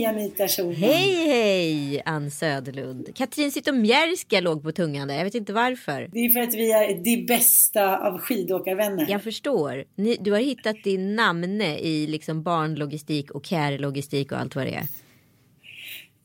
Hej, 0.00 0.06
Anita 0.06 0.48
Schulman. 0.48 0.74
Hej 0.74 1.26
hej 1.26 2.02
Ann 2.04 2.30
Söderlund. 2.30 3.14
Katrin 3.14 3.52
Zytomierska 3.52 4.40
låg 4.40 4.62
på 4.62 4.72
tungan 4.72 5.08
där. 5.08 5.14
Jag 5.14 5.24
vet 5.24 5.34
inte 5.34 5.52
varför. 5.52 6.08
Det 6.12 6.18
är 6.18 6.30
för 6.30 6.40
att 6.40 6.54
vi 6.54 6.72
är 6.72 7.04
de 7.04 7.26
bästa 7.26 7.98
av 7.98 8.18
skidåkarvänner. 8.18 9.06
Jag 9.10 9.22
förstår. 9.22 9.84
Ni, 9.94 10.16
du 10.20 10.32
har 10.32 10.38
hittat 10.38 10.84
din 10.84 11.16
namne 11.16 11.78
i 11.78 12.06
liksom 12.06 12.42
barnlogistik 12.42 13.30
och 13.30 13.44
care-logistik 13.44 14.32
och 14.32 14.38
allt 14.38 14.56
vad 14.56 14.66
det 14.66 14.74
är. 14.74 14.86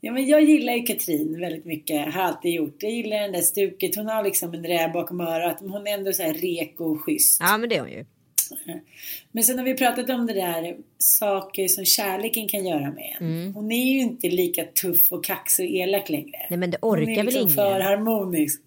Ja, 0.01 0.11
men 0.11 0.27
jag 0.27 0.43
gillar 0.43 0.73
ju 0.73 0.83
Katrin 0.83 1.39
väldigt 1.39 1.65
mycket. 1.65 2.13
Har 2.13 2.21
alltid 2.21 2.53
gjort. 2.53 2.75
Jag 2.79 2.91
gillar 2.91 3.17
den 3.17 3.31
där 3.31 3.41
stuket. 3.41 3.95
Hon 3.95 4.07
har 4.07 4.23
liksom 4.23 4.53
en 4.53 4.63
räv 4.63 4.91
bakom 4.91 5.21
örat. 5.21 5.61
Men 5.61 5.69
hon 5.69 5.87
är 5.87 5.91
ändå 5.93 6.13
så 6.13 6.23
här 6.23 6.33
reko 6.33 6.85
och 6.85 7.01
schysst. 7.01 7.41
Ja 7.41 7.57
men 7.57 7.69
det 7.69 7.75
är 7.75 7.79
hon 7.79 7.91
ju. 7.91 8.05
Men 9.31 9.43
sen 9.43 9.57
har 9.57 9.65
vi 9.65 9.73
pratat 9.73 10.09
om 10.09 10.27
det 10.27 10.33
där 10.33 10.77
saker 10.97 11.67
som 11.67 11.85
kärleken 11.85 12.47
kan 12.47 12.65
göra 12.65 12.91
med 12.91 13.15
en. 13.19 13.27
Mm. 13.27 13.53
Hon 13.53 13.71
är 13.71 13.93
ju 13.93 13.99
inte 13.99 14.29
lika 14.29 14.63
tuff 14.63 15.11
och 15.11 15.25
kaxig 15.25 15.69
och 15.69 15.75
elak 15.75 16.09
längre. 16.09 16.45
Nej 16.49 16.59
men 16.59 16.71
det 16.71 16.77
Hon 16.81 16.91
orkar 16.91 17.11
är 17.11 17.15
väl 17.15 17.25
liksom 17.25 17.41
ingen. 17.41 17.55
för 17.55 17.79
harmonisk. 17.79 18.61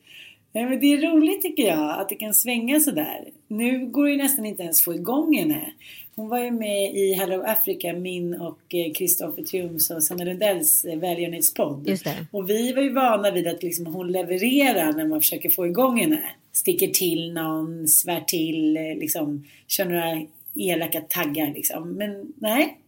Nej, 0.53 0.65
men 0.65 0.81
det 0.81 0.93
är 0.93 1.11
roligt 1.11 1.43
tycker 1.43 1.66
jag 1.66 2.00
att 2.00 2.09
det 2.09 2.15
kan 2.15 2.34
svänga 2.34 2.81
sådär. 2.81 3.28
Nu 3.49 3.87
går 3.87 4.05
det 4.05 4.11
ju 4.11 4.16
nästan 4.16 4.47
inte 4.47 4.62
ens 4.62 4.84
få 4.84 4.94
igång 4.94 5.37
henne. 5.37 5.72
Hon 6.15 6.28
var 6.28 6.39
ju 6.39 6.50
med 6.50 6.95
i 6.95 7.12
Hello 7.12 7.43
Africa, 7.47 7.93
min 7.93 8.34
och 8.34 8.75
eh, 8.75 8.93
Kristoffer 8.93 9.43
Triums 9.43 9.91
och 9.91 10.03
Sanna 10.03 10.25
Lundells 10.25 10.84
eh, 10.84 10.99
välgörenhetspodd. 10.99 11.99
Och 12.31 12.50
vi 12.50 12.72
var 12.72 12.83
ju 12.83 12.93
vana 12.93 13.31
vid 13.31 13.47
att 13.47 13.62
liksom 13.62 13.87
hon 13.87 14.12
levererar 14.12 14.93
när 14.93 15.06
man 15.06 15.21
försöker 15.21 15.50
få 15.50 15.66
igång 15.66 16.00
henne. 16.00 16.22
Sticker 16.58 16.88
till 16.88 17.32
någon, 17.32 17.88
svär 17.88 18.20
till, 18.20 18.76
eh, 18.76 18.82
liksom 18.82 19.44
kör 19.66 19.84
några 19.84 20.22
elaka 20.54 21.00
taggar 21.00 21.54
liksom. 21.54 21.92
Men 21.92 22.32
nej. 22.38 22.78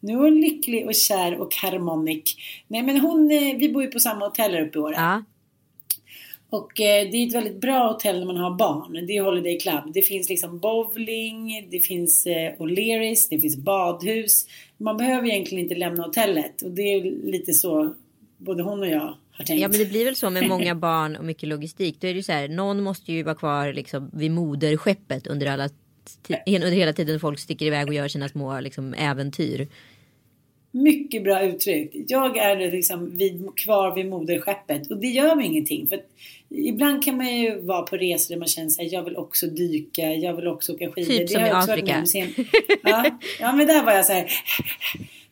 Nu 0.00 0.12
är 0.12 0.16
hon 0.16 0.40
lycklig 0.40 0.86
och 0.86 0.94
kär 0.94 1.40
och 1.40 1.54
harmonik. 1.54 2.42
Nej 2.68 2.82
men 2.82 3.00
hon, 3.00 3.30
eh, 3.30 3.56
vi 3.56 3.72
bor 3.72 3.82
ju 3.82 3.90
på 3.90 4.00
samma 4.00 4.24
hotell 4.24 4.54
här 4.54 4.62
uppe 4.62 4.78
i 4.78 4.82
Åre. 4.82 4.94
Ja. 4.94 5.24
Och 6.50 6.80
eh, 6.80 7.10
det 7.10 7.16
är 7.16 7.26
ett 7.26 7.34
väldigt 7.34 7.60
bra 7.60 7.92
hotell 7.92 8.18
när 8.18 8.26
man 8.26 8.36
har 8.36 8.50
barn. 8.50 9.06
Det 9.06 9.16
är 9.16 9.22
Holiday 9.22 9.58
Club. 9.58 9.92
Det 9.94 10.02
finns 10.02 10.28
liksom 10.28 10.58
bowling, 10.58 11.68
det 11.70 11.80
finns 11.80 12.26
eh, 12.26 12.52
O'Learys, 12.58 13.26
det 13.30 13.40
finns 13.40 13.56
badhus. 13.56 14.46
Man 14.76 14.96
behöver 14.96 15.28
egentligen 15.28 15.64
inte 15.64 15.74
lämna 15.74 16.02
hotellet. 16.02 16.62
Och 16.62 16.70
det 16.70 16.82
är 16.82 17.02
lite 17.30 17.52
så 17.52 17.94
både 18.38 18.62
hon 18.62 18.80
och 18.80 18.88
jag 18.88 19.14
har 19.32 19.44
tänkt. 19.44 19.60
ja 19.62 19.68
men 19.68 19.78
det 19.78 19.84
blir 19.86 20.04
väl 20.04 20.16
så 20.16 20.30
med 20.30 20.48
många 20.48 20.74
barn 20.74 21.16
och 21.16 21.24
mycket 21.24 21.48
logistik. 21.48 22.00
Då 22.00 22.06
är 22.06 22.12
det 22.12 22.16
ju 22.16 22.22
så 22.22 22.32
här. 22.32 22.48
Någon 22.48 22.82
måste 22.82 23.12
ju 23.12 23.22
vara 23.22 23.34
kvar 23.34 23.72
liksom 23.72 24.10
vid 24.12 24.30
moderskeppet 24.30 25.26
under 25.26 25.46
alla 25.46 25.68
under 26.46 26.70
hela 26.70 26.92
tiden 26.92 27.20
folk 27.20 27.38
sticker 27.38 27.66
iväg 27.66 27.88
och 27.88 27.94
gör 27.94 28.08
sina 28.08 28.28
små 28.28 28.60
liksom, 28.60 28.94
äventyr. 28.94 29.68
Mycket 30.70 31.24
bra 31.24 31.42
uttryckt. 31.42 31.94
Jag 32.08 32.36
är 32.36 32.70
liksom 32.72 33.16
vid, 33.16 33.48
kvar 33.56 33.94
vid 33.94 34.06
moderskeppet 34.06 34.90
och 34.90 34.96
det 34.96 35.06
gör 35.06 35.36
mig 35.36 35.46
ingenting. 35.46 35.86
För 35.86 36.00
ibland 36.48 37.04
kan 37.04 37.16
man 37.16 37.36
ju 37.36 37.60
vara 37.60 37.82
på 37.82 37.96
resor 37.96 38.34
där 38.34 38.38
man 38.38 38.48
känner 38.48 38.68
sig 38.68 38.86
jag 38.86 39.02
vill 39.02 39.16
också 39.16 39.46
dyka, 39.46 40.02
jag 40.02 40.36
vill 40.36 40.46
också 40.46 40.72
åka 40.72 40.90
skidor. 40.90 41.10
Typ 41.10 41.20
Det 41.20 41.28
som 41.28 41.44
i 41.44 41.50
Afrika. 41.50 42.06
sen. 42.06 42.34
Ja, 42.82 43.18
ja, 43.40 43.52
men 43.52 43.66
där 43.66 43.84
var 43.84 43.92
jag 43.92 44.06
så 44.06 44.12
här. 44.12 44.26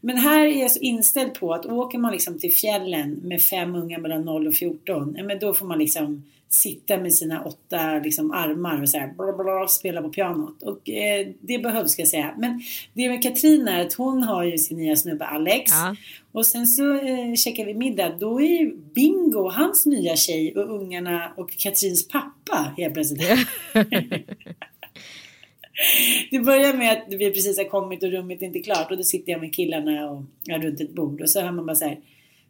Men 0.00 0.16
här 0.16 0.47
är 0.47 0.61
jag 0.61 0.71
så 0.71 0.81
inställd 0.81 1.34
på 1.34 1.55
att 1.55 1.66
åker 1.66 1.99
man 1.99 2.12
liksom 2.12 2.38
till 2.38 2.55
fjällen 2.55 3.11
med 3.11 3.43
fem 3.43 3.75
unga 3.75 3.99
mellan 3.99 4.22
0 4.22 4.47
och 4.47 4.55
14, 4.55 5.15
ja, 5.19 5.25
men 5.25 5.38
då 5.38 5.55
får 5.55 5.66
man 5.66 5.78
liksom 5.78 6.25
sitta 6.49 6.99
med 6.99 7.15
sina 7.15 7.44
åtta 7.44 7.99
liksom, 8.05 8.31
armar 8.31 8.83
och 8.83 8.88
så 8.88 8.99
här, 8.99 9.06
bla, 9.06 9.33
bla, 9.33 9.44
bla, 9.44 9.69
spela 9.69 10.03
på 10.03 10.09
pianot. 10.09 10.62
Och 10.62 10.91
eh, 10.91 11.28
det 11.41 11.59
behövs 11.59 11.93
ska 11.93 12.03
jag 12.03 12.09
säga. 12.09 12.34
Men 12.38 12.62
det 12.93 13.09
med 13.09 13.22
Katrin 13.22 13.69
är 13.69 13.87
att 13.87 13.93
hon 13.93 14.22
har 14.22 14.44
ju 14.44 14.59
sin 14.59 14.77
nya 14.77 14.97
snubbe 14.97 15.25
Alex. 15.25 15.72
Ja. 15.72 15.97
Och 16.32 16.47
sen 16.47 16.67
så 16.67 16.94
eh, 16.94 17.34
käkar 17.34 17.65
vi 17.65 17.75
middag. 17.75 18.17
Då 18.19 18.41
är 18.41 18.61
ju 18.61 18.77
Bingo 18.77 19.49
hans 19.49 19.87
nya 19.87 20.17
tjej 20.17 20.56
och 20.56 20.75
ungarna 20.75 21.32
och 21.37 21.50
Katrins 21.50 22.09
pappa 22.09 22.75
helt 22.77 22.94
plötsligt. 22.94 23.22
Det 26.30 26.38
börjar 26.38 26.74
med 26.74 26.92
att 26.92 27.04
vi 27.08 27.30
precis 27.30 27.58
har 27.58 27.64
kommit 27.64 28.02
och 28.02 28.10
rummet 28.10 28.42
är 28.42 28.46
inte 28.46 28.60
klart 28.60 28.90
och 28.90 28.96
då 28.96 29.02
sitter 29.02 29.32
jag 29.32 29.40
med 29.40 29.55
killarna 29.55 30.10
och, 30.10 30.22
ja, 30.44 30.58
runt 30.58 30.81
ett 30.81 30.94
bord 30.94 31.20
och 31.20 31.31
så 31.31 31.40
hör 31.40 31.52
man 31.52 31.66
bara 31.66 31.76
så 31.76 31.84
här. 31.84 31.99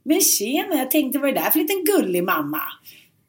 Men 0.02 0.20
tjena, 0.20 0.74
jag 0.76 0.90
tänkte 0.90 1.18
vad 1.18 1.28
är 1.28 1.34
det 1.34 1.40
där 1.40 1.50
för 1.50 1.58
liten 1.58 1.84
gullig 1.84 2.24
mamma? 2.24 2.62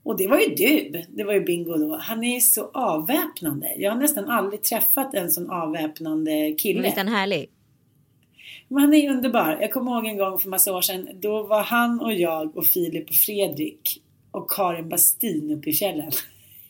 Och 0.03 0.17
det 0.17 0.27
var 0.27 0.39
ju 0.39 0.55
du. 0.55 1.03
Det 1.09 1.23
var 1.23 1.33
ju 1.33 1.41
Bingo 1.41 1.77
då. 1.77 1.97
Han 2.01 2.23
är 2.23 2.39
så 2.39 2.71
avväpnande. 2.73 3.73
Jag 3.77 3.91
har 3.91 3.99
nästan 3.99 4.29
aldrig 4.29 4.63
träffat 4.63 5.13
en 5.13 5.31
sån 5.31 5.49
avväpnande 5.49 6.55
kille. 6.57 6.81
Visst 6.81 6.97
är 6.97 7.03
han 7.03 7.13
härlig? 7.13 7.49
Men 8.67 8.81
han 8.81 8.93
är 8.93 9.09
underbar. 9.09 9.57
Jag 9.61 9.71
kommer 9.71 9.91
ihåg 9.91 10.05
en 10.05 10.17
gång 10.17 10.39
för 10.39 10.49
massa 10.49 10.75
år 10.75 10.81
sedan. 10.81 11.09
Då 11.13 11.43
var 11.43 11.63
han 11.63 11.99
och 12.01 12.13
jag 12.13 12.57
och 12.57 12.65
Filip 12.65 13.09
och 13.09 13.15
Fredrik 13.15 14.01
och 14.31 14.51
Karin 14.51 14.89
Bastin 14.89 15.51
uppe 15.51 15.69
i 15.69 15.73
fjällen. 15.73 16.11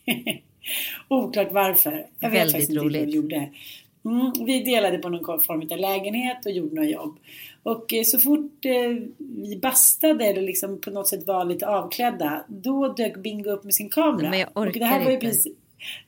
Oklart 1.08 1.52
varför. 1.52 2.06
Jag 2.18 2.30
vet 2.30 2.40
Väldigt 2.40 2.52
faktiskt 2.52 2.70
inte 2.70 2.84
roligt. 2.84 3.08
vi 3.08 3.12
gjorde. 3.12 3.50
Mm, 4.04 4.32
vi 4.46 4.60
delade 4.60 4.98
på 4.98 5.08
någon 5.08 5.40
form 5.40 5.68
av 5.70 5.78
lägenhet 5.78 6.46
och 6.46 6.52
gjorde 6.52 6.74
något 6.74 6.90
jobb. 6.90 7.18
Och 7.62 7.92
eh, 7.92 8.02
så 8.02 8.18
fort 8.18 8.64
eh, 8.64 9.06
vi 9.18 9.58
bastade 9.62 10.24
eller 10.24 10.42
liksom 10.42 10.80
på 10.80 10.90
något 10.90 11.08
sätt 11.08 11.26
var 11.26 11.44
lite 11.44 11.66
avklädda. 11.66 12.44
Då 12.48 12.88
dök 12.88 13.16
Bingo 13.16 13.50
upp 13.50 13.64
med 13.64 13.74
sin 13.74 13.90
kamera. 13.90 14.30
Men 14.30 14.38
jag 14.38 14.48
orkar 14.54 14.66
och 14.66 14.78
det 14.78 14.84
här 14.84 15.04
var 15.04 15.10
ju 15.10 15.14
inte. 15.14 15.26
precis, 15.26 15.52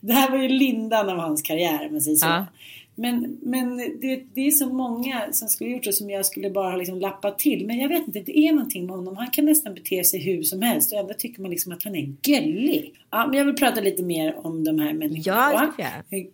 det 0.00 0.12
här 0.12 0.30
var 0.30 0.38
ju 0.38 0.48
lindan 0.48 1.08
av 1.08 1.18
hans 1.18 1.42
karriär 1.42 1.86
om 1.86 1.92
man 1.92 2.00
säger 2.00 2.16
så. 2.16 2.26
Ja. 2.26 2.46
Men, 2.94 3.38
men 3.42 3.76
det, 3.76 4.24
det 4.34 4.46
är 4.46 4.50
så 4.50 4.68
många 4.68 5.32
som 5.32 5.48
skulle 5.48 5.70
gjort 5.70 5.84
det 5.84 5.92
som 5.92 6.10
jag 6.10 6.26
skulle 6.26 6.50
bara 6.50 6.70
ha 6.70 6.76
liksom 6.76 7.00
lappat 7.00 7.38
till. 7.38 7.66
Men 7.66 7.78
jag 7.78 7.88
vet 7.88 8.06
inte, 8.06 8.20
det 8.20 8.38
är 8.38 8.52
någonting 8.52 8.86
med 8.86 8.96
honom. 8.96 9.16
Han 9.16 9.30
kan 9.30 9.44
nästan 9.44 9.74
bete 9.74 10.04
sig 10.04 10.20
hur 10.20 10.42
som 10.42 10.62
helst 10.62 10.92
och 10.92 10.98
ändå 10.98 11.14
tycker 11.14 11.42
man 11.42 11.50
liksom 11.50 11.72
att 11.72 11.82
han 11.82 11.96
är 11.96 12.14
gullig. 12.22 12.94
Ja, 13.10 13.26
men 13.26 13.38
jag 13.38 13.44
vill 13.44 13.54
prata 13.54 13.80
lite 13.80 14.02
mer 14.02 14.46
om 14.46 14.64
de 14.64 14.78
här 14.78 14.92
människorna. 14.92 15.50
Ja, 15.52 15.72
det 15.76 15.82
jag. 16.10 16.26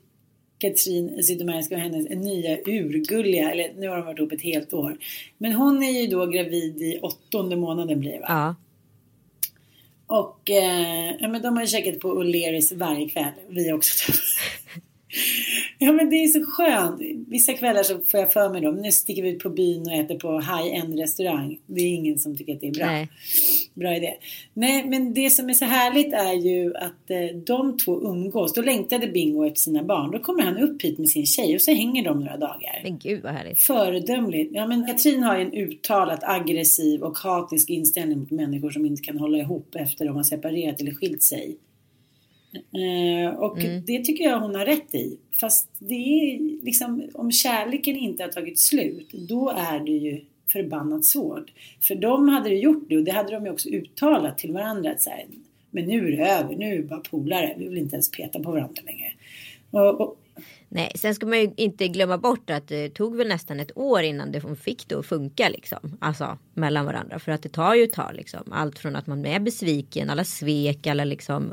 Katrin 0.58 1.22
Zytomierska 1.22 1.74
och 1.74 1.80
hennes 1.80 2.08
nya 2.08 2.58
urgulliga, 2.66 3.50
eller 3.50 3.72
nu 3.76 3.88
har 3.88 3.96
de 3.96 4.06
varit 4.06 4.18
ihop 4.18 4.32
ett 4.32 4.42
helt 4.42 4.72
år. 4.72 4.98
Men 5.38 5.52
hon 5.52 5.82
är 5.82 6.00
ju 6.00 6.06
då 6.06 6.26
gravid 6.26 6.82
i 6.82 6.98
åttonde 7.02 7.56
månaden 7.56 8.00
blir 8.00 8.12
det 8.12 8.18
va? 8.18 8.26
Ja. 8.28 8.54
Och 10.06 10.50
eh, 10.50 11.14
ja, 11.20 11.28
men 11.28 11.42
de 11.42 11.56
har 11.56 11.62
ju 11.62 11.66
käkat 11.66 12.00
på 12.00 12.22
O'Learys 12.22 12.76
varje 12.76 13.08
kväll. 13.08 13.32
Vi 13.48 13.72
också. 13.72 14.12
ja 15.78 15.92
men 15.92 16.10
det 16.10 16.16
är 16.16 16.28
så 16.28 16.44
skönt. 16.44 17.00
Vissa 17.28 17.52
kvällar 17.52 17.82
så 17.82 17.98
får 17.98 18.20
jag 18.20 18.32
för 18.32 18.48
mig 18.48 18.60
då. 18.60 18.70
Nu 18.70 18.92
sticker 18.92 19.22
vi 19.22 19.28
ut 19.28 19.38
på 19.38 19.50
byn 19.50 19.82
och 19.82 19.92
äter 19.92 20.18
på 20.18 20.40
high-end 20.40 20.98
restaurang. 20.98 21.58
Det 21.66 21.80
är 21.80 21.88
ingen 21.88 22.18
som 22.18 22.36
tycker 22.36 22.54
att 22.54 22.60
det 22.60 22.68
är 22.68 22.72
bra. 22.72 22.86
Nej. 22.86 23.08
Bra 23.74 23.96
idé. 23.96 24.14
Nej 24.54 24.86
men 24.86 25.14
det 25.14 25.30
som 25.30 25.50
är 25.50 25.54
så 25.54 25.64
härligt 25.64 26.12
är 26.12 26.32
ju 26.32 26.76
att 26.76 27.10
eh, 27.10 27.36
de 27.46 27.78
två 27.78 28.00
umgås. 28.02 28.54
Då 28.54 28.62
längtade 28.62 29.06
Bingo 29.06 29.46
efter 29.46 29.60
sina 29.60 29.82
barn. 29.82 30.10
Då 30.10 30.18
kommer 30.18 30.42
han 30.42 30.58
upp 30.58 30.82
hit 30.82 30.98
med 30.98 31.08
sin 31.08 31.26
tjej 31.26 31.54
och 31.54 31.60
så 31.60 31.70
hänger 31.70 32.04
de 32.04 32.20
några 32.20 32.36
dagar. 32.36 32.80
Men 32.82 32.98
gud 32.98 33.22
vad 33.22 33.32
härligt. 33.32 33.62
Föredömligt. 33.62 34.50
Ja, 34.54 34.66
men 34.66 34.86
Katrin 34.86 35.22
har 35.22 35.38
ju 35.38 35.42
en 35.42 35.52
uttalat 35.52 36.20
aggressiv 36.22 37.02
och 37.02 37.18
hatisk 37.18 37.70
inställning 37.70 38.18
mot 38.18 38.30
människor 38.30 38.70
som 38.70 38.86
inte 38.86 39.02
kan 39.02 39.18
hålla 39.18 39.38
ihop 39.38 39.74
efter 39.74 40.04
de 40.04 40.16
har 40.16 40.22
separerat 40.22 40.80
eller 40.80 40.94
skilt 40.94 41.22
sig. 41.22 41.56
Eh, 42.54 43.34
och 43.34 43.58
det 43.86 44.04
tycker 44.04 44.24
jag 44.24 44.40
hon 44.40 44.54
har 44.54 44.66
rätt 44.66 44.94
i. 44.94 45.16
Fast 45.40 45.68
det 45.78 45.94
är 45.94 46.38
liksom, 46.64 47.02
om 47.14 47.32
kärleken 47.32 47.96
inte 47.96 48.22
har 48.22 48.30
tagit 48.30 48.58
slut, 48.58 49.10
då 49.12 49.50
är 49.50 49.80
det 49.80 49.92
ju 49.92 50.20
förbannat 50.52 51.04
svårt. 51.04 51.52
För 51.80 51.94
de 51.94 52.28
hade 52.28 52.48
det 52.48 52.56
gjort 52.56 52.84
det 52.88 52.96
och 52.96 53.04
det 53.04 53.12
hade 53.12 53.32
de 53.32 53.44
ju 53.44 53.52
också 53.52 53.68
uttalat 53.68 54.38
till 54.38 54.52
varandra. 54.52 54.90
Att 54.90 55.00
så 55.00 55.10
här, 55.10 55.24
men 55.70 55.84
nu 55.84 56.08
är 56.08 56.16
det 56.16 56.28
över, 56.28 56.56
nu 56.56 56.72
är 56.72 56.76
vi 56.76 56.82
bara 56.82 57.00
polare, 57.00 57.54
vi 57.58 57.68
vill 57.68 57.78
inte 57.78 57.96
ens 57.96 58.10
peta 58.10 58.42
på 58.42 58.50
varandra 58.50 58.82
längre. 58.86 59.12
Och, 59.70 60.00
och, 60.00 60.19
Nej, 60.72 60.92
sen 60.94 61.14
ska 61.14 61.26
man 61.26 61.38
ju 61.40 61.52
inte 61.56 61.88
glömma 61.88 62.18
bort 62.18 62.50
att 62.50 62.68
det 62.68 62.88
tog 62.88 63.16
väl 63.16 63.28
nästan 63.28 63.60
ett 63.60 63.76
år 63.76 64.02
innan 64.02 64.32
det 64.32 64.56
fick 64.56 64.88
det 64.88 64.94
att 64.94 65.06
funka 65.06 65.48
liksom. 65.48 65.96
Alltså 66.00 66.38
mellan 66.54 66.86
varandra. 66.86 67.18
För 67.18 67.32
att 67.32 67.42
det 67.42 67.48
tar 67.48 67.74
ju 67.74 67.84
ett 67.84 67.92
tag 67.92 68.14
liksom. 68.14 68.52
Allt 68.52 68.78
från 68.78 68.96
att 68.96 69.06
man 69.06 69.26
är 69.26 69.40
besviken, 69.40 70.10
alla 70.10 70.24
svek, 70.24 70.86
alla 70.86 71.04
liksom. 71.04 71.52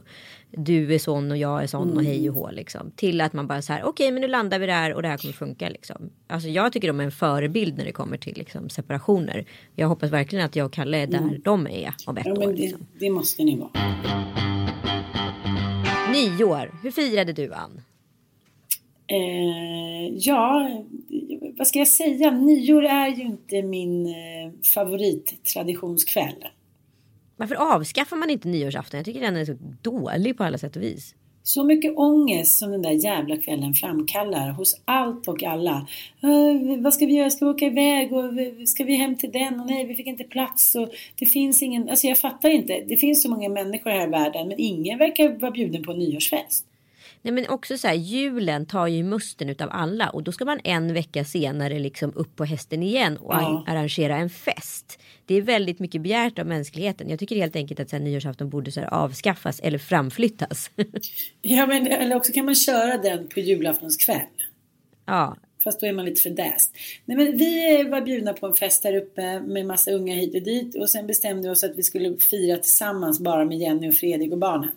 Du 0.51 0.93
är 0.93 0.99
sån 0.99 1.31
och 1.31 1.37
jag 1.37 1.63
är 1.63 1.67
sån 1.67 1.97
och 1.97 2.03
hej 2.03 2.29
och 2.29 2.35
hå 2.35 2.51
liksom. 2.51 2.91
Till 2.95 3.21
att 3.21 3.33
man 3.33 3.47
bara 3.47 3.61
så 3.61 3.73
här, 3.73 3.83
okej 3.83 4.11
men 4.11 4.21
nu 4.21 4.27
landar 4.27 4.59
vi 4.59 4.65
där 4.65 4.93
och 4.93 5.01
det 5.01 5.07
här 5.07 5.17
kommer 5.17 5.33
funka 5.33 5.69
liksom. 5.69 6.09
Alltså 6.27 6.49
jag 6.49 6.73
tycker 6.73 6.87
de 6.87 6.99
är 6.99 7.03
en 7.03 7.11
förebild 7.11 7.77
när 7.77 7.85
det 7.85 7.91
kommer 7.91 8.17
till 8.17 8.37
liksom 8.37 8.69
separationer. 8.69 9.45
Jag 9.75 9.87
hoppas 9.87 10.11
verkligen 10.11 10.45
att 10.45 10.55
jag 10.55 10.65
och 10.65 10.73
Kalle 10.73 10.97
är 10.97 11.07
där 11.07 11.39
de 11.43 11.67
är 11.67 11.93
om 12.05 12.17
ett 12.17 12.25
ja, 12.25 12.33
år. 12.33 12.39
det, 12.39 12.53
Liksom. 12.53 12.87
det 12.99 13.09
måste 13.09 13.43
ni 13.43 13.57
vara. 13.57 13.71
Nyår, 16.13 16.79
hur 16.83 16.91
firade 16.91 17.33
du 17.33 17.53
Ann? 17.53 17.81
Eh, 19.07 20.13
ja, 20.15 20.69
vad 21.57 21.67
ska 21.67 21.79
jag 21.79 21.87
säga? 21.87 22.31
Nyår 22.31 22.85
är 22.85 23.07
ju 23.07 23.23
inte 23.23 23.61
min 23.61 24.05
eh, 24.05 24.51
favorittradtionskväll. 24.73 26.45
Varför 27.37 27.55
avskaffar 27.55 28.17
man 28.17 28.29
inte 28.29 28.47
nyårsafton? 28.47 28.97
Jag 28.97 29.05
tycker 29.05 29.21
den 29.21 29.35
är 29.35 29.45
så 29.45 29.57
dålig 29.81 30.37
på 30.37 30.43
alla 30.43 30.57
sätt 30.57 30.75
och 30.75 30.81
vis. 30.81 31.15
Så 31.43 31.63
mycket 31.63 31.97
ångest 31.97 32.59
som 32.59 32.71
den 32.71 32.81
där 32.81 32.91
jävla 32.91 33.37
kvällen 33.37 33.73
framkallar 33.73 34.49
hos 34.49 34.81
allt 34.85 35.27
och 35.27 35.43
alla. 35.43 35.87
Eh, 36.23 36.81
vad 36.81 36.93
ska 36.93 37.05
vi 37.05 37.13
göra? 37.13 37.29
Ska 37.29 37.45
vi 37.45 37.51
åka 37.51 37.65
iväg? 37.65 38.13
Och 38.13 38.23
ska 38.67 38.83
vi 38.83 38.95
hem 38.95 39.15
till 39.15 39.31
den? 39.31 39.59
Och 39.59 39.65
nej, 39.65 39.85
vi 39.85 39.95
fick 39.95 40.07
inte 40.07 40.23
plats. 40.23 40.75
Och 40.75 40.89
det 41.15 41.25
finns 41.25 41.63
ingen... 41.63 41.89
Alltså 41.89 42.07
jag 42.07 42.17
fattar 42.17 42.49
inte. 42.49 42.83
Det 42.87 42.97
finns 42.97 43.23
så 43.23 43.29
många 43.29 43.49
människor 43.49 43.89
här 43.89 44.07
i 44.07 44.09
världen 44.09 44.47
men 44.47 44.59
ingen 44.59 44.97
verkar 44.97 45.39
vara 45.39 45.51
bjuden 45.51 45.83
på 45.83 45.91
en 45.91 45.99
nyårsfest. 45.99 46.65
Nej 47.21 47.33
men 47.33 47.49
också 47.49 47.77
så 47.77 47.87
här, 47.87 47.95
julen 47.95 48.65
tar 48.65 48.87
ju 48.87 49.03
musten 49.03 49.49
utav 49.49 49.69
alla 49.71 50.09
och 50.09 50.23
då 50.23 50.31
ska 50.31 50.45
man 50.45 50.59
en 50.63 50.93
vecka 50.93 51.25
senare 51.25 51.79
liksom 51.79 52.11
upp 52.15 52.35
på 52.35 52.45
hästen 52.45 52.83
igen 52.83 53.17
och 53.17 53.33
Ja. 53.33 53.63
arrangera 53.67 54.17
en 54.17 54.29
fest. 54.29 54.99
Det 55.25 55.35
är 55.35 55.41
väldigt 55.41 55.79
mycket 55.79 56.01
begärt 56.01 56.39
av 56.39 56.45
mänskligheten. 56.45 57.09
Jag 57.09 57.19
tycker 57.19 57.35
helt 57.35 57.55
enkelt 57.55 57.79
att 57.79 57.89
så 57.89 57.95
här, 57.95 58.03
nyårsafton 58.03 58.49
borde 58.49 58.71
så 58.71 58.79
här, 58.79 58.93
avskaffas 58.93 59.59
eller 59.59 59.77
framflyttas. 59.77 60.71
Ja, 61.41 61.65
men 61.67 61.87
eller 61.87 62.15
också 62.15 62.33
kan 62.33 62.45
man 62.45 62.55
köra 62.55 62.97
den 62.97 63.27
på 63.27 63.39
julaftonskväll. 63.39 64.21
ja, 65.05 65.37
Fast 65.63 65.79
då 65.79 65.87
är 65.87 65.93
man 65.93 66.05
lite 66.05 66.21
fördäst. 66.21 66.75
Nej 67.05 67.17
men 67.17 67.37
vi 67.37 67.83
var 67.83 68.01
bjudna 68.01 68.33
på 68.33 68.47
en 68.47 68.53
fest 68.53 68.83
här 68.83 68.95
uppe 68.95 69.39
med 69.39 69.65
massa 69.65 69.91
unga 69.91 70.15
hit 70.15 70.35
och 70.35 70.41
dit. 70.41 70.75
Och 70.75 70.89
sen 70.89 71.07
bestämde 71.07 71.47
vi 71.47 71.53
oss 71.53 71.63
att 71.63 71.77
vi 71.77 71.83
skulle 71.83 72.17
fira 72.17 72.57
tillsammans 72.57 73.19
bara 73.19 73.45
med 73.45 73.57
Jenny 73.57 73.89
och 73.89 73.93
Fredrik 73.93 74.31
och 74.31 74.37
barnen. 74.37 74.71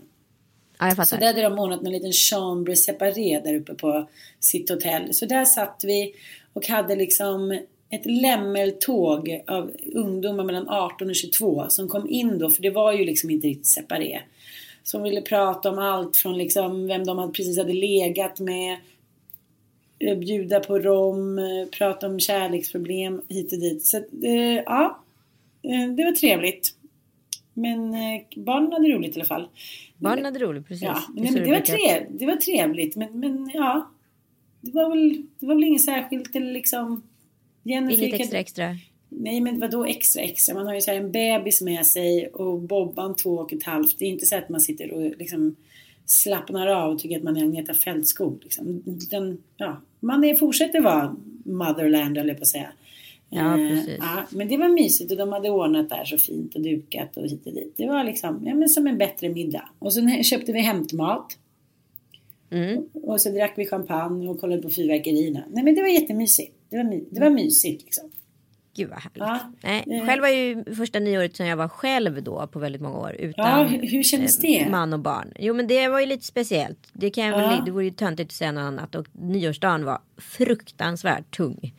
Ja 0.81 0.95
jag 0.97 1.09
Så 1.09 1.17
där 1.17 1.27
hade 1.27 1.43
de 1.43 1.59
ordnat 1.59 1.83
en 1.83 1.93
liten 1.93 2.13
chambre 2.13 2.77
séparé 2.77 3.41
där 3.45 3.55
uppe 3.55 3.75
på 3.75 4.09
sitt 4.41 4.71
hotell. 4.71 5.15
Så 5.15 5.27
där 5.27 5.45
satt 5.45 5.85
vi 5.87 6.15
och 6.53 6.69
hade 6.69 6.97
liksom 6.97 7.61
ett 7.91 8.07
lämmeltåg 8.07 9.43
av 9.47 9.71
ungdomar 9.95 10.45
mellan 10.45 10.69
18 10.69 11.09
och 11.09 11.17
22 11.17 11.65
som 11.69 11.89
kom 11.89 12.09
in 12.09 12.39
då, 12.39 12.51
för 12.51 12.63
det 12.63 12.71
var 12.71 12.93
ju 12.93 13.05
liksom 13.05 13.31
inte 13.31 13.47
riktigt 13.47 13.67
separé. 13.67 14.21
Som 14.83 15.03
ville 15.03 15.23
prata 15.23 15.71
om 15.71 15.79
allt 15.79 16.17
från 16.17 16.39
liksom 16.39 16.87
vem 16.87 17.05
de 17.05 17.19
hade 17.19 17.33
precis 17.33 17.59
hade 17.59 17.73
legat 17.73 18.41
med, 18.41 18.79
eh, 19.99 20.19
bjuda 20.19 20.61
på 20.61 20.79
rom, 20.79 21.39
eh, 21.39 21.67
prata 21.79 22.07
om 22.07 22.21
kärleksproblem 22.21 23.23
hit 23.29 23.53
och 23.53 23.59
dit. 23.59 23.87
Så 23.87 23.97
eh, 23.97 24.63
ja, 24.67 25.03
det 25.97 26.05
var 26.05 26.13
trevligt. 26.13 26.75
Men 27.61 27.95
eh, 27.95 28.23
barnen 28.37 28.73
hade 28.73 28.89
roligt 28.89 29.17
i 29.17 29.21
alla 29.21 29.29
fall. 29.29 29.49
Barnen 29.97 30.25
hade 30.25 30.39
roligt 30.39 30.67
precis. 30.69 30.83
Ja, 30.83 31.03
men 31.15 31.35
det, 31.35 31.51
var 31.51 31.61
trev, 31.61 32.07
det 32.11 32.27
var 32.27 32.37
trevligt. 32.37 32.97
Men, 32.97 33.21
men 33.21 33.51
ja, 33.55 33.91
det 34.61 34.71
var 34.73 34.89
väl, 34.91 35.23
det 35.39 35.47
var 35.47 35.55
väl 35.55 35.65
inget 35.65 35.83
särskilt 35.83 36.37
eller 36.37 36.53
liksom... 36.53 37.03
Jennifer 37.63 38.03
Inget 38.03 38.11
kan- 38.11 38.21
extra 38.21 38.39
extra. 38.39 38.77
Nej, 39.09 39.41
men 39.41 39.61
vadå 39.61 39.85
extra 39.85 40.23
extra? 40.23 40.55
Man 40.55 40.67
har 40.67 40.75
ju 40.75 40.81
så 40.81 40.91
här 40.91 40.99
en 40.99 41.13
bebis 41.13 41.63
med 41.63 41.87
sig 41.87 42.27
och 42.27 42.61
Bobban 42.61 43.17
två 43.17 43.31
och 43.31 43.53
ett 43.53 43.63
halvt. 43.63 43.99
Det 43.99 44.05
är 44.05 44.09
inte 44.09 44.27
så 44.27 44.37
att 44.37 44.49
man 44.49 44.61
sitter 44.61 44.93
och 44.93 45.17
liksom 45.19 45.57
slappnar 46.07 46.67
av 46.67 46.93
och 46.93 46.99
tycker 46.99 47.17
att 47.17 47.23
man 47.23 47.37
är 47.37 47.45
Agneta 47.45 47.75
Fältskog. 47.75 48.39
Liksom. 48.43 48.83
Den, 49.11 49.39
ja, 49.57 49.81
man 50.01 50.25
är, 50.25 50.35
fortsätter 50.35 50.81
vara 50.81 51.17
motherland, 51.45 52.19
eller 52.19 52.35
på 52.35 52.41
att 52.41 52.47
säga. 52.47 52.73
Ja, 53.33 53.59
Eh, 53.61 53.69
precis. 53.69 53.97
ja, 54.01 54.25
men 54.31 54.49
det 54.49 54.57
var 54.57 54.69
mysigt 54.69 55.11
och 55.13 55.17
de 55.19 55.33
hade 55.33 55.51
ordnat 55.51 55.89
där 55.89 56.05
så 56.05 56.19
fint 56.19 56.55
och 56.55 56.61
dukat 56.61 57.17
och 57.17 57.25
hit 57.25 57.47
och 57.47 57.53
dit. 57.53 57.75
Det 57.77 57.87
var 57.87 58.05
liksom 58.05 58.43
ja, 58.47 58.55
men 58.55 58.69
som 58.69 58.87
en 58.87 58.99
bättre 58.99 59.29
middag. 59.29 59.69
Och 59.79 59.93
sen 59.93 60.25
köpte 60.25 60.53
vi 60.53 60.61
hämtmat. 60.61 61.37
Mm. 62.51 62.85
Och 62.93 63.21
så 63.21 63.31
drack 63.31 63.55
vi 63.57 63.67
champagne 63.67 64.29
och 64.29 64.41
kollade 64.41 64.63
på 64.63 64.71
fyrverkerierna. 64.71 65.43
Nej 65.51 65.65
men 65.65 65.75
det 65.75 65.81
var 65.83 65.89
jättemysigt. 65.89 66.57
Det 66.71 66.77
var, 66.77 66.85
my- 66.85 67.05
det 67.11 67.21
var 67.21 67.31
mysigt 67.31 67.83
liksom. 67.85 68.11
Gud 68.77 68.89
vad 68.89 68.99
härligt. 68.99 69.19
Ja, 69.19 69.39
Nej, 69.63 69.85
eh. 70.01 70.07
själv 70.07 70.21
var 70.23 70.29
ju 70.29 70.65
första 70.75 70.99
nyåret 70.99 71.37
som 71.37 71.47
jag 71.47 71.57
var 71.57 71.69
själv 71.69 72.23
då 72.23 72.47
på 72.47 72.59
väldigt 72.59 72.81
många 72.83 72.99
år. 72.99 73.13
Utan 73.19 73.47
Ja, 73.61 73.79
hur, 73.83 74.03
kändes 74.03 74.39
eh, 74.39 74.43
det? 74.43 74.71
man 74.71 74.93
och 74.93 75.01
barn. 75.01 75.33
Jo 75.39 75.55
men 75.55 75.67
det 75.67 75.89
var 75.89 76.01
ju 76.01 76.07
lite 76.07 76.25
speciellt. 76.27 76.79
Det, 76.93 77.11
kan 77.11 77.27
jag 77.27 77.37
väl, 77.37 77.57
Ja. 77.59 77.63
det 77.65 77.71
vore 77.71 77.85
ju 77.85 77.91
töntigt 77.91 78.29
att 78.29 78.33
säga 78.33 78.53
något 78.53 78.61
annat. 78.63 78.95
Och 78.95 79.07
nyårsdagen 79.13 79.85
var 79.85 79.99
fruktansvärt 80.17 81.37
tung. 81.37 81.75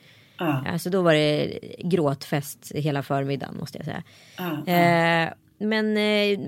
Ja, 0.46 0.64
Alltså 0.68 0.90
då 0.90 1.02
var 1.02 1.14
det 1.14 1.60
gråtfest 1.84 2.72
hela 2.76 3.04
förmiddagen 3.04 3.58
måste 3.58 3.78
jag 3.78 3.86
säga. 3.86 4.04
ja, 4.38 4.58
ja. 4.66 4.74
Eh, 4.74 5.34
men 5.58 5.98
eh, 5.98 6.40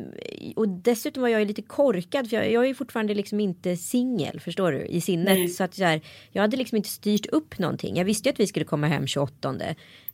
och 0.56 0.70
dessutom 0.70 1.22
var 1.22 1.30
jag 1.30 1.40
ju 1.40 1.46
lite 1.48 1.62
korkad 1.62 2.30
för 2.30 2.36
jag, 2.38 2.52
jag 2.52 2.64
är 2.64 2.68
ju 2.68 2.76
fortfarande 2.76 3.14
liksom 3.14 3.40
inte 3.40 3.78
singel 3.78 4.40
förstår 4.40 4.72
du 4.72 4.86
i 4.86 5.02
sinnet. 5.02 5.26
Nej. 5.38 5.48
Så 5.50 5.64
att 5.64 5.74
så 5.76 5.84
här, 5.84 6.02
jag 6.32 6.42
hade 6.42 6.58
liksom 6.58 6.76
inte 6.76 6.90
styrt 6.90 7.26
upp 7.26 7.60
någonting. 7.60 7.98
Jag 7.98 8.06
visste 8.06 8.30
ju 8.30 8.34
att 8.34 8.40
vi 8.40 8.48
skulle 8.48 8.66
komma 8.66 8.88
hem 8.88 9.08
28 9.08 9.56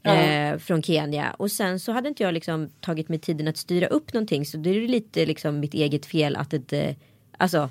Ja. 0.02 0.16
eh, 0.16 0.58
från 0.58 0.84
Kenya 0.84 1.36
och 1.38 1.52
sen 1.52 1.80
så 1.80 1.92
hade 1.92 2.10
inte 2.10 2.24
jag 2.24 2.34
liksom 2.34 2.70
tagit 2.80 3.10
mig 3.10 3.20
tiden 3.20 3.48
att 3.48 3.58
styra 3.58 3.88
upp 3.88 4.14
någonting 4.14 4.46
så 4.46 4.58
det 4.58 4.70
är 4.70 4.74
ju 4.74 4.88
lite 4.88 5.26
liksom 5.26 5.60
mitt 5.60 5.74
eget 5.74 6.06
fel 6.06 6.36
att 6.36 6.54
det 6.68 6.96
alltså 7.38 7.70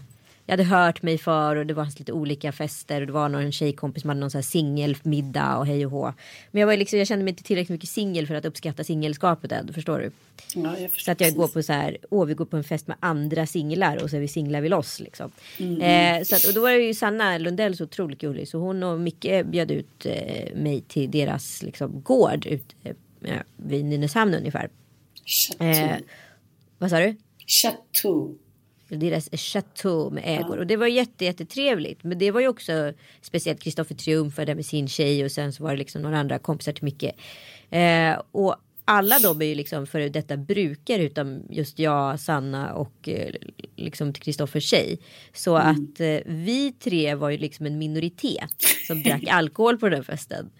jag 0.48 0.52
hade 0.52 0.64
hört 0.64 1.02
mig 1.02 1.18
för 1.18 1.56
och 1.56 1.66
det 1.66 1.74
var 1.74 1.98
lite 1.98 2.12
olika 2.12 2.52
fester 2.52 3.00
och 3.00 3.06
det 3.06 3.12
var 3.12 3.28
någon 3.28 3.52
tjejkompis 3.52 4.00
som 4.02 4.08
hade 4.08 4.20
någon 4.20 4.42
singelmiddag 4.42 5.58
och 5.58 5.66
hej 5.66 5.86
och 5.86 5.92
hå. 5.92 6.14
Men 6.50 6.60
jag 6.60 6.66
var 6.66 6.76
liksom, 6.76 6.98
jag 6.98 7.08
kände 7.08 7.24
mig 7.24 7.30
inte 7.30 7.42
tillräckligt 7.42 7.70
mycket 7.70 7.88
singel 7.88 8.26
för 8.26 8.34
att 8.34 8.44
uppskatta 8.44 8.84
singelskapet 8.84 9.52
än, 9.52 9.72
förstår 9.72 9.98
du? 9.98 10.10
ja 10.54 10.78
jag 10.78 10.90
förstår 10.90 11.04
Så 11.04 11.10
att 11.12 11.20
jag 11.20 11.34
går 11.34 11.42
precis. 11.42 11.54
på 11.54 11.62
så 11.62 11.72
här, 11.72 11.96
åh 12.10 12.26
vi 12.26 12.34
går 12.34 12.44
på 12.44 12.56
en 12.56 12.64
fest 12.64 12.86
med 12.86 12.96
andra 13.00 13.46
singlar 13.46 14.02
och 14.02 14.10
så 14.10 14.16
är 14.16 14.20
vi 14.20 14.28
singlar 14.28 14.60
vid 14.60 14.70
loss 14.70 15.00
liksom. 15.00 15.30
Mm. 15.58 15.80
Eh, 16.16 16.24
så 16.24 16.36
att, 16.36 16.44
och 16.44 16.54
då 16.54 16.60
var 16.60 16.70
det 16.70 16.82
ju 16.82 16.94
Sanna 16.94 17.38
Lundell 17.38 17.76
så 17.76 17.84
otroligt 17.84 18.20
gullig 18.20 18.48
så 18.48 18.58
hon 18.58 18.82
och 18.82 19.00
Micke 19.00 19.44
bjöd 19.44 19.70
ut 19.70 20.06
eh, 20.06 20.54
mig 20.54 20.80
till 20.80 21.10
deras 21.10 21.62
liksom, 21.62 22.02
gård 22.02 22.46
ut 22.46 22.74
eh, 22.84 23.36
vid 23.56 23.84
Nynäshamn 23.84 24.34
ungefär. 24.34 24.70
Chateau. 25.24 25.68
Eh, 25.68 25.96
vad 26.78 26.90
sa 26.90 26.98
du? 26.98 27.16
Chateau. 27.46 28.38
Deras 28.88 29.28
chateau 29.32 30.10
med 30.10 30.22
ägor. 30.26 30.58
Och 30.58 30.66
det 30.66 30.76
var 30.76 30.86
jätte, 30.86 31.24
jättetrevligt. 31.24 32.04
Men 32.04 32.18
det 32.18 32.30
var 32.30 32.40
ju 32.40 32.48
också 32.48 32.92
speciellt 33.20 33.62
Kristoffer 33.62 33.94
Triumf 33.94 34.36
där 34.36 34.54
med 34.54 34.66
sin 34.66 34.88
tjej 34.88 35.24
och 35.24 35.32
sen 35.32 35.52
så 35.52 35.62
var 35.62 35.70
det 35.70 35.76
liksom 35.76 36.02
några 36.02 36.18
andra 36.18 36.38
kompisar 36.38 36.72
till 36.72 36.84
Micke. 36.84 37.12
Eh, 37.70 38.22
och 38.30 38.56
alla 38.88 39.18
de 39.18 39.42
är 39.42 39.46
ju 39.46 39.54
liksom 39.54 39.86
före 39.86 40.08
detta 40.08 40.36
brukare 40.36 41.02
utom 41.02 41.42
just 41.50 41.78
jag, 41.78 42.20
Sanna 42.20 42.74
och 42.74 43.08
eh, 43.08 43.30
liksom 43.76 44.12
Kristoffers 44.12 44.64
tjej. 44.70 44.98
Så 45.34 45.56
Mm. 45.56 45.70
att 45.70 46.00
eh, 46.00 46.18
vi 46.26 46.72
tre 46.72 47.14
var 47.14 47.30
ju 47.30 47.38
liksom 47.38 47.66
en 47.66 47.78
minoritet 47.78 48.54
som 48.86 49.02
drack 49.02 49.22
alkohol 49.30 49.78
på 49.78 49.88
den 49.88 50.04
festen. 50.04 50.50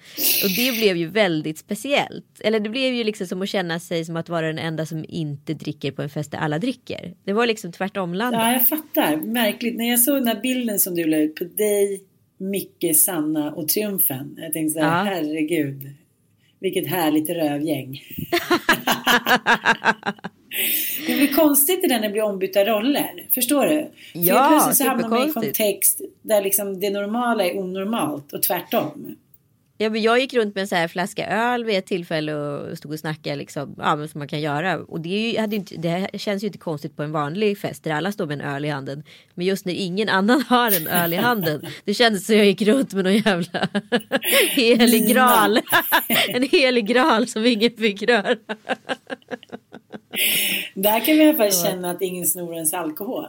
Och 0.45 0.51
det 0.57 0.73
blev 0.79 0.97
ju 0.97 1.07
väldigt 1.09 1.59
speciellt. 1.59 2.41
Eller 2.41 2.61
det 2.61 2.69
blev 2.71 2.95
ju 2.95 3.05
liksom 3.05 3.27
som 3.27 3.43
att 3.43 3.49
känna 3.49 3.81
sig 3.81 4.05
som 4.05 4.17
att 4.17 4.29
vara 4.29 4.47
den 4.47 4.59
enda 4.59 4.87
som 4.87 5.05
inte 5.09 5.55
dricker 5.55 5.93
på 5.93 6.03
en 6.03 6.11
fest 6.11 6.31
där 6.31 6.39
alla 6.39 6.59
dricker. 6.59 7.15
Det 7.25 7.33
var 7.33 7.47
liksom 7.47 7.73
tvärtom 7.73 8.15
landet. 8.15 8.41
Ja, 8.41 8.53
jag 8.53 8.69
fattar. 8.69 9.17
Märkligt. 9.17 9.77
När 9.77 9.91
jag 9.91 10.01
såg 10.01 10.17
den 10.17 10.27
här 10.29 10.41
bilden 10.41 10.79
som 10.79 10.95
du 10.95 11.05
la 11.07 11.17
ut 11.17 11.35
på 11.37 11.45
dig, 11.45 12.05
Micke, 12.39 12.97
Sanna 12.97 13.53
och 13.53 13.69
Triumfen. 13.69 14.35
Jag 14.39 14.53
tänkte 14.53 14.81
så 14.81 14.87
här, 14.87 14.99
Ja. 15.07 15.13
herregud. 15.15 15.95
Vilket 16.61 16.87
härligt 16.87 17.31
rövgäng. 17.31 18.03
det 21.07 21.15
blir 21.15 21.35
konstigt 21.35 21.83
det 21.83 21.89
där 21.89 21.95
när 21.95 22.03
det 22.03 22.13
blir 22.13 22.23
ombytta 22.23 22.65
roller. 22.65 23.27
Förstår 23.35 23.67
du? 23.67 23.91
För 24.13 24.19
Ja, 24.19 24.35
helt 24.35 24.49
plötsligt 24.51 24.77
så 24.77 24.85
hamnar 24.85 25.09
man 25.09 25.19
i 25.19 25.23
en 25.23 25.29
superkonstigt. 25.29 25.59
kontext 25.59 26.01
där 26.23 26.43
liksom 26.43 26.81
det 26.81 26.91
normala 26.91 27.45
är 27.45 27.59
onormalt 27.59 28.33
och 28.33 28.43
tvärtom. 28.43 29.17
Ja, 29.81 29.91
men 29.91 30.03
jag 30.03 30.21
gick 30.21 30.35
runt 30.35 30.55
med 30.55 30.63
en 30.63 30.69
så 30.69 30.75
här 30.75 30.89
flaska 30.89 31.27
öl 31.27 31.65
vid 31.65 31.79
ett 31.79 31.87
tillfälle 31.87 32.35
och 32.35 32.79
stod 32.79 32.93
och 32.93 32.99
snackade 32.99 33.37
liksom, 33.37 33.75
ja, 33.79 33.97
men 33.97 34.09
som 34.09 34.19
man 34.19 34.29
kan 34.29 34.41
göra. 34.41 34.79
Och 34.79 35.01
det, 35.01 35.09
ju, 35.09 35.39
hade 35.41 35.57
inte, 35.57 35.77
det 35.77 36.19
känns 36.19 36.43
ju 36.43 36.47
inte 36.47 36.59
konstigt 36.59 36.97
på 36.97 37.03
en 37.03 37.13
vanlig 37.13 37.59
fest 37.59 37.85
där 37.85 37.91
alla 37.91 38.13
står 38.13 38.27
med 38.27 38.41
en 38.41 38.47
öl 38.47 38.65
i 38.65 38.69
handen. 38.69 39.05
Men 39.35 39.47
just 39.47 39.67
när 39.67 39.73
ingen 39.73 40.09
annan 40.09 40.43
har 40.49 40.71
en 40.71 40.87
öl 40.87 41.13
i 41.13 41.17
handen. 41.17 41.67
Det 41.85 41.95
kändes 41.95 42.27
som 42.27 42.37
jag 42.37 42.47
gick 42.47 42.63
runt 42.63 42.93
med 42.95 43.05
någon 43.05 43.17
jävla 43.17 43.69
helig 44.51 45.09
graal. 45.09 45.61
en 46.29 46.43
helig 46.43 46.87
graal 46.87 47.27
som 47.27 47.47
ingen 47.47 47.77
fick 47.77 48.03
röra. 48.03 48.37
Där 50.75 51.05
kan 51.05 51.15
vi 51.15 51.25
i 51.25 51.29
alla 51.29 51.39
fall 51.39 51.53
känna 51.53 51.91
att 51.91 52.03
ingen 52.03 52.27
snor 52.27 52.55
ens 52.55 52.75
alkohol. 52.75 53.27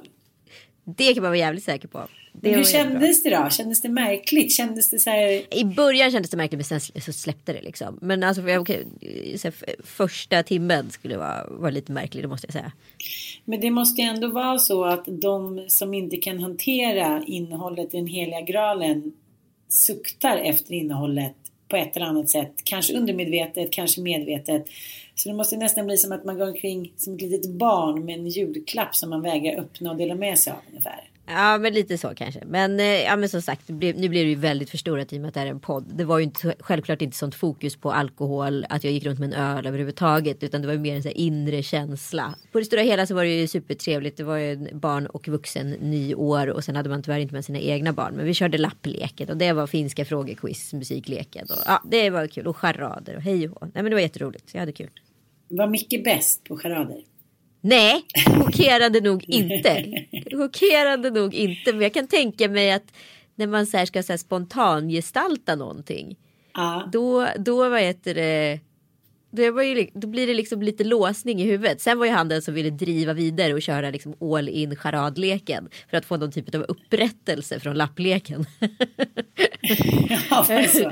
Det 0.97 1.13
kan 1.13 1.23
man 1.23 1.31
vara 1.31 1.39
jävligt 1.39 1.63
säker 1.63 1.87
på. 1.87 2.07
Det 2.41 2.55
Hur 2.55 2.63
kändes 2.63 3.23
det 3.23 3.29
då? 3.29 3.49
Kändes 3.49 3.81
det 3.81 3.89
märkligt? 3.89 4.51
Kändes 4.51 4.89
det 4.89 4.99
så 4.99 5.09
här... 5.09 5.53
I 5.55 5.63
början 5.65 6.11
kändes 6.11 6.31
det 6.31 6.37
märkligt 6.37 6.69
men 6.69 6.79
sen 6.79 7.01
så 7.01 7.13
släppte 7.13 7.53
det 7.53 7.61
liksom. 7.61 7.99
Men 8.01 8.23
alltså 8.23 8.41
för 8.41 8.49
jag, 8.49 8.69
f- 9.43 9.63
första 9.83 10.43
timmen 10.43 10.91
skulle 10.91 11.17
vara, 11.17 11.47
vara 11.49 11.71
lite 11.71 11.91
märklig, 11.91 12.23
det 12.23 12.27
måste 12.27 12.47
jag 12.47 12.53
säga. 12.53 12.71
Men 13.45 13.59
det 13.61 13.71
måste 13.71 14.01
ju 14.01 14.07
ändå 14.07 14.27
vara 14.27 14.57
så 14.59 14.85
att 14.85 15.03
de 15.07 15.65
som 15.67 15.93
inte 15.93 16.17
kan 16.17 16.39
hantera 16.39 17.23
innehållet 17.27 17.93
i 17.93 17.97
den 17.97 18.07
heliga 18.07 18.41
graalen 18.41 19.11
suktar 19.69 20.37
efter 20.37 20.73
innehållet 20.73 21.35
på 21.67 21.75
ett 21.75 21.95
eller 21.95 22.05
annat 22.05 22.29
sätt. 22.29 22.53
Kanske 22.63 22.93
undermedvetet, 22.93 23.71
kanske 23.71 24.01
medvetet. 24.01 24.65
Så 25.15 25.29
det 25.29 25.35
måste 25.35 25.57
nästan 25.57 25.85
bli 25.85 25.97
som 25.97 26.11
att 26.11 26.25
man 26.25 26.37
går 26.37 26.47
omkring 26.47 26.93
som 26.97 27.15
ett 27.15 27.21
litet 27.21 27.51
barn 27.51 28.05
med 28.05 28.19
en 28.19 28.27
julklapp 28.27 28.95
som 28.95 29.09
man 29.09 29.21
vägrar 29.21 29.59
öppna 29.59 29.91
och 29.91 29.97
dela 29.97 30.15
med 30.15 30.39
sig 30.39 30.53
av 30.53 30.59
ungefär. 30.69 31.09
Ja 31.31 31.57
men 31.57 31.73
lite 31.73 31.97
så 31.97 32.15
kanske. 32.15 32.45
Men, 32.45 32.79
eh, 32.79 32.85
ja, 32.85 33.15
men 33.15 33.29
som 33.29 33.41
sagt 33.41 33.69
nu 33.69 33.75
blev 33.75 34.11
det 34.11 34.19
ju 34.19 34.35
väldigt 34.35 34.69
förstorat 34.69 35.13
i 35.13 35.17
och 35.17 35.21
med 35.21 35.27
att 35.27 35.33
det 35.33 35.39
är 35.39 35.45
en 35.45 35.59
podd. 35.59 35.85
Det 35.95 36.03
var 36.03 36.17
ju 36.19 36.23
inte, 36.23 36.55
självklart 36.59 37.01
inte 37.01 37.17
sånt 37.17 37.35
fokus 37.35 37.75
på 37.75 37.91
alkohol, 37.91 38.65
att 38.69 38.83
jag 38.83 38.93
gick 38.93 39.05
runt 39.05 39.19
med 39.19 39.33
en 39.33 39.57
öl 39.57 39.67
överhuvudtaget. 39.67 40.43
Utan 40.43 40.61
det 40.61 40.67
var 40.67 40.73
ju 40.73 40.79
mer 40.79 40.95
en 40.95 41.03
så 41.03 41.07
här 41.07 41.17
inre 41.17 41.63
känsla. 41.63 42.35
På 42.51 42.59
det 42.59 42.65
stora 42.65 42.81
hela 42.81 43.05
så 43.05 43.15
var 43.15 43.23
det 43.23 43.39
ju 43.41 43.47
supertrevligt. 43.47 44.17
Det 44.17 44.23
var 44.23 44.37
ju 44.37 44.73
barn 44.73 45.07
och 45.07 45.27
vuxen 45.27 45.69
nyår 45.69 46.47
och 46.47 46.63
sen 46.63 46.75
hade 46.75 46.89
man 46.89 47.03
tyvärr 47.03 47.19
inte 47.19 47.33
med 47.33 47.45
sina 47.45 47.59
egna 47.59 47.93
barn. 47.93 48.13
Men 48.15 48.25
vi 48.25 48.33
körde 48.33 48.57
lappleken 48.57 49.29
och 49.29 49.37
det 49.37 49.53
var 49.53 49.67
finska 49.67 50.05
frågequiz, 50.05 50.73
musikleken. 50.73 51.47
Och, 51.49 51.63
ja 51.65 51.81
det 51.85 52.09
var 52.09 52.27
kul 52.27 52.47
och 52.47 52.57
charader 52.57 53.15
och 53.15 53.21
hej 53.21 53.49
och 53.49 53.61
hå. 53.61 53.65
Nej 53.73 53.83
men 53.83 53.85
det 53.85 53.95
var 53.95 54.01
jätteroligt. 54.01 54.53
Jag 54.53 54.59
hade 54.59 54.71
kul. 54.71 54.89
Var 55.47 55.67
Micke 55.67 56.03
bäst 56.03 56.43
på 56.43 56.57
charader? 56.57 57.03
Nej, 57.61 58.05
chockerande 58.25 59.01
nog 59.01 59.23
inte. 59.27 59.85
Chockerande 60.31 61.09
nog 61.09 61.33
inte. 61.33 61.73
Men 61.73 61.81
jag 61.81 61.93
kan 61.93 62.07
tänka 62.07 62.49
mig 62.49 62.71
att 62.71 62.93
när 63.35 63.47
man 63.47 63.65
så 63.65 63.77
här 63.77 63.85
ska 63.85 64.03
så 64.03 64.13
här 64.13 64.17
spontangestalta 64.17 65.55
någonting. 65.55 66.17
Ja. 66.53 66.89
Då, 66.91 67.27
då 67.37 67.69
vad 67.69 67.81
heter 67.81 68.15
det. 68.15 68.59
Det 69.31 69.51
var 69.51 69.63
ju, 69.63 69.87
då 69.93 70.07
blir 70.07 70.27
det 70.27 70.33
liksom 70.33 70.61
lite 70.61 70.83
låsning 70.83 71.41
i 71.41 71.43
huvudet. 71.43 71.81
Sen 71.81 71.99
var 71.99 72.05
ju 72.05 72.11
han 72.11 72.27
den 72.27 72.41
som 72.41 72.53
ville 72.53 72.69
driva 72.69 73.13
vidare 73.13 73.53
och 73.53 73.61
köra 73.61 73.89
liksom 73.89 74.15
all 74.21 74.49
in 74.49 74.75
charadleken. 74.75 75.69
För 75.89 75.97
att 75.97 76.05
få 76.05 76.17
någon 76.17 76.31
typ 76.31 76.55
av 76.55 76.61
upprättelse 76.61 77.59
från 77.59 77.77
lappleken. 77.77 78.45
ja? 80.29 80.45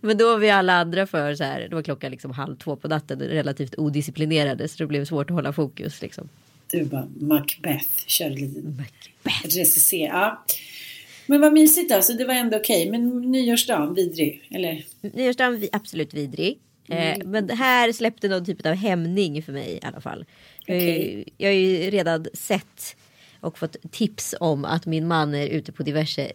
Men 0.00 0.18
då 0.18 0.26
var 0.26 0.38
vi 0.38 0.50
alla 0.50 0.72
andra 0.72 1.06
för 1.06 1.34
så 1.34 1.44
här. 1.44 1.68
Då 1.70 1.76
var 1.76 1.82
klockan 1.82 2.10
liksom 2.10 2.30
halv 2.30 2.56
två 2.56 2.76
på 2.76 2.88
natten. 2.88 3.18
Relativt 3.18 3.78
odisciplinerade. 3.78 4.68
Så 4.68 4.76
det 4.78 4.86
blev 4.86 5.04
svårt 5.04 5.30
att 5.30 5.34
hålla 5.34 5.52
fokus 5.52 6.02
liksom. 6.02 6.28
Du 6.70 6.84
bara 6.84 7.08
Macbeth, 7.20 8.06
körde 8.06 8.34
lite 8.34 8.60
recensera. 9.44 10.08
Ja. 10.08 10.44
Men 11.26 11.40
vad 11.40 11.52
mysigt 11.52 11.90
då, 11.90 12.02
så 12.02 12.12
det 12.12 12.24
var 12.24 12.34
ändå 12.34 12.56
okej. 12.56 12.90
Men 12.90 13.30
nyårsdagen, 13.32 13.94
vidrig, 13.94 14.48
eller? 14.50 14.84
Nyårsdagen 15.00 15.68
absolut 15.72 16.14
vidrig. 16.14 16.58
Mm. 16.88 17.20
Eh, 17.20 17.26
men 17.26 17.46
det 17.46 17.54
här 17.54 17.92
släppte 17.92 18.28
någon 18.28 18.44
typ 18.44 18.66
av 18.66 18.74
hämning 18.74 19.42
för 19.42 19.52
mig 19.52 19.78
i 19.82 19.86
alla 19.86 20.00
fall. 20.00 20.24
Eh, 20.66 21.18
jag 21.36 21.48
har 21.48 21.54
ju 21.54 21.90
redan 21.90 22.26
sett 22.34 22.96
och 23.40 23.58
fått 23.58 23.76
tips 23.90 24.34
om 24.40 24.64
att 24.64 24.86
min 24.86 25.06
man 25.06 25.34
är 25.34 25.46
ute 25.46 25.72
på 25.72 25.82
diverse 25.82 26.32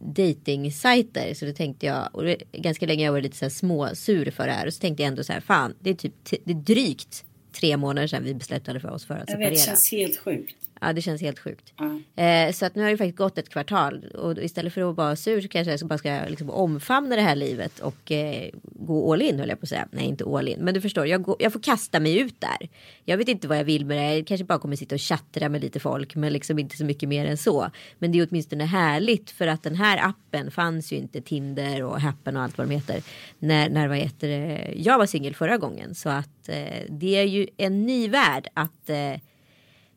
datingsajter. 0.00 1.34
Så 1.34 1.44
då 1.44 1.52
tänkte 1.52 1.86
jag, 1.86 2.08
och 2.12 2.24
det, 2.24 2.36
ganska 2.52 2.86
länge 2.86 3.04
jag 3.04 3.12
varit 3.12 3.24
lite 3.24 3.36
så 3.36 3.44
här 3.44 3.50
småsur 3.50 4.30
för 4.30 4.46
det 4.46 4.52
här. 4.52 4.66
Och 4.66 4.74
så 4.74 4.80
tänkte 4.80 5.02
jag 5.02 5.08
ändå 5.08 5.24
så 5.24 5.32
här, 5.32 5.40
fan 5.40 5.74
det 5.80 5.90
är 5.90 5.94
typ 5.94 6.14
det 6.44 6.50
är 6.50 6.54
drygt 6.54 7.24
tre 7.52 7.76
månader 7.76 8.08
sedan 8.08 8.24
vi 8.24 8.34
beslutade 8.34 8.80
för 8.80 8.90
oss 8.90 9.04
för 9.06 9.14
att 9.14 9.20
Jag 9.20 9.28
separera. 9.28 9.50
vet, 9.50 9.58
det 9.60 9.66
känns 9.66 9.92
helt 9.92 10.16
sjukt. 10.16 10.56
Ja 10.80 10.92
det 10.92 11.02
känns 11.02 11.20
helt 11.22 11.38
sjukt. 11.38 11.72
Ja. 11.76 12.22
Eh, 12.22 12.52
så 12.52 12.66
att 12.66 12.74
nu 12.74 12.82
har 12.82 12.90
det 12.90 12.96
faktiskt 12.96 13.18
gått 13.18 13.38
ett 13.38 13.48
kvartal 13.48 14.04
och 14.04 14.38
istället 14.38 14.74
för 14.74 14.90
att 14.90 14.96
vara 14.96 15.16
sur 15.16 15.40
så 15.40 15.48
kanske 15.48 15.70
jag 15.70 15.78
ska 15.78 15.88
bara 15.88 15.98
ska 15.98 16.20
liksom 16.28 16.50
omfamna 16.50 17.16
det 17.16 17.22
här 17.22 17.36
livet 17.36 17.78
och 17.78 18.12
eh, 18.12 18.50
gå 18.62 19.12
all 19.12 19.22
in 19.22 19.38
höll 19.38 19.48
jag 19.48 19.60
på 19.60 19.64
att 19.64 19.68
säga. 19.68 19.88
Nej 19.90 20.04
inte 20.04 20.24
all 20.24 20.48
in 20.48 20.58
men 20.60 20.74
du 20.74 20.80
förstår 20.80 21.06
jag, 21.06 21.22
går, 21.22 21.36
jag 21.38 21.52
får 21.52 21.60
kasta 21.60 22.00
mig 22.00 22.18
ut 22.18 22.40
där. 22.40 22.68
Jag 23.04 23.16
vet 23.16 23.28
inte 23.28 23.48
vad 23.48 23.58
jag 23.58 23.64
vill 23.64 23.86
med 23.86 23.96
det. 23.96 24.16
Jag 24.16 24.26
kanske 24.26 24.44
bara 24.44 24.58
kommer 24.58 24.76
sitta 24.76 24.94
och 24.94 25.00
chattra 25.00 25.48
med 25.48 25.60
lite 25.60 25.80
folk 25.80 26.14
men 26.14 26.32
liksom 26.32 26.58
inte 26.58 26.76
så 26.76 26.84
mycket 26.84 27.08
mer 27.08 27.26
än 27.26 27.36
så. 27.36 27.70
Men 27.98 28.12
det 28.12 28.18
är 28.18 28.28
åtminstone 28.30 28.64
härligt 28.64 29.30
för 29.30 29.46
att 29.46 29.62
den 29.62 29.74
här 29.74 30.08
appen 30.08 30.50
fanns 30.50 30.92
ju 30.92 30.96
inte 30.96 31.20
Tinder 31.20 31.82
och 31.82 32.00
Happen 32.00 32.36
och 32.36 32.42
allt 32.42 32.58
vad 32.58 32.68
de 32.68 32.74
heter. 32.74 33.02
När, 33.38 33.70
när 33.70 33.88
vad 33.88 33.96
heter 33.96 34.28
jag 34.76 34.98
var 34.98 35.06
singel 35.06 35.34
förra 35.34 35.56
gången 35.56 35.94
så 35.94 36.08
att 36.08 36.48
eh, 36.48 36.84
det 36.88 37.16
är 37.16 37.24
ju 37.24 37.46
en 37.56 37.86
ny 37.86 38.08
värld 38.08 38.48
att 38.54 38.90
eh, 38.90 39.20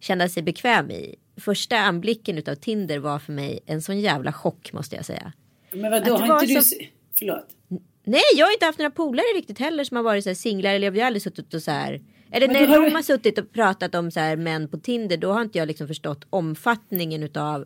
känna 0.03 0.29
sig 0.29 0.43
bekväm 0.43 0.91
i. 0.91 1.15
Första 1.37 1.77
anblicken 1.77 2.37
utav 2.37 2.55
Tinder 2.55 2.99
var 2.99 3.19
för 3.19 3.33
mig 3.33 3.59
en 3.65 3.81
sån 3.81 3.99
jävla 3.99 4.33
chock 4.33 4.73
måste 4.73 4.95
jag 4.95 5.05
säga. 5.05 5.33
Men 5.71 5.91
vadå, 5.91 6.15
har 6.17 6.41
inte 6.41 6.45
du... 6.45 6.61
så- 6.61 6.75
s- 6.81 6.89
Förlåt. 7.19 7.45
Nej, 8.03 8.21
jag 8.35 8.45
har 8.45 8.53
inte 8.53 8.65
haft 8.65 8.79
några 8.79 8.91
polare 8.91 9.25
riktigt 9.35 9.59
heller 9.59 9.83
som 9.83 9.97
har 9.97 10.03
varit 10.03 10.23
så 10.23 10.29
här 10.29 10.35
singlar 10.35 10.73
eller 10.73 10.91
jag 10.91 11.01
har 11.01 11.07
aldrig 11.07 11.21
suttit 11.21 11.53
och 11.53 11.61
så 11.63 11.71
här. 11.71 12.01
Eller 12.31 12.47
Men 12.47 12.53
när 12.61 12.67
har 12.67 12.79
de 12.83 12.89
du- 12.89 12.95
har 12.95 13.01
suttit 13.01 13.37
och 13.37 13.51
pratat 13.53 13.95
om 13.95 14.11
så 14.11 14.19
här 14.19 14.35
män 14.35 14.67
på 14.67 14.77
Tinder 14.77 15.17
då 15.17 15.31
har 15.31 15.41
inte 15.41 15.57
jag 15.57 15.67
liksom 15.67 15.87
förstått 15.87 16.25
omfattningen 16.29 17.23
utav 17.23 17.65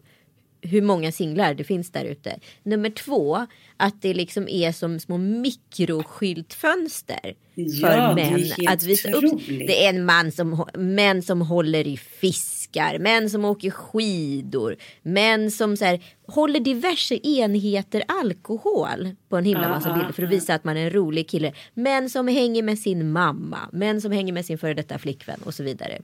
hur 0.68 0.82
många 0.82 1.12
singlar 1.12 1.54
det 1.54 1.64
finns 1.64 1.92
där 1.92 2.06
ute. 2.06 2.40
Nummer 2.64 2.90
två, 2.90 3.48
att 3.78 4.02
det 4.02 4.14
liksom 4.14 4.48
är 4.50 4.72
som 4.72 5.00
små 5.00 5.18
mikroskyltfönster 5.18 7.34
Ja, 7.56 7.88
för 7.88 8.16
män. 8.16 8.44
Att 8.68 8.84
visa 8.84 9.12
upp. 9.12 9.42
Det 9.48 9.86
är 9.86 9.90
en 9.90 10.06
man 10.06 10.32
som, 10.32 10.66
män 10.74 11.22
som 11.22 11.42
håller 11.42 11.88
i 11.88 11.98
fiskar, 11.98 13.00
män 13.00 13.30
som 13.30 13.46
åker 13.46 13.70
skidor, 13.72 14.76
män 15.02 15.52
som 15.52 15.78
så 15.78 15.86
här, 15.86 16.00
håller 16.28 16.60
diverse 16.60 17.16
enheter 17.28 18.04
alkohol 18.08 19.10
på 19.30 19.38
en 19.38 19.46
himla 19.46 19.70
massa 19.70 19.94
bilder 19.94 20.12
för 20.12 20.24
att 20.24 20.30
visa 20.30 20.54
att 20.54 20.64
man 20.64 20.78
är 20.78 20.82
en 20.86 20.90
rolig 20.90 21.30
kille. 21.30 21.54
Män 21.74 22.10
som 22.10 22.28
hänger 22.28 22.64
med 22.64 22.80
sin 22.80 23.12
mamma, 23.12 23.60
män 23.74 24.02
som 24.02 24.12
hänger 24.12 24.34
med 24.34 24.46
sin 24.46 24.58
före 24.58 24.74
detta 24.74 25.00
flickvän 25.00 25.40
och 25.46 25.54
så 25.54 25.64
vidare. 25.64 26.02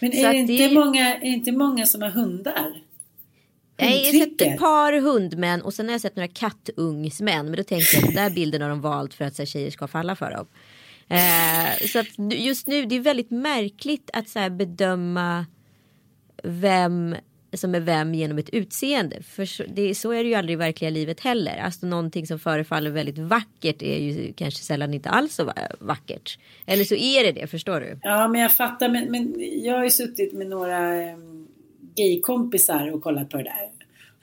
Men 0.00 0.12
Så 0.12 0.18
är 0.18 0.24
att 0.26 0.32
det, 0.32 0.38
inte 0.38 0.68
det- 0.68 0.74
många, 0.74 1.14
är 1.16 1.24
inte 1.26 1.52
många 1.52 1.86
som 1.86 2.02
har 2.02 2.10
hundar? 2.10 2.72
Jag 3.76 3.86
har 3.86 4.12
sett 4.20 4.40
ett 4.40 4.58
par 4.58 4.92
hundmän 5.00 5.62
och 5.62 5.74
sen 5.74 5.86
har 5.86 5.92
jag 5.92 6.00
sett 6.00 6.16
några 6.16 6.28
kattungsmän. 6.28 7.46
Men 7.46 7.56
då 7.56 7.62
tänkte 7.62 7.96
jag 7.96 8.04
att 8.08 8.14
den 8.14 8.24
där 8.24 8.30
bilden 8.34 8.62
har 8.62 8.68
de 8.68 8.80
valt 8.80 9.14
för 9.14 9.24
att 9.24 9.34
så 9.36 9.42
här, 9.42 9.46
tjejer 9.46 9.70
ska 9.70 9.86
falla 9.86 10.16
för 10.16 10.30
dem. 10.30 10.46
Eh, 11.08 11.86
så 11.86 11.98
att 11.98 12.18
nu- 12.18 12.36
just 12.36 12.66
nu 12.66 12.84
det 12.86 12.94
är 12.96 13.00
väldigt 13.00 13.30
märkligt 13.30 14.10
att 14.12 14.28
så 14.28 14.38
här, 14.38 14.50
bedöma 14.50 15.46
vem 16.42 17.16
som 17.52 17.74
är 17.74 17.80
vem 17.80 18.14
genom 18.14 18.38
ett 18.38 18.50
utseende. 18.50 19.22
För 19.22 19.44
så, 19.44 19.62
det, 19.74 19.94
så 19.94 20.10
är 20.10 20.22
det 20.24 20.28
ju 20.28 20.34
aldrig 20.34 20.52
i 20.52 20.56
verkliga 20.56 20.90
livet 20.90 21.20
heller. 21.20 21.56
Alltså 21.58 21.86
någonting 21.86 22.26
som 22.26 22.38
förefaller 22.38 22.90
väldigt 22.90 23.18
vackert 23.18 23.82
är 23.82 23.98
ju 23.98 24.32
kanske 24.32 24.64
sällan 24.64 24.94
inte 24.94 25.08
alls 25.10 25.34
så 25.34 25.44
va- 25.44 25.54
vackert. 25.80 26.38
Eller 26.66 26.84
så 26.84 26.94
är 26.94 27.24
det 27.24 27.32
det, 27.40 27.46
förstår 27.46 27.80
du? 27.80 27.98
Ja, 28.02 28.28
men 28.28 28.40
jag 28.40 28.52
fattar. 28.52 28.88
Men, 28.88 29.10
men 29.10 29.34
jag 29.64 29.76
har 29.76 29.84
ju 29.84 29.90
suttit 29.90 30.32
med 30.32 30.46
några 30.46 31.02
eh, 31.02 31.16
gaykompisar 31.96 32.94
och 32.94 33.02
kollat 33.02 33.30
på 33.30 33.36
det 33.36 33.42
där. 33.42 33.73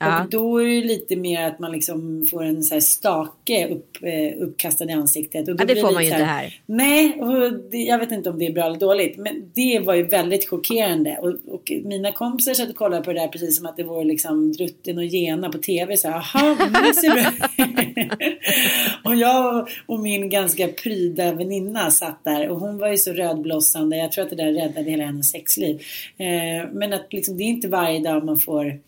Ja. 0.02 0.22
Och 0.22 0.30
då 0.30 0.62
är 0.62 0.66
det 0.66 0.86
lite 0.86 1.16
mer 1.16 1.46
att 1.46 1.58
man 1.58 1.72
liksom 1.72 2.26
får 2.30 2.44
en 2.44 2.62
så 2.62 2.74
här 2.74 2.80
stake 2.80 3.68
upp, 3.68 3.96
eh, 4.02 4.42
uppkastad 4.42 4.84
i 4.84 4.92
ansiktet. 4.92 5.48
Och 5.48 5.56
då 5.56 5.62
Ja, 5.62 5.74
det 5.74 5.80
får 5.80 5.92
man 5.92 6.04
ju 6.04 6.10
inte 6.10 6.24
här. 6.24 6.60
Nej, 6.66 7.20
och 7.20 7.52
det, 7.70 7.76
jag 7.76 7.98
vet 7.98 8.12
inte 8.12 8.30
om 8.30 8.38
det 8.38 8.46
är 8.46 8.52
bra 8.52 8.64
eller 8.64 8.78
dåligt. 8.78 9.18
Men 9.18 9.50
det 9.54 9.80
var 9.84 9.94
ju 9.94 10.02
väldigt 10.02 10.48
chockerande. 10.48 11.18
Och, 11.20 11.54
och 11.54 11.72
mina 11.84 12.12
kompisar 12.12 12.54
satt 12.54 12.70
och 12.70 12.76
kollade 12.76 13.04
på 13.04 13.12
det 13.12 13.20
där 13.20 13.28
precis 13.28 13.56
som 13.56 13.66
att 13.66 13.76
det 13.76 13.82
vore 13.82 14.04
liksom 14.04 14.52
Drutten 14.52 14.98
och 14.98 15.04
Gena 15.04 15.48
på 15.48 15.58
tv. 15.58 15.96
Så 15.96 16.08
här, 16.08 16.14
jaha, 16.14 16.56
det 16.86 16.94
ser 16.94 17.10
bra 17.12 17.22
Och 19.04 19.16
jag 19.16 19.68
och 19.86 20.00
min 20.00 20.30
ganska 20.30 20.68
pryda 20.68 21.32
väninna 21.32 21.90
satt 21.90 22.24
där. 22.24 22.48
Och 22.48 22.60
hon 22.60 22.78
var 22.78 22.88
ju 22.88 22.96
så 22.96 23.12
rödblossande. 23.12 23.96
Jag 23.96 24.12
tror 24.12 24.24
att 24.24 24.30
det 24.30 24.36
där 24.36 24.52
räddade 24.52 24.90
hela 24.90 25.04
hennes 25.04 25.30
sexliv. 25.30 25.82
Eh, 26.16 26.68
men 26.72 26.92
att 26.92 27.12
liksom, 27.12 27.36
det 27.36 27.42
är 27.42 27.48
inte 27.48 27.68
varje 27.68 28.00
dag 28.00 28.24
man 28.24 28.38
får 28.38 28.80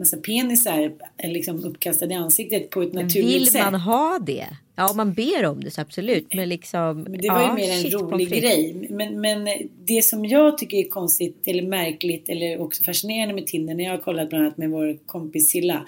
massa 0.00 0.16
penisar 0.16 0.92
liksom 1.22 1.64
uppkastade 1.64 2.14
i 2.14 2.16
ansiktet 2.16 2.70
på 2.70 2.82
ett 2.82 2.92
naturligt 2.92 3.34
Vill 3.34 3.46
sätt. 3.46 3.64
man 3.64 3.80
ha 3.80 4.18
det? 4.18 4.46
Ja 4.80 4.90
om 4.90 4.96
man 4.96 5.12
ber 5.12 5.46
om 5.46 5.60
det 5.60 5.70
så 5.70 5.80
absolut. 5.80 6.34
Men 6.34 6.48
liksom. 6.48 7.02
Men 7.02 7.20
det 7.20 7.28
var 7.28 7.40
ja, 7.40 7.48
ju 7.48 7.54
mer 7.54 7.72
en 7.72 7.82
shit, 7.82 7.94
rolig 7.94 8.28
grej. 8.28 8.86
Men, 8.90 9.20
men 9.20 9.48
det 9.84 10.04
som 10.04 10.24
jag 10.24 10.58
tycker 10.58 10.76
är 10.76 10.88
konstigt 10.88 11.42
eller 11.44 11.62
märkligt 11.62 12.28
eller 12.28 12.60
också 12.60 12.84
fascinerande 12.84 13.34
med 13.34 13.46
Tinder 13.46 13.74
när 13.74 13.84
jag 13.84 13.90
har 13.90 13.98
kollat 13.98 14.28
bland 14.28 14.44
annat 14.44 14.56
med 14.56 14.70
vår 14.70 14.98
kompis 15.06 15.48
Silla. 15.48 15.86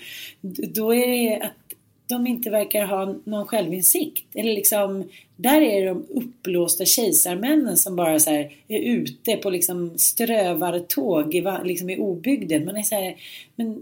Då 0.74 0.94
är 0.94 1.08
det 1.08 1.40
att 1.44 1.61
de 2.06 2.26
inte 2.26 2.50
verkar 2.50 2.86
ha 2.86 3.14
någon 3.24 3.46
självinsikt. 3.46 4.26
Eller 4.34 4.54
liksom, 4.54 5.04
där 5.36 5.60
är 5.60 5.86
de 5.86 6.06
uppblåsta 6.08 6.84
kejsarmännen 6.84 7.76
som 7.76 7.96
bara 7.96 8.20
så 8.20 8.30
här 8.30 8.52
är 8.68 8.78
ute 8.78 9.36
på 9.36 9.50
liksom 9.50 9.92
strövartåg 9.96 11.34
i, 11.34 11.44
liksom 11.64 11.90
i 11.90 11.96
obygden. 11.96 12.64
Man 12.64 12.76
är 12.76 12.82
så 12.82 12.94
här, 12.94 13.16
men 13.56 13.80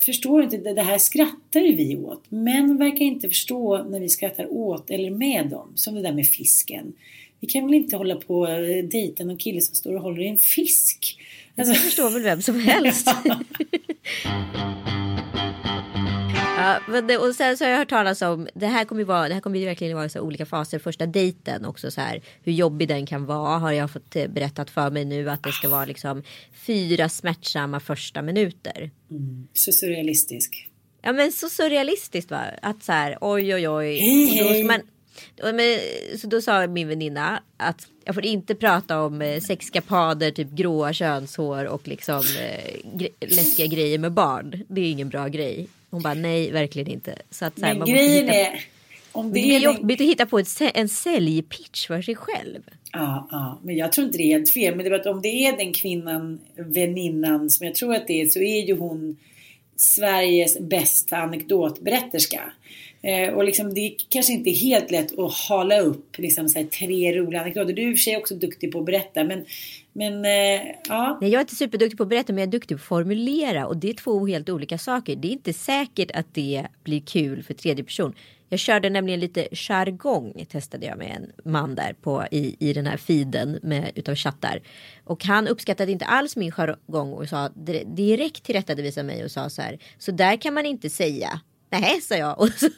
förstår 0.00 0.42
inte, 0.42 0.56
det, 0.56 0.74
det 0.74 0.82
här 0.82 0.98
skrattar 0.98 1.60
ju 1.60 1.76
vi 1.76 1.96
åt. 1.96 2.22
Män 2.28 2.76
verkar 2.76 3.04
inte 3.04 3.28
förstå 3.28 3.82
när 3.82 4.00
vi 4.00 4.08
skrattar 4.08 4.52
åt 4.52 4.90
eller 4.90 5.10
med 5.10 5.46
dem. 5.46 5.72
Som 5.74 5.94
det 5.94 6.02
där 6.02 6.12
med 6.12 6.26
fisken. 6.26 6.92
Vi 7.40 7.48
kan 7.48 7.64
väl 7.64 7.74
inte 7.74 7.96
hålla 7.96 8.16
på 8.16 8.40
och 8.40 8.50
eh, 8.50 8.84
dejta 8.84 9.24
någon 9.24 9.36
kille 9.36 9.60
som 9.60 9.74
står 9.74 9.94
och 9.94 10.02
håller 10.02 10.22
i 10.22 10.28
en 10.28 10.38
fisk. 10.38 11.18
Alltså, 11.56 11.72
Det 11.72 11.78
förstår 11.78 12.10
väl 12.10 12.22
vem 12.22 12.42
som 12.42 12.60
helst. 12.60 13.08
Ja, 16.56 16.80
men 16.88 17.18
och 17.20 17.34
sen 17.34 17.56
så 17.56 17.64
har 17.64 17.70
jag 17.70 17.78
hört 17.78 17.88
talas 17.90 18.22
om, 18.22 18.48
det 18.54 18.66
här 18.66 18.84
kommer 18.84 19.00
ju 19.00 19.04
vara, 19.04 19.28
det 19.28 19.34
här 19.34 19.40
kommer 19.40 19.58
ju 19.58 19.64
verkligen 19.66 19.96
vara 19.96 20.08
så 20.08 20.20
olika 20.20 20.46
faser. 20.46 20.78
Första 20.78 21.06
dejten 21.06 21.64
också 21.64 21.90
så 21.90 22.00
här, 22.00 22.22
hur 22.42 22.52
jobbig 22.52 22.88
den 22.88 23.06
kan 23.06 23.26
vara 23.26 23.58
har 23.58 23.72
jag 23.72 23.90
fått 23.90 24.16
eh, 24.16 24.26
berättat 24.28 24.70
för 24.70 24.90
mig 24.90 25.04
nu 25.04 25.30
att 25.30 25.42
det 25.42 25.52
ska 25.52 25.68
vara 25.68 25.84
liksom 25.84 26.22
fyra 26.66 27.08
smärtsamma 27.08 27.80
första 27.80 28.22
minuter. 28.22 28.90
så 29.52 29.72
surrealistisk. 29.72 30.68
Ja 31.02 31.12
men 31.12 31.32
så 31.32 31.48
surrealistiskt 31.48 32.30
va? 32.30 32.42
Att 32.62 32.82
så 32.84 32.92
här 32.92 33.18
oj 33.20 33.54
oj 33.54 33.68
oj. 33.68 33.98
Hej, 34.00 34.26
hej. 34.26 34.64
men, 34.64 34.80
så 36.20 36.26
då 36.26 36.40
sa 36.40 36.66
min 36.66 36.88
väninna 36.88 37.42
att 37.56 37.86
jag 38.04 38.14
får 38.14 38.24
inte 38.24 38.54
prata 38.54 39.02
om 39.02 39.22
eh, 39.22 39.40
sexkapader, 39.40 40.30
typ 40.30 40.50
gråa 40.50 40.92
könshår 40.92 41.64
och 41.64 41.88
liksom 41.88 42.18
eh, 42.18 42.74
gre- 42.84 43.14
läskiga 43.20 43.66
grejer 43.66 43.98
med 43.98 44.12
barn. 44.12 44.64
Det 44.68 44.80
är 44.80 44.90
ingen 44.90 45.08
bra 45.08 45.28
grej. 45.28 45.68
Hon 45.92 46.02
bara 46.02 46.14
nej 46.14 46.50
verkligen 46.50 46.88
inte. 46.88 47.18
Så 47.30 47.44
att, 47.44 47.58
så 47.58 47.66
här, 47.66 47.74
Men 47.74 47.78
man 47.78 47.88
måste 47.88 48.04
grejen 48.04 48.24
hitta, 48.24 48.38
är, 48.38 48.64
om 49.12 49.32
det 49.32 49.40
det 49.40 49.54
är 49.54 49.56
är 49.56 49.64
jobbigt 49.64 50.00
att 50.00 50.06
hitta 50.06 50.26
på 50.26 50.38
ett, 50.38 50.48
en 50.74 50.88
säljpitch 50.88 51.86
för 51.86 52.02
sig 52.02 52.16
själv. 52.16 52.60
Ja, 52.92 53.28
ja, 53.30 53.60
men 53.62 53.76
jag 53.76 53.92
tror 53.92 54.06
inte 54.06 54.18
det 54.18 54.24
är 54.24 54.38
helt 54.38 54.50
fel. 54.50 54.76
Men 54.76 54.90
det 54.90 54.96
att 54.96 55.06
om 55.06 55.22
det 55.22 55.28
är 55.28 55.56
den 55.56 55.72
kvinnan, 55.72 56.40
väninnan 56.56 57.50
som 57.50 57.66
jag 57.66 57.74
tror 57.74 57.94
att 57.94 58.06
det 58.06 58.20
är, 58.20 58.26
så 58.26 58.38
är 58.38 58.66
ju 58.66 58.76
hon 58.76 59.16
Sveriges 59.76 60.60
bästa 60.60 61.16
anekdotberätterska. 61.16 62.52
Eh, 63.02 63.34
och 63.34 63.44
liksom, 63.44 63.74
det 63.74 63.80
är 63.80 63.94
kanske 64.08 64.32
inte 64.32 64.50
helt 64.50 64.90
lätt 64.90 65.18
att 65.18 65.34
hala 65.34 65.80
upp 65.80 66.18
liksom, 66.18 66.48
så 66.48 66.58
här, 66.58 66.66
tre 66.66 67.18
roliga 67.18 67.40
anekdoter. 67.40 67.72
Du 67.72 67.82
är 67.82 67.90
i 67.90 67.94
och 67.94 67.98
för 67.98 68.02
sig 68.02 68.16
också 68.16 68.34
duktig 68.34 68.72
på 68.72 68.78
att 68.78 68.86
berätta. 68.86 69.24
Men, 69.24 69.44
men 69.92 70.24
eh, 70.24 70.74
ja. 70.88 71.18
Nej, 71.20 71.30
jag 71.30 71.38
är 71.38 71.40
inte 71.40 71.54
superduktig 71.54 71.96
på 71.98 72.02
att 72.02 72.08
berätta 72.08 72.32
men 72.32 72.40
jag 72.40 72.48
är 72.48 72.52
duktig 72.52 72.76
på 72.76 72.80
att 72.80 72.88
formulera 72.88 73.66
och 73.66 73.76
det 73.76 73.90
är 73.90 73.94
två 73.94 74.26
helt 74.26 74.48
olika 74.48 74.78
saker. 74.78 75.16
Det 75.16 75.28
är 75.28 75.32
inte 75.32 75.52
säkert 75.52 76.10
att 76.10 76.34
det 76.34 76.66
blir 76.84 77.00
kul 77.00 77.42
för 77.42 77.54
tredje 77.54 77.84
person. 77.84 78.14
Jag 78.48 78.58
körde 78.58 78.90
nämligen 78.90 79.20
lite 79.20 79.48
jargong 79.52 80.44
testade 80.48 80.86
jag 80.86 80.98
med 80.98 81.16
en 81.16 81.52
man 81.52 81.74
där 81.74 81.96
på 82.02 82.26
i, 82.30 82.56
i 82.58 82.72
den 82.72 82.86
här 82.86 82.96
feeden 82.96 83.58
med 83.62 83.92
utav 83.94 84.14
chattar. 84.14 84.60
Och 85.04 85.24
han 85.24 85.48
uppskattade 85.48 85.92
inte 85.92 86.04
alls 86.04 86.36
min 86.36 86.52
jargong 86.52 87.12
och 87.12 87.28
sa 87.28 87.48
direkt 87.86 88.42
tillrättavisade 88.42 89.06
mig 89.06 89.24
och 89.24 89.30
sa 89.30 89.50
så 89.50 89.62
här. 89.62 89.78
Så 89.98 90.10
där 90.10 90.36
kan 90.36 90.54
man 90.54 90.66
inte 90.66 90.90
säga. 90.90 91.40
Nej, 91.80 92.00
sa 92.00 92.14
jag. 92.16 92.40
Och 92.40 92.48
så 92.48 92.66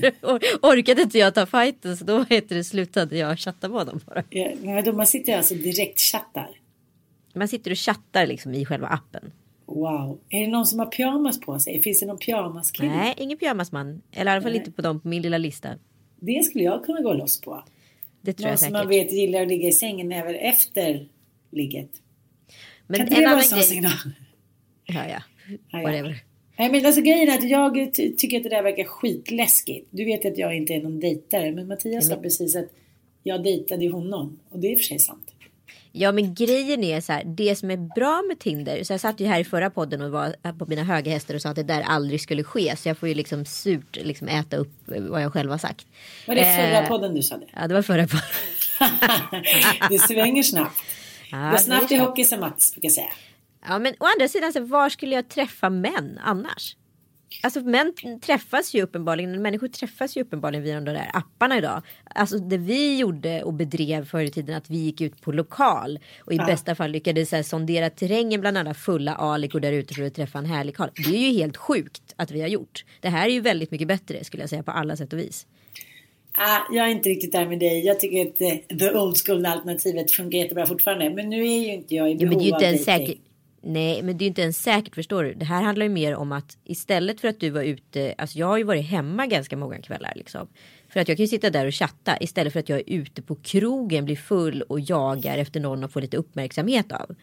det, 0.00 0.22
or- 0.22 0.58
orkade 0.62 1.02
inte 1.02 1.18
jag 1.18 1.34
ta 1.34 1.46
fighten 1.46 1.96
så 1.96 2.04
då 2.04 2.24
heter 2.30 2.56
det, 2.56 2.64
slutade 2.64 3.16
jag 3.18 3.38
chatta 3.38 3.68
med 3.68 3.78
honom 3.78 4.00
bara. 4.06 4.22
Ja, 4.30 4.48
men 4.62 4.84
då 4.84 4.92
man 4.92 5.06
sitter 5.06 5.36
alltså 5.36 5.54
direkt 5.54 6.00
chattar. 6.00 6.50
Man 7.34 7.48
sitter 7.48 7.70
och 7.70 7.78
chattar 7.78 8.26
liksom 8.26 8.54
i 8.54 8.64
själva 8.64 8.86
appen. 8.86 9.32
Wow. 9.66 10.18
Är 10.28 10.40
det 10.40 10.46
någon 10.46 10.66
som 10.66 10.78
har 10.78 10.86
pyjamas 10.86 11.40
på 11.40 11.58
sig? 11.58 11.82
Finns 11.82 12.00
det 12.00 12.06
någon 12.06 12.18
pyjamaskille? 12.18 12.88
Nej, 12.88 13.14
ingen 13.16 13.38
pyjamasman. 13.38 14.02
Eller 14.12 14.30
i 14.32 14.34
alla 14.34 14.42
fall 14.42 14.56
inte 14.56 14.70
på 14.72 14.82
dem 14.82 15.00
på 15.00 15.08
min 15.08 15.22
lilla 15.22 15.38
lista. 15.38 15.68
Det 16.20 16.44
skulle 16.44 16.64
jag 16.64 16.84
kunna 16.84 17.00
gå 17.00 17.12
loss 17.12 17.40
på. 17.40 17.64
Det 18.20 18.32
tror 18.32 18.44
Någon 18.44 18.50
jag 18.50 18.58
som 18.58 18.64
säkert. 18.66 18.72
man 18.78 18.88
vet 18.88 19.12
gillar 19.12 19.42
att 19.42 19.48
ligga 19.48 19.68
i 19.68 19.72
sängen 19.72 20.12
även 20.12 20.34
efter 20.34 21.08
ligget. 21.50 21.90
Men 22.86 22.98
kan 22.98 23.06
inte 23.06 23.16
en 23.16 23.22
det 23.24 23.28
vara 23.30 23.38
en 23.38 23.44
sån 23.48 23.62
signal? 23.62 23.92
Ja, 24.84 25.04
ja. 25.08 25.22
Whatever. 25.82 26.22
Nej 26.58 26.70
men 26.72 26.86
alltså 26.86 27.00
grejen 27.00 27.28
är 27.28 27.38
att 27.38 27.48
jag 27.50 27.94
ty- 27.94 28.16
tycker 28.16 28.36
att 28.36 28.42
det 28.42 28.48
där 28.48 28.62
verkar 28.62 28.84
skitläskigt. 28.84 29.88
Du 29.90 30.04
vet 30.04 30.24
att 30.24 30.38
jag 30.38 30.56
inte 30.56 30.74
är 30.74 30.82
någon 30.82 31.00
dejtare 31.00 31.52
men 31.52 31.68
Mattias 31.68 32.08
sa 32.08 32.16
precis 32.16 32.56
att 32.56 32.68
jag 33.22 33.42
dejtade 33.44 33.88
honom. 33.88 34.38
Och 34.50 34.58
det 34.58 34.66
är 34.66 34.70
i 34.72 34.74
och 34.74 34.78
för 34.78 34.84
sig 34.84 34.98
sant. 34.98 35.32
Ja 35.92 36.12
men 36.12 36.34
grejen 36.34 36.84
är 36.84 37.00
så 37.00 37.12
här. 37.12 37.24
Det 37.24 37.56
som 37.56 37.70
är 37.70 37.76
bra 37.94 38.22
med 38.28 38.38
Tinder. 38.38 38.84
Så 38.84 38.92
jag 38.92 39.00
satt 39.00 39.20
ju 39.20 39.26
här 39.26 39.40
i 39.40 39.44
förra 39.44 39.70
podden 39.70 40.00
och 40.02 40.10
var 40.10 40.52
på 40.58 40.66
mina 40.66 40.82
höga 40.82 41.12
hästar 41.12 41.34
och 41.34 41.42
sa 41.42 41.48
att 41.48 41.56
det 41.56 41.62
där 41.62 41.82
aldrig 41.82 42.20
skulle 42.20 42.44
ske. 42.44 42.76
Så 42.76 42.88
jag 42.88 42.98
får 42.98 43.08
ju 43.08 43.14
liksom 43.14 43.44
surt 43.44 43.96
liksom 44.02 44.28
äta 44.28 44.56
upp 44.56 44.72
vad 44.86 45.22
jag 45.22 45.32
själv 45.32 45.50
har 45.50 45.58
sagt. 45.58 45.86
Var 46.26 46.34
det 46.34 46.44
förra 46.44 46.82
Eh, 46.82 46.88
podden 46.88 47.14
du 47.14 47.22
sa 47.22 47.36
det? 47.36 47.46
Ja 47.56 47.66
det 47.68 47.74
var 47.74 47.82
förra 47.82 48.06
podden. 48.06 48.26
det 49.90 49.98
svänger 49.98 50.42
snabbt. 50.42 50.80
Ja, 51.30 51.36
det 51.36 51.50
var 51.50 51.58
snabbt 51.58 51.92
i 51.92 51.94
är 51.94 52.00
hockey 52.00 52.24
som 52.24 52.40
Mats 52.40 52.72
brukar 52.74 52.88
säga. 52.88 53.06
Ja 53.68 53.78
men 53.78 53.94
å 54.00 54.04
andra 54.16 54.28
sidan 54.28 54.52
så 54.52 54.60
var 54.60 54.88
skulle 54.88 55.14
jag 55.14 55.28
träffa 55.28 55.70
män 55.70 56.18
annars? 56.24 56.76
Alltså 57.42 57.60
män 57.60 57.92
träffas 58.22 58.74
ju 58.74 58.82
uppenbarligen, 58.82 59.42
människor 59.42 59.68
träffas 59.68 60.16
ju 60.16 60.20
uppenbarligen 60.22 60.64
via 60.64 60.74
de 60.74 60.84
där 60.84 61.10
apparna 61.12 61.58
idag. 61.58 61.82
Alltså 62.14 62.38
det 62.38 62.58
vi 62.58 62.98
gjorde 62.98 63.42
och 63.42 63.52
bedrev 63.54 64.04
förr 64.04 64.20
i 64.24 64.30
tiden 64.30 64.56
att 64.56 64.70
vi 64.70 64.76
gick 64.76 65.00
ut 65.00 65.20
på 65.20 65.32
lokal 65.32 65.98
och 66.20 66.32
i 66.32 66.36
Ja. 66.36 66.46
bästa 66.46 66.74
fall 66.74 66.90
lyckades 66.90 67.28
så 67.28 67.36
här, 67.36 67.42
sondera 67.42 67.90
terrängen 67.90 68.40
bland 68.40 68.58
alla 68.58 68.74
fulla 68.74 69.14
alikor 69.14 69.60
där 69.60 69.72
ute 69.72 69.94
för 69.94 70.02
att 70.02 70.14
träffa 70.14 70.38
en 70.38 70.46
härlig 70.46 70.76
karl. 70.76 70.90
Det 70.94 71.16
är 71.16 71.30
ju 71.30 71.38
helt 71.38 71.56
sjukt 71.56 72.02
att 72.16 72.30
vi 72.30 72.40
har 72.40 72.48
gjort. 72.48 72.84
Det 73.00 73.08
här 73.08 73.26
är 73.28 73.32
ju 73.32 73.40
väldigt 73.40 73.70
mycket 73.70 73.88
bättre 73.88 74.24
skulle 74.24 74.42
jag 74.42 74.50
säga 74.50 74.62
på 74.62 74.70
alla 74.70 74.96
sätt 74.96 75.12
och 75.12 75.18
vis. 75.18 75.46
Ah, 76.38 76.58
jag 76.72 76.86
är 76.86 76.90
inte 76.90 77.08
riktigt 77.08 77.32
där 77.32 77.46
med 77.46 77.58
dig. 77.58 77.86
Jag 77.86 78.00
tycker 78.00 78.22
att 78.28 78.40
eh, 78.40 78.78
the 78.78 78.90
old 78.98 79.16
school 79.26 79.46
alternativet 79.46 80.10
funkar 80.10 80.38
jättebra 80.38 80.66
fortfarande. 80.66 81.10
Men 81.10 81.30
nu 81.30 81.46
är 81.46 81.58
ju 81.58 81.72
inte 81.72 81.94
jag 81.94 82.10
i 82.10 82.12
Jo, 82.12 82.18
behov 82.18 82.30
men 82.30 82.38
det 82.38 82.44
är 82.44 82.46
ju 82.46 82.52
av 82.54 82.60
inte 82.62 82.66
ens 82.66 82.84
dejting. 82.84 83.20
Nej, 83.68 84.02
men 84.02 84.18
det 84.18 84.22
är 84.22 84.26
ju 84.26 84.28
inte 84.28 84.42
ens 84.42 84.62
säkert 84.62 84.94
förstår 84.94 85.24
du. 85.24 85.34
Det 85.34 85.44
här 85.44 85.62
handlar 85.62 85.86
ju 85.86 85.92
mer 85.92 86.14
om 86.14 86.32
att 86.32 86.58
istället 86.64 87.20
för 87.20 87.28
att 87.28 87.40
du 87.40 87.50
var 87.50 87.62
ute, 87.62 88.14
alltså 88.18 88.38
jag 88.38 88.46
har 88.46 88.58
ju 88.58 88.64
varit 88.64 88.86
hemma 88.86 89.26
ganska 89.26 89.56
många 89.56 89.78
kvällar 89.78 90.12
liksom. 90.16 90.48
För 90.88 91.00
att 91.00 91.08
jag 91.08 91.16
kan 91.16 91.24
ju 91.24 91.28
sitta 91.28 91.50
där 91.50 91.66
och 91.66 91.74
chatta 91.74 92.16
istället 92.20 92.52
för 92.52 92.60
att 92.60 92.68
jag 92.68 92.78
är 92.78 92.84
ute 92.86 93.22
på 93.22 93.34
krogen, 93.34 94.04
blir 94.04 94.16
full 94.16 94.62
och 94.62 94.80
jagar 94.80 95.38
efter 95.38 95.60
någon 95.60 95.84
att 95.84 95.92
få 95.92 96.00
lite 96.00 96.16
uppmärksamhet 96.16 96.92
av. 96.92 97.14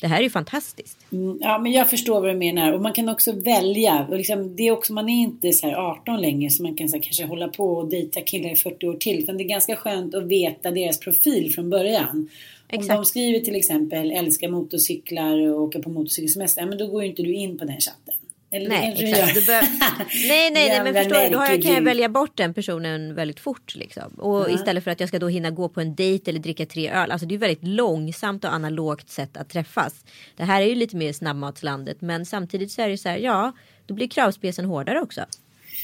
Det 0.00 0.06
här 0.06 0.18
är 0.18 0.22
ju 0.22 0.30
fantastiskt. 0.30 0.98
Mm, 1.12 1.38
Ja, 1.40 1.58
men 1.58 1.72
jag 1.72 1.90
förstår 1.90 2.20
vad 2.20 2.30
du 2.30 2.38
menar. 2.38 2.72
Och 2.72 2.82
man 2.82 2.92
kan 2.92 3.08
också 3.08 3.32
välja. 3.32 4.06
Och 4.10 4.16
liksom, 4.16 4.56
det 4.56 4.68
är 4.68 4.72
också, 4.72 4.92
man 4.92 5.08
är 5.08 5.22
inte 5.22 5.52
så 5.52 5.66
här 5.66 5.74
18 5.74 6.20
längre 6.20 6.50
så 6.50 6.62
man 6.62 6.76
kan 6.76 6.88
så 6.88 6.96
här, 6.96 7.02
kanske 7.02 7.24
hålla 7.24 7.48
på 7.48 7.72
och 7.72 7.88
dejta 7.88 8.20
killar 8.20 8.52
i 8.52 8.56
40 8.56 8.86
år 8.86 8.94
till. 8.94 9.18
Utan 9.18 9.36
det 9.36 9.44
är 9.44 9.48
ganska 9.48 9.76
skönt 9.76 10.14
att 10.14 10.24
veta 10.24 10.70
deras 10.70 11.00
profil 11.00 11.52
från 11.54 11.70
början. 11.70 12.28
Exakt. 12.72 12.90
Om 12.90 12.96
de 12.96 13.04
skriver 13.04 13.40
till 13.40 13.56
exempel 13.56 14.10
älskar 14.10 14.48
motorcyklar 14.48 15.48
och 15.48 15.62
åker 15.62 15.82
på 15.82 15.90
motorcykelsemester. 15.90 16.66
Men 16.66 16.78
då 16.78 16.86
går 16.86 17.02
ju 17.02 17.08
inte 17.08 17.22
du 17.22 17.32
in 17.32 17.58
på 17.58 17.64
den 17.64 17.80
chatten. 17.80 18.14
Eller 18.52 18.68
Nej, 18.68 18.94
exakt. 18.98 19.34
Du 19.34 19.46
bör... 19.46 19.60
nej, 20.28 20.50
nej, 20.50 20.68
nej, 20.68 20.80
men 20.84 20.94
förstår 20.94 21.20
du, 21.20 21.28
då 21.28 21.38
jag, 21.38 21.62
kan 21.62 21.74
jag 21.74 21.82
välja 21.82 22.08
bort 22.08 22.36
den 22.36 22.54
personen 22.54 23.14
väldigt 23.14 23.40
fort 23.40 23.74
liksom. 23.74 24.12
Och 24.12 24.50
istället 24.50 24.84
för 24.84 24.90
att 24.90 25.00
jag 25.00 25.08
ska 25.08 25.18
då 25.18 25.28
hinna 25.28 25.50
gå 25.50 25.68
på 25.68 25.80
en 25.80 25.94
dejt 25.94 26.30
eller 26.30 26.40
dricka 26.40 26.66
tre 26.66 26.90
öl. 26.90 27.10
Alltså 27.10 27.26
det 27.26 27.34
är 27.34 27.38
väldigt 27.38 27.64
långsamt 27.64 28.44
och 28.44 28.54
analogt 28.54 29.10
sätt 29.10 29.36
att 29.36 29.48
träffas. 29.48 30.04
Det 30.36 30.44
här 30.44 30.62
är 30.62 30.66
ju 30.66 30.74
lite 30.74 30.96
mer 30.96 31.12
snabbmatslandet, 31.12 32.00
men 32.00 32.26
samtidigt 32.26 32.72
så 32.72 32.82
är 32.82 32.88
det 32.88 32.98
så 32.98 33.08
här, 33.08 33.18
ja, 33.18 33.52
då 33.86 33.94
blir 33.94 34.08
kravspecen 34.08 34.64
hårdare 34.64 35.00
också. 35.00 35.20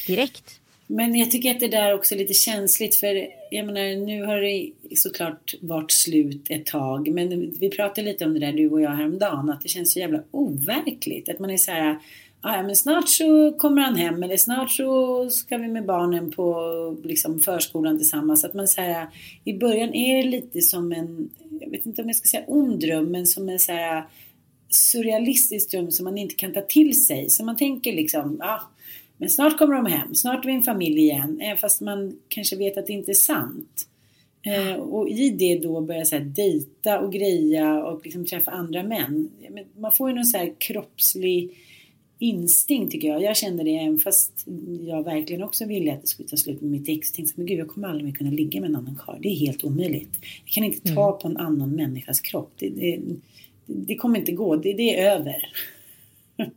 Direkt. 0.07 0.61
Men 0.87 1.15
jag 1.15 1.31
tycker 1.31 1.51
att 1.51 1.61
det 1.61 1.69
där 1.69 1.95
också 1.95 2.15
är 2.15 2.19
lite 2.19 2.35
känsligt 2.35 2.97
för 2.97 3.29
jag 3.51 3.67
menar 3.67 4.07
nu 4.07 4.25
har 4.25 4.41
det 4.41 4.71
såklart 4.97 5.55
varit 5.61 5.93
slut 5.93 6.47
ett 6.51 6.67
tag. 6.67 7.09
Men 7.09 7.55
vi 7.61 7.71
pratade 7.71 8.03
lite 8.03 8.25
om 8.25 8.35
det 8.35 8.41
där 8.41 8.53
du 8.53 8.71
och 8.71 8.81
jag 8.81 8.91
häromdagen 8.91 9.51
att 9.51 9.61
det 9.61 9.69
känns 9.69 9.93
så 9.93 9.99
jävla 9.99 10.23
overkligt. 10.31 11.29
Att 11.29 11.39
man 11.39 11.51
är 11.51 11.57
så 11.57 11.71
här 11.71 11.99
ah, 12.41 12.57
ja 12.57 12.63
men 12.63 12.77
snart 12.77 13.09
så 13.09 13.53
kommer 13.53 13.83
han 13.83 13.97
hem 13.97 14.23
eller 14.23 14.37
snart 14.37 14.71
så 14.71 15.31
ska 15.31 15.57
vi 15.57 15.69
med 15.69 15.87
barnen 15.87 16.33
på 16.33 16.97
liksom, 17.05 17.39
förskolan 17.39 17.99
tillsammans. 17.99 18.45
Att 18.45 18.55
man 18.55 18.69
så 18.69 18.81
här, 18.81 19.07
I 19.45 19.53
början 19.53 19.95
är 19.95 20.23
det 20.23 20.31
lite 20.31 20.61
som 20.61 20.93
en, 20.93 21.31
jag 21.61 21.71
vet 21.71 21.87
inte 21.87 22.03
om 22.03 22.09
jag 22.09 22.17
ska 22.17 22.29
säga 22.29 22.45
ond 22.47 22.81
dröm, 22.81 23.11
men 23.11 23.27
som 23.27 23.49
en 23.49 23.59
så 23.59 23.73
här 23.73 24.05
surrealistisk 24.69 25.71
dröm 25.71 25.91
som 25.91 26.05
man 26.05 26.19
inte 26.19 26.35
kan 26.35 26.53
ta 26.53 26.61
till 26.61 27.05
sig. 27.05 27.31
Så 27.31 27.45
man 27.45 27.57
tänker 27.57 27.93
liksom, 27.93 28.37
ja 28.41 28.61
men 29.19 29.31
snart 29.31 29.59
kommer 29.59 29.75
de 29.75 29.87
hem, 29.87 30.15
snart 30.15 30.45
är 30.45 30.49
vi 30.49 30.55
en 30.55 30.63
familj 30.63 30.99
igen. 30.99 31.41
Även 31.41 31.57
fast 31.57 31.81
man 31.81 32.19
kanske 32.29 32.57
vet 32.57 32.79
att 32.79 32.87
det 32.87 32.93
inte 32.93 33.13
är 33.13 33.15
sant. 33.15 33.89
Eh, 34.43 34.75
och 34.75 35.09
i 35.09 35.31
det 35.31 35.59
då 35.59 35.81
börja 35.81 36.05
så 36.05 36.17
här, 36.17 36.25
dejta 36.25 37.01
och 37.01 37.13
greja 37.13 37.85
och 37.85 38.05
liksom 38.05 38.27
träffa 38.27 38.51
andra 38.51 38.83
män. 38.83 39.31
Man 39.77 39.93
får 39.93 40.09
ju 40.09 40.15
någon 40.15 40.25
så 40.25 40.39
här 40.39 40.53
kroppslig 40.59 41.51
instinkt 42.19 42.93
tycker 42.93 43.09
jag. 43.09 43.23
Jag 43.23 43.37
kände 43.37 43.65
det 43.65 43.79
även 43.79 43.99
fast 43.99 44.47
jag 44.87 45.05
verkligen 45.05 45.43
också 45.43 45.65
ville 45.65 45.93
att 45.93 46.01
det 46.01 46.07
skulle 46.07 46.29
ta 46.29 46.37
slut 46.37 46.61
med 46.61 46.71
mitt 46.71 46.89
ex. 46.89 47.09
Jag 47.09 47.15
tänkte 47.15 47.35
men 47.37 47.47
gud 47.47 47.59
jag 47.59 47.69
kommer 47.69 47.89
aldrig 47.89 48.05
mer 48.05 48.13
kunna 48.13 48.31
ligga 48.31 48.61
med 48.61 48.71
en 48.71 48.77
annan 48.77 48.99
karl. 49.07 49.21
Det 49.21 49.29
är 49.29 49.35
helt 49.35 49.65
omöjligt. 49.65 50.19
Jag 50.45 50.53
kan 50.53 50.65
inte 50.65 50.95
ta 50.95 51.09
mm. 51.09 51.21
på 51.21 51.29
en 51.29 51.37
annan 51.37 51.71
människas 51.71 52.21
kropp. 52.21 52.53
Det, 52.59 52.69
det, 52.69 53.01
det 53.67 53.97
kommer 53.97 54.19
inte 54.19 54.33
gå. 54.33 54.57
Det, 54.57 54.73
det 54.73 55.01
är 55.01 55.17
över. 55.17 55.37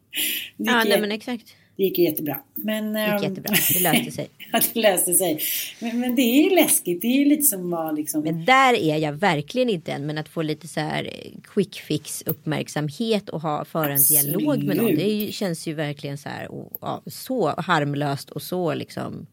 Det 0.58 0.72
ja, 0.72 0.84
nej, 0.84 1.02
men 1.02 1.12
exakt. 1.12 1.56
Det 1.80 1.86
gick 1.86 2.00
jättebra. 2.00 2.40
Men, 2.56 2.94
det 2.94 3.00
gick 3.00 3.10
ehm, 3.10 3.24
jättebra. 3.24 3.56
Det 3.74 3.80
löste 3.80 4.12
sig. 4.12 4.30
ja, 4.52 4.60
det 4.74 4.80
löste 4.80 5.14
sig. 5.14 5.40
Men, 5.80 6.00
men, 6.00 6.16
det 6.16 6.22
är 6.22 6.44
ju 6.44 6.56
läskigt. 6.56 7.02
Det 7.02 7.08
är 7.08 7.18
ju 7.18 7.26
lite 7.26 7.44
som 7.44 7.70
var 7.70 7.94
liksom. 7.94 8.22
Men 8.22 8.46
där 8.46 8.74
är 8.74 8.98
jag 8.98 9.14
verkligen 9.14 9.70
inte 9.70 9.92
än. 9.92 10.06
Men 10.06 10.18
att 10.18 10.30
få 10.30 10.42
lite 10.42 10.68
så 10.68 10.80
här 10.80 11.14
quick 11.44 11.76
fix 11.76 12.24
uppmärksamhet 12.26 13.30
och 13.30 13.42
ha 13.42 13.66
föra 13.66 13.94
en 13.94 14.04
dialog 14.04 14.64
med 14.64 14.78
någon. 14.78 14.96
Det 14.96 15.34
känns 15.34 15.68
ju 15.68 15.74
verkligen 15.74 16.18
så 16.18 16.30
här 16.30 16.52
och, 16.52 17.04
så 17.14 17.54
harmlöst 17.58 18.30
och 18.30 18.42
så 18.42 18.74
liksom 18.74 19.28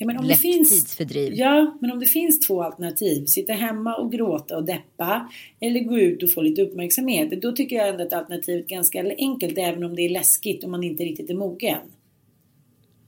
Ja, 0.00 0.06
men 0.06 0.16
om 0.18 0.24
Lätt 0.24 0.36
det 0.36 0.42
finns, 0.42 0.70
tidsfördriv. 0.70 1.34
Ja, 1.34 1.76
men 1.80 1.92
om 1.92 2.00
det 2.00 2.06
finns 2.06 2.40
två 2.40 2.62
alternativ, 2.62 3.24
sitta 3.24 3.52
hemma 3.52 3.94
och 3.94 4.12
gråta 4.12 4.56
och 4.56 4.64
deppa 4.64 5.28
eller 5.60 5.80
gå 5.80 5.98
ut 5.98 6.22
och 6.22 6.30
få 6.30 6.42
lite 6.42 6.62
uppmärksamhet. 6.62 7.42
Då 7.42 7.52
tycker 7.52 7.76
jag 7.76 7.88
ändå 7.88 8.04
att 8.04 8.12
alternativet 8.12 8.64
är 8.64 8.68
ganska 8.68 9.14
enkelt 9.18 9.58
även 9.58 9.84
om 9.84 9.96
det 9.96 10.02
är 10.02 10.08
läskigt 10.08 10.64
och 10.64 10.70
man 10.70 10.84
inte 10.84 11.04
riktigt 11.04 11.30
är 11.30 11.34
mogen. 11.34 11.78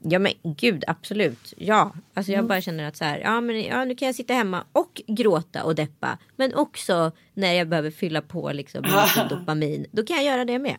Ja 0.03 0.19
men 0.19 0.33
gud 0.43 0.85
absolut. 0.87 1.55
Ja, 1.57 1.93
alltså 2.15 2.33
jag 2.33 2.39
mm. 2.39 2.49
bara 2.49 2.61
känner 2.61 2.89
att 2.89 2.97
så 2.97 3.05
här, 3.05 3.19
ja 3.19 3.41
men 3.41 3.63
ja, 3.63 3.85
nu 3.85 3.95
kan 3.95 4.07
jag 4.07 4.15
sitta 4.15 4.35
hemma 4.35 4.65
och 4.73 5.03
gråta 5.07 5.65
och 5.65 5.75
deppa. 5.75 6.19
Men 6.37 6.55
också 6.55 7.13
när 7.35 7.53
jag 7.53 7.69
behöver 7.69 7.91
fylla 7.91 8.23
på 8.23 8.53
liksom 8.53 8.83
med 8.83 9.29
dopamin. 9.29 9.87
Då 9.91 10.03
kan 10.03 10.17
jag 10.17 10.25
göra 10.25 10.45
det 10.45 10.59
med. 10.59 10.77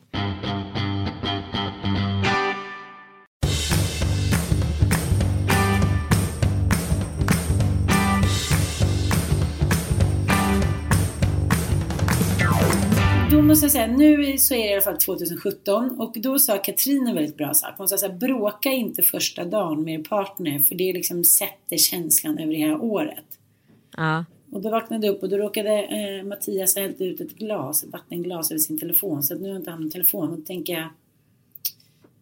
Då 13.42 13.48
måste 13.48 13.66
jag 13.66 13.72
säga, 13.72 13.88
nu 13.88 14.38
så 14.38 14.54
är 14.54 14.64
det 14.64 14.70
i 14.70 14.74
alla 14.74 14.82
fall 14.82 14.98
2017 14.98 16.00
och 16.00 16.14
då 16.16 16.40
sa 16.40 16.58
Katrin 16.58 17.08
en 17.08 17.16
väldigt 17.16 17.38
bra 17.38 17.54
sak. 17.54 17.74
Hon 17.78 17.88
sa 17.88 17.98
så 17.98 18.08
här, 18.08 18.14
bråka 18.14 18.70
inte 18.70 19.02
första 19.02 19.46
dagen 19.46 19.84
med 19.84 20.00
er 20.00 20.04
partner 20.04 20.60
för 20.60 20.76
det 20.76 20.94
liksom 20.94 21.24
sätter 21.24 21.78
känslan 21.78 22.38
över 22.38 22.54
hela 22.54 22.80
året. 22.80 23.26
Ja. 23.98 24.26
Och 24.52 24.62
då 24.62 24.70
vaknade 24.70 25.08
jag 25.08 25.16
upp 25.16 25.24
och 25.24 25.30
då 25.30 25.38
råkade 25.38 25.84
eh, 25.84 26.24
Mattias 26.24 26.76
ha 26.76 26.82
hällt 26.82 27.02
ut 27.02 27.22
ett 27.22 27.36
glas, 27.36 27.84
ett 27.84 27.90
vattenglas 27.90 28.52
över 28.52 28.60
sin 28.60 28.80
telefon. 28.80 29.24
Så 29.24 29.34
att 29.34 29.42
nu 29.42 29.50
har 29.50 29.56
inte 29.56 29.72
han 29.72 29.82
någon 29.82 29.92
telefon. 29.92 30.30
Och 30.30 30.38
då 30.38 30.44
tänker 30.44 30.74
jag 30.74 30.88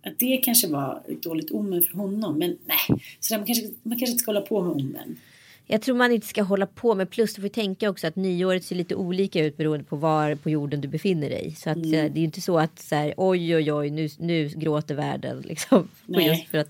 att 0.04 0.20
det 0.20 0.38
kanske 0.38 0.68
var 0.68 1.02
ett 1.08 1.24
dåligt 1.24 1.52
omen 1.52 1.82
för 1.82 1.94
honom. 1.94 2.40
Men 2.40 2.58
nej, 2.66 3.02
så 3.20 3.34
där, 3.34 3.40
man, 3.40 3.48
kanske, 3.48 3.68
man 3.84 4.00
kanske 4.00 4.12
inte 4.12 4.24
ska 4.24 4.32
hålla 4.32 4.46
på 4.46 4.62
med 4.62 4.72
omen. 4.72 5.18
Jag 5.72 5.82
tror 5.82 5.96
man 5.96 6.12
inte 6.12 6.28
ska 6.28 6.44
hålla 6.44 6.66
på 6.66 6.96
med 6.96 7.10
plus 7.10 7.34
du 7.34 7.42
får 7.42 7.50
tänka 7.50 7.90
också 7.90 8.08
att 8.08 8.16
nyåret 8.16 8.64
ser 8.64 8.76
lite 8.76 8.96
olika 8.96 9.46
ut 9.46 9.58
beroende 9.58 9.86
på 9.86 9.96
var 9.96 10.36
på 10.36 10.50
jorden 10.50 10.82
du 10.82 10.88
befinner 10.88 11.30
dig. 11.30 11.56
Så 11.58 11.70
att 11.70 11.78
mm. 11.78 11.94
Eh, 11.94 12.12
det 12.12 12.18
är 12.18 12.22
ju 12.22 12.26
inte 12.26 12.42
så 12.42 12.60
att 12.60 12.80
så 12.80 12.96
här, 12.96 13.14
oj 13.18 13.56
oj 13.56 13.74
oj 13.74 13.90
nu, 13.90 14.10
nu 14.20 14.48
gråter 14.48 14.96
världen 14.96 15.42
liksom. 15.46 15.88
Just 16.08 16.48
för 16.48 16.58
att, 16.58 16.70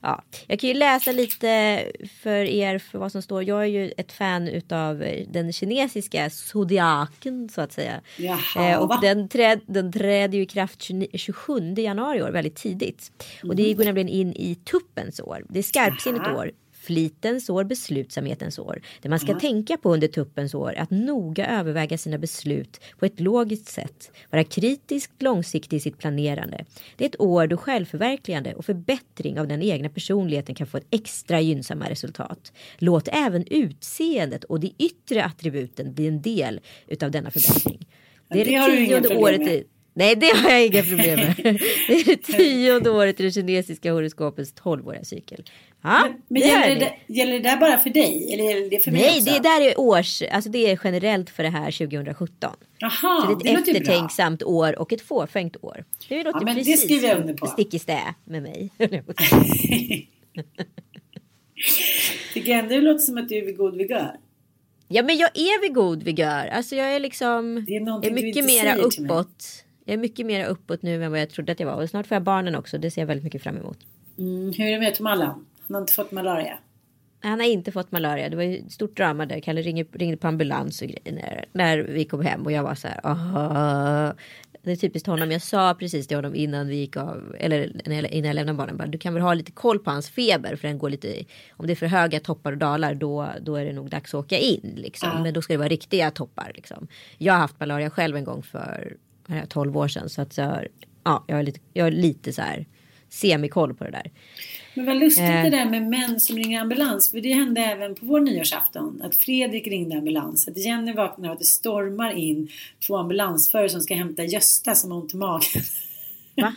ja. 0.00 0.22
Jag 0.46 0.60
kan 0.60 0.68
ju 0.68 0.74
läsa 0.74 1.12
lite 1.12 1.82
för 2.22 2.44
er 2.44 2.78
för 2.78 2.98
vad 2.98 3.12
som 3.12 3.22
står. 3.22 3.42
Jag 3.42 3.62
är 3.62 3.66
ju 3.66 3.92
ett 3.96 4.12
fan 4.12 4.48
utav 4.48 5.04
den 5.28 5.52
kinesiska 5.52 6.30
zodiaken 6.30 7.48
så 7.48 7.60
att 7.60 7.72
säga. 7.72 8.00
Jaha, 8.16 8.70
eh, 8.70 8.78
och 8.78 9.00
den, 9.02 9.28
träd, 9.28 9.60
den 9.66 9.92
träder 9.92 10.38
ju 10.38 10.42
i 10.42 10.46
kraft 10.46 10.90
27 11.14 11.74
januari 11.76 12.22
år 12.22 12.30
väldigt 12.30 12.56
tidigt. 12.56 13.12
Mm. 13.42 13.50
Och 13.50 13.56
det 13.56 13.74
går 13.74 13.84
nämligen 13.84 14.08
in 14.08 14.32
i 14.32 14.54
tuppens 14.54 15.20
år. 15.20 15.44
Det 15.48 15.58
är 15.58 15.62
skarpsinnigt 15.62 16.26
år 16.26 16.52
flitens 16.88 17.50
år, 17.50 17.64
beslutsamhetens 17.64 18.58
år. 18.58 18.80
Det 19.02 19.08
man 19.08 19.18
ska 19.18 19.28
mm. 19.30 19.40
tänka 19.40 19.76
på 19.76 19.92
under 19.94 20.08
tuppens 20.08 20.54
år 20.54 20.72
är 20.72 20.82
att 20.82 20.90
noga 20.90 21.46
överväga 21.46 21.98
sina 21.98 22.18
beslut 22.18 22.80
på 22.98 23.06
ett 23.06 23.20
logiskt 23.20 23.68
sätt. 23.68 24.10
Vara 24.30 24.44
kritiskt 24.44 25.22
långsiktig 25.22 25.76
i 25.76 25.80
sitt 25.80 25.98
planerande. 25.98 26.64
Det 26.96 27.04
är 27.04 27.08
ett 27.08 27.20
år 27.20 27.46
då 27.46 27.56
självförverkligande 27.56 28.54
och 28.54 28.64
förbättring 28.64 29.40
av 29.40 29.48
den 29.48 29.62
egna 29.62 29.88
personligheten 29.88 30.54
kan 30.54 30.66
få 30.66 30.76
ett 30.76 30.86
extra 30.90 31.40
gynnsamma 31.40 31.90
resultat. 31.90 32.52
Låt 32.78 33.08
även 33.12 33.44
utseendet 33.50 34.44
och 34.44 34.60
de 34.60 34.74
yttre 34.78 35.24
attributen 35.24 35.94
bli 35.94 36.06
en 36.06 36.22
del 36.22 36.60
utav 36.86 37.10
denna 37.10 37.30
förbättring. 37.30 37.86
Det 38.28 38.40
är 38.40 38.44
det, 38.44 38.76
det 38.76 38.86
tionde 38.86 39.16
året 39.16 39.40
i 39.40 39.64
Nej, 39.98 40.16
det 40.16 40.36
har 40.36 40.50
jag 40.50 40.66
inga 40.66 40.82
problem 40.82 41.18
med. 41.18 41.34
Det 41.86 41.92
är 41.92 42.04
det 42.04 42.16
tionde 42.16 42.90
året 42.90 43.20
i 43.20 43.22
det 43.22 43.30
kinesiska 43.30 43.92
horoskopets 43.92 44.52
tolvåriga 44.52 45.04
cykel. 45.04 45.44
Ja, 45.82 46.00
men, 46.02 46.22
men 46.28 46.42
det 46.42 46.48
gäller, 46.48 46.80
det, 46.80 46.94
gäller 47.14 47.32
det 47.32 47.38
där 47.38 47.56
bara 47.56 47.78
för 47.78 47.90
dig? 47.90 48.30
Eller 48.32 48.44
gäller 48.44 48.70
det 48.70 48.80
för 48.80 48.90
mig 48.90 49.00
Nej, 49.00 49.20
också? 49.20 49.32
det 49.32 49.38
där 49.38 49.60
är 49.60 49.80
års, 49.80 50.22
alltså 50.22 50.50
det 50.50 50.70
är 50.70 50.80
generellt 50.84 51.30
för 51.30 51.42
det 51.42 51.48
här 51.48 51.70
2017. 51.70 52.56
Jaha, 52.78 52.90
så 53.00 53.34
det 53.34 53.50
är 53.50 53.58
ett 53.58 53.64
det 53.64 53.70
eftertänksamt 53.70 54.40
bra. 54.40 54.48
år 54.48 54.78
och 54.78 54.92
ett 54.92 55.00
fåfängt 55.00 55.56
år. 55.60 55.84
Det 56.08 56.24
låter 56.24 56.40
ja, 56.40 56.44
men 56.44 56.54
precis 56.54 56.80
det 56.80 56.86
skriver 56.86 57.08
jag 57.08 57.18
under 57.18 57.34
på. 57.34 57.46
stick 57.46 57.74
i 57.74 57.78
stä 57.78 58.14
med 58.24 58.42
mig. 58.42 58.70
Tycker 62.34 62.52
ändå 62.52 62.74
det 62.74 62.80
låter 62.80 62.98
som 62.98 63.18
att 63.18 63.28
du 63.28 63.36
är 63.36 63.46
vid 63.46 63.56
god 63.56 63.76
vigör. 63.76 64.16
Ja 64.88 65.02
men 65.02 65.16
jag 65.16 65.30
är 65.34 65.60
vid 65.60 65.74
god 65.74 66.02
vigör. 66.02 66.46
Alltså 66.46 66.76
jag 66.76 66.94
är 66.94 67.00
liksom. 67.00 67.64
Det 67.66 67.76
är, 67.76 68.06
är 68.06 68.10
mycket 68.10 68.44
mera 68.44 68.74
uppåt. 68.74 69.64
Jag 69.84 69.94
är 69.94 69.98
mycket 69.98 70.26
mer 70.26 70.46
uppåt 70.46 70.82
nu 70.82 71.04
än 71.04 71.10
vad 71.10 71.20
jag 71.20 71.30
trodde 71.30 71.52
att 71.52 71.60
jag 71.60 71.66
var. 71.66 71.82
Och 71.82 71.90
snart 71.90 72.06
får 72.06 72.14
jag 72.14 72.22
barnen 72.22 72.54
också. 72.54 72.78
Det 72.78 72.90
ser 72.90 73.02
jag 73.02 73.06
väldigt 73.06 73.24
mycket 73.24 73.42
fram 73.42 73.56
emot. 73.56 73.78
Mm, 74.18 74.52
hur 74.52 74.66
är 74.66 74.70
det 74.70 74.78
med 74.78 74.94
Tom 74.94 75.06
Allan? 75.06 75.46
Han 75.68 75.74
har 75.74 75.80
inte 75.80 75.92
fått 75.92 76.12
malaria? 76.12 76.58
Han 77.20 77.40
har 77.40 77.46
inte 77.46 77.72
fått 77.72 77.92
malaria. 77.92 78.28
Det 78.28 78.36
var 78.36 78.42
ett 78.42 78.72
stort 78.72 78.96
drama 78.96 79.26
där. 79.26 79.40
Kalle 79.40 79.62
ringde, 79.62 79.84
ringde 79.92 80.16
på 80.16 80.28
ambulans 80.28 80.82
och 80.82 80.88
grejer 80.88 81.12
när, 81.12 81.44
när 81.52 81.78
vi 81.78 82.04
kom 82.04 82.20
hem. 82.20 82.42
Och 82.46 82.52
jag 82.52 82.62
var 82.62 82.74
så 82.74 82.88
här. 82.88 83.00
Aha. 83.04 84.14
Det 84.62 84.72
är 84.72 84.76
typiskt 84.76 85.06
honom. 85.06 85.30
Jag 85.30 85.42
sa 85.42 85.74
precis 85.74 86.06
till 86.06 86.16
honom 86.16 86.34
innan 86.34 86.68
vi 86.68 86.76
gick 86.76 86.96
av. 86.96 87.36
Eller 87.38 87.88
innan 88.12 88.28
jag 88.28 88.34
lämnade 88.34 88.56
barnen. 88.56 88.76
Bara, 88.76 88.88
du 88.88 88.98
kan 88.98 89.14
väl 89.14 89.22
ha 89.22 89.34
lite 89.34 89.52
koll 89.52 89.78
på 89.78 89.90
hans 89.90 90.10
feber. 90.10 90.56
För 90.56 90.68
den 90.68 90.78
går 90.78 90.90
lite. 90.90 91.24
Om 91.50 91.66
det 91.66 91.72
är 91.72 91.74
för 91.74 91.86
höga 91.86 92.20
toppar 92.20 92.52
och 92.52 92.58
dalar. 92.58 92.94
Då, 92.94 93.28
då 93.40 93.56
är 93.56 93.64
det 93.64 93.72
nog 93.72 93.90
dags 93.90 94.14
att 94.14 94.24
åka 94.24 94.38
in. 94.38 94.72
Liksom. 94.76 95.10
Ja. 95.14 95.22
Men 95.22 95.34
då 95.34 95.42
ska 95.42 95.52
det 95.52 95.58
vara 95.58 95.68
riktiga 95.68 96.10
toppar. 96.10 96.52
Liksom. 96.54 96.88
Jag 97.18 97.32
har 97.32 97.40
haft 97.40 97.60
malaria 97.60 97.90
själv 97.90 98.16
en 98.16 98.24
gång 98.24 98.42
för 98.42 98.96
12 99.48 99.76
år 99.76 99.88
sedan. 99.88 100.08
Så 100.08 100.22
att 100.22 100.38
jag, 100.38 100.66
ja, 101.04 101.24
jag, 101.26 101.36
har 101.36 101.42
lite, 101.42 101.60
jag 101.72 101.92
lite 101.92 102.32
så 102.32 102.42
här 102.42 102.66
semikoll 103.08 103.74
på 103.74 103.84
det 103.84 103.90
där. 103.90 104.10
Men 104.74 104.86
vad 104.86 104.96
lustigt 104.96 105.24
eh. 105.24 105.42
det 105.42 105.50
där 105.50 105.64
med 105.64 105.82
män 105.82 106.20
som 106.20 106.36
ringer 106.36 106.60
ambulans. 106.60 107.10
För 107.10 107.20
det 107.20 107.32
hände 107.32 107.60
även 107.60 107.94
på 107.94 108.06
vår 108.06 108.20
nyårsafton. 108.20 109.02
Att 109.04 109.16
Fredrik 109.16 109.66
ringde 109.66 109.96
ambulans. 109.96 110.48
Att 110.48 110.56
Jenny 110.56 110.92
vaknar 110.92 111.28
och 111.28 111.32
att 111.32 111.38
det 111.38 111.44
stormar 111.44 112.12
in 112.12 112.48
två 112.86 112.96
ambulansförare 112.96 113.68
som 113.68 113.80
ska 113.80 113.94
hämta 113.94 114.24
Gösta 114.24 114.74
som 114.74 114.90
har 114.90 114.98
ont 114.98 115.14
i 115.14 115.16
magen. 115.16 115.62
Va? 116.36 116.54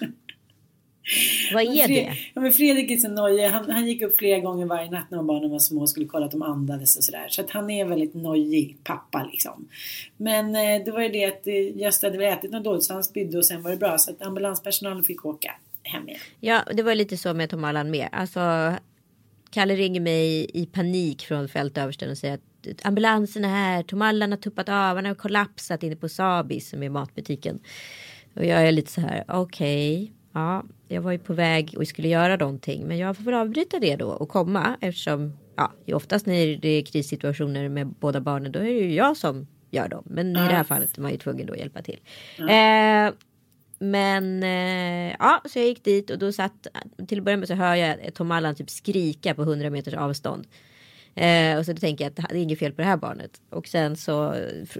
Vad 1.54 1.64
är 1.64 1.88
det? 1.88 2.18
Ja, 2.34 2.42
men 2.42 2.52
Fredrik 2.52 2.92
är 2.92 2.98
så 2.98 3.08
nojig. 3.08 3.48
Han, 3.48 3.70
han 3.70 3.88
gick 3.88 4.02
upp 4.02 4.18
flera 4.18 4.40
gånger 4.40 4.66
varje 4.66 4.92
natt 4.92 5.12
när 5.12 5.24
barnen 5.24 5.52
var 5.52 5.60
små 5.60 5.82
och 5.82 5.90
skulle 5.90 6.06
kolla 6.06 6.26
att 6.26 6.32
de 6.32 6.42
andades 6.42 6.98
och 6.98 7.04
sådär. 7.04 7.28
Så 7.30 7.42
att 7.42 7.50
han 7.50 7.70
är 7.70 7.86
väldigt 7.86 8.14
nojig 8.14 8.78
pappa 8.84 9.30
liksom. 9.32 9.68
Men 10.18 10.56
eh, 10.56 10.86
det 10.86 10.92
var 10.92 11.02
ju 11.02 11.10
det 11.10 11.26
att 11.26 11.48
eh, 11.48 11.78
Gösta 11.78 12.08
hade 12.08 12.18
väl 12.18 12.38
ätit 12.38 12.52
något 12.52 12.64
dåligt 12.64 12.84
så 12.84 12.94
han 12.94 13.04
spydde 13.04 13.38
och 13.38 13.46
sen 13.46 13.64
var 13.64 13.72
det 13.72 13.78
bra. 13.78 13.98
Så 13.98 14.12
att 14.12 14.22
ambulanspersonalen 14.22 15.04
fick 15.04 15.26
åka 15.26 15.56
hem 15.84 16.10
igen. 16.10 16.20
Ja, 16.40 16.64
det 16.74 16.84
var 16.84 16.96
lite 16.96 17.18
så 17.18 17.34
med 17.34 17.50
Tom 17.50 17.64
Allan 17.64 17.92
med. 17.92 18.10
Alltså, 18.12 18.74
Kalle 19.52 19.76
ringer 19.76 20.02
mig 20.02 20.52
i 20.54 20.66
panik 20.66 21.22
från 21.22 21.50
fältöversten 21.50 22.12
och 22.12 22.18
säger 22.18 22.34
att 22.34 22.86
ambulansen 22.86 23.46
är 23.46 23.50
här. 23.50 23.84
Tom 23.84 24.02
Allan 24.02 24.32
har 24.32 24.38
tuppat 24.38 24.70
av. 24.70 24.96
Han 24.96 25.06
har 25.06 25.16
kollapsat 25.16 25.84
inne 25.84 25.96
på 25.96 26.10
Sabis 26.10 26.70
som 26.70 26.84
är 26.84 26.90
matbutiken. 26.90 27.60
Och 28.34 28.46
jag 28.46 28.68
är 28.68 28.72
lite 28.72 28.92
så 28.92 29.02
här, 29.02 29.24
okej. 29.28 30.04
Okay 30.04 30.22
ja, 30.34 30.64
jag 30.88 31.02
var 31.02 31.12
ju 31.12 31.20
på 31.20 31.34
väg 31.34 31.76
och 31.78 31.88
skulle 31.88 32.08
göra 32.08 32.36
någonting. 32.36 32.88
Men 32.88 32.98
jag 32.98 33.18
får 33.18 33.24
väl 33.24 33.34
avbryta 33.34 33.80
det 33.80 33.96
då 33.96 34.08
och 34.08 34.30
komma 34.30 34.78
eftersom 34.82 35.38
ja, 35.56 35.72
oftast 35.94 36.26
när 36.26 36.58
det 36.58 36.70
är 36.70 36.86
krissituationer 36.86 37.70
med 37.70 37.88
båda 37.88 38.22
barnen 38.22 38.52
då 38.52 38.60
är 38.60 38.64
det 38.64 38.70
ju 38.70 38.94
jag 38.94 39.18
som 39.18 39.48
gör 39.72 39.88
dem. 39.88 40.04
Men 40.06 40.34
ja. 40.36 40.46
i 40.46 40.48
det 40.48 40.56
här 40.56 40.64
fallet 40.64 40.98
var 40.98 41.02
man 41.02 41.12
ju 41.12 41.18
tvungen 41.18 41.46
då 41.46 41.54
att 41.54 41.60
hjälpa 41.60 41.82
till. 41.82 42.00
Ja. 42.38 42.50
Eh, 42.50 43.14
men 43.82 44.44
eh, 44.44 45.16
ja, 45.20 45.42
så 45.46 45.60
jag 45.60 45.68
gick 45.68 45.84
dit 45.84 46.10
och 46.10 46.20
då 46.20 46.32
satt 46.32 46.68
till 47.08 47.18
att 47.18 47.24
börja 47.24 47.38
med 47.38 47.48
så 47.48 47.54
hör 47.54 47.76
jag 47.76 48.14
Tom 48.14 48.32
Allan 48.32 48.56
typ 48.56 48.70
skrika 48.70 49.34
på 49.34 49.42
100 49.42 49.70
meters 49.70 49.94
avstånd. 49.94 50.48
Eh, 51.16 51.58
och 51.58 51.66
så 51.66 51.74
då 51.74 51.80
tänker 51.80 52.06
jag 52.06 52.10
att 52.10 52.30
det 52.30 52.36
är 52.38 52.42
inget 52.42 52.60
fel 52.60 52.72
på 52.72 52.82
det 52.82 52.88
här 52.88 52.98
barnet. 52.98 53.42
Och 53.50 53.68
sen 53.68 53.96
så 53.96 54.36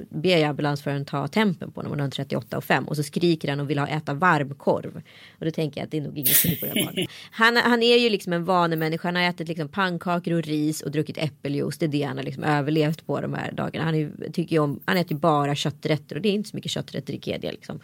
ber 0.10 0.38
jag 0.38 0.44
ambulansföraren 0.44 1.06
ta 1.06 1.28
tempen 1.28 1.72
på 1.72 1.80
honom. 1.80 1.92
Han 1.92 2.00
har 2.00 2.10
38 2.10 2.58
och 2.58 2.64
5 2.64 2.88
och 2.88 2.96
så 2.96 3.04
skriker 3.04 3.50
han 3.50 3.60
och 3.60 3.70
vill 3.70 3.80
ha 3.80 3.88
äta 3.88 4.14
varmkorv. 4.14 5.02
Och 5.40 5.46
då 5.46 5.52
tänker 5.52 5.82
jag 5.82 5.86
att 5.86 5.92
det 5.92 5.98
är 5.98 6.02
nog 6.02 6.18
inget 6.18 6.36
fel 6.36 6.56
på 6.56 6.66
det 6.66 6.72
här 6.80 6.86
barnet. 6.86 7.10
Han, 7.32 7.58
han 7.58 7.84
är 7.84 7.98
ju 7.98 8.10
liksom 8.10 8.34
en 8.34 8.46
vanemänniska. 8.46 9.08
Han 9.08 9.16
har 9.16 9.24
ätit 9.24 9.48
liksom 9.48 9.68
pannkakor 9.68 10.34
och 10.34 10.44
ris 10.44 10.82
och 10.82 10.92
druckit 10.92 11.18
äppeljuice. 11.18 11.78
Det 11.78 11.86
är 11.86 11.88
det 11.88 12.04
han 12.04 12.18
har 12.18 12.24
liksom 12.24 12.44
överlevt 12.44 13.06
på 13.06 13.22
de 13.22 13.34
här 13.34 13.52
dagarna. 13.52 13.86
Han, 13.86 13.96
är, 13.96 14.32
tycker 14.32 14.60
om, 14.60 14.80
han 14.86 14.98
äter 14.98 15.12
ju 15.12 15.18
bara 15.18 15.56
kötträtter 15.56 16.16
och 16.16 16.22
det 16.22 16.30
är 16.30 16.34
inte 16.34 16.50
så 16.50 16.56
mycket 16.56 16.72
kötträtter 16.72 17.14
i 17.14 17.20
kedja 17.20 17.52
liksom. 17.52 17.80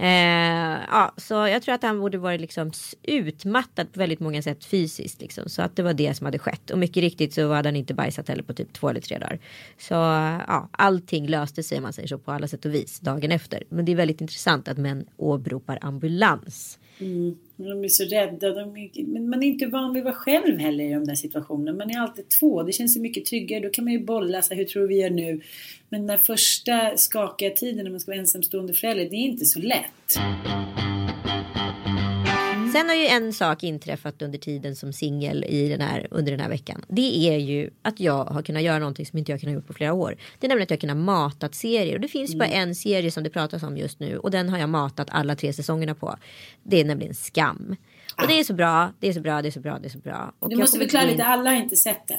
Eh, 0.00 0.80
ja, 0.90 1.14
så 1.16 1.34
jag 1.34 1.62
tror 1.62 1.74
att 1.74 1.82
han 1.82 2.00
borde 2.00 2.18
varit 2.18 2.40
liksom 2.40 2.72
utmattad 3.02 3.92
på 3.92 3.98
väldigt 3.98 4.20
många 4.20 4.42
sätt 4.42 4.64
fysiskt. 4.64 5.20
Liksom, 5.20 5.48
så 5.48 5.62
att 5.62 5.76
det 5.76 5.82
var 5.82 5.94
det 5.94 6.14
som 6.14 6.24
hade 6.24 6.38
skett. 6.38 6.70
Och 6.70 6.78
mycket 6.78 7.00
riktigt 7.00 7.34
så 7.34 7.52
hade 7.52 7.68
han 7.68 7.76
inte 7.76 7.94
bajsat 7.94 8.28
heller 8.28 8.42
på 8.42 8.52
typ 8.54 8.72
två 8.72 8.88
eller 8.88 9.00
tre 9.00 9.18
dagar. 9.18 9.38
Så 9.78 9.94
ja, 9.94 10.68
allting 10.72 11.26
löste 11.26 11.62
sig 11.62 11.78
om 11.78 11.82
man 11.82 11.92
säger 11.92 12.08
så 12.08 12.18
på 12.18 12.32
alla 12.32 12.48
sätt 12.48 12.64
och 12.64 12.74
vis 12.74 13.00
dagen 13.00 13.32
efter. 13.32 13.62
Men 13.68 13.84
det 13.84 13.92
är 13.92 13.96
väldigt 13.96 14.20
intressant 14.20 14.68
att 14.68 14.78
män 14.78 15.06
åberopar 15.16 15.78
ambulans. 15.82 16.78
Mm. 17.00 17.36
De 17.56 17.84
är 17.84 17.88
så 17.88 18.04
rädda. 18.04 18.54
De 18.54 18.76
är, 18.76 19.04
men 19.04 19.28
man 19.28 19.42
är 19.42 19.46
inte 19.46 19.66
van 19.66 19.92
vid 19.92 20.00
att 20.00 20.04
vara 20.04 20.14
själv 20.14 20.58
heller 20.58 20.84
i 20.84 20.92
de 20.92 21.04
där 21.04 21.14
situationerna. 21.14 21.78
Man 21.78 21.90
är 21.90 22.00
alltid 22.00 22.28
två. 22.28 22.62
Det 22.62 22.72
känns 22.72 22.96
ju 22.96 23.00
mycket 23.00 23.24
tryggare. 23.24 23.60
Då 23.60 23.70
kan 23.70 23.84
man 23.84 23.92
ju 23.92 24.04
bolla. 24.04 24.42
Så 24.42 24.54
här, 24.54 24.58
hur 24.58 24.64
tror 24.64 24.86
vi 24.86 25.00
gör 25.00 25.10
nu? 25.10 25.40
Men 25.88 26.06
den 26.06 26.18
första 26.18 26.96
skakiga 26.96 27.50
tiden 27.50 27.84
när 27.84 27.90
man 27.90 28.00
ska 28.00 28.10
vara 28.10 28.20
ensamstående 28.20 28.72
förälder. 28.72 29.10
Det 29.10 29.16
är 29.16 29.24
inte 29.26 29.44
så 29.44 29.58
lätt. 29.58 30.18
Sen 32.80 32.88
har 32.88 32.96
ju 32.96 33.06
en 33.06 33.32
sak 33.32 33.62
inträffat 33.62 34.22
under 34.22 34.38
tiden 34.38 34.76
som 34.76 34.92
singel 34.92 35.44
under 36.10 36.32
den 36.32 36.40
här 36.40 36.48
veckan. 36.48 36.84
Det 36.88 37.28
är 37.28 37.38
ju 37.38 37.70
att 37.82 38.00
jag 38.00 38.24
har 38.24 38.42
kunnat 38.42 38.62
göra 38.62 38.78
någonting 38.78 39.06
som 39.06 39.18
inte 39.18 39.32
jag 39.32 39.40
kunnat 39.40 39.54
gjort 39.54 39.66
på 39.66 39.72
flera 39.72 39.92
år. 39.92 40.16
Det 40.38 40.46
är 40.46 40.48
nämligen 40.48 40.64
att 40.64 40.70
jag 40.70 40.76
har 40.76 40.80
kunnat 40.80 40.96
matat 40.96 41.54
serier. 41.54 41.94
Och 41.94 42.00
det 42.00 42.08
finns 42.08 42.34
mm. 42.34 42.38
bara 42.38 42.48
en 42.48 42.74
serie 42.74 43.10
som 43.10 43.22
det 43.24 43.30
pratas 43.30 43.62
om 43.62 43.76
just 43.76 44.00
nu. 44.00 44.18
Och 44.18 44.30
den 44.30 44.48
har 44.48 44.58
jag 44.58 44.68
matat 44.68 45.08
alla 45.10 45.36
tre 45.36 45.52
säsongerna 45.52 45.94
på. 45.94 46.16
Det 46.62 46.80
är 46.80 46.84
nämligen 46.84 47.14
Skam. 47.14 47.76
Och 48.22 48.28
det 48.28 48.40
är 48.40 48.44
så 48.44 48.54
bra, 48.54 48.92
det 49.00 49.08
är 49.08 49.12
så 49.12 49.20
bra, 49.20 49.42
det 49.42 49.48
är 49.48 49.52
så 49.52 49.60
bra, 49.60 49.78
det 49.78 49.88
är 49.88 49.90
så 49.90 49.98
bra. 49.98 50.34
Och 50.38 50.50
du 50.50 50.56
måste 50.56 50.78
förklara 50.78 51.04
lite, 51.04 51.24
alla 51.24 51.50
har 51.50 51.56
inte 51.56 51.76
sett 51.76 52.08
den. 52.08 52.18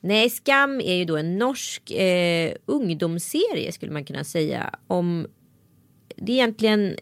Nej, 0.00 0.30
Skam 0.30 0.80
är 0.80 0.94
ju 0.94 1.04
då 1.04 1.16
en 1.16 1.38
norsk 1.38 1.90
eh, 1.90 2.52
ungdomsserie 2.66 3.72
skulle 3.72 3.92
man 3.92 4.04
kunna 4.04 4.24
säga. 4.24 4.74
Om 4.86 5.26
det 6.16 6.32
är 6.32 6.36
egentligen 6.36 6.96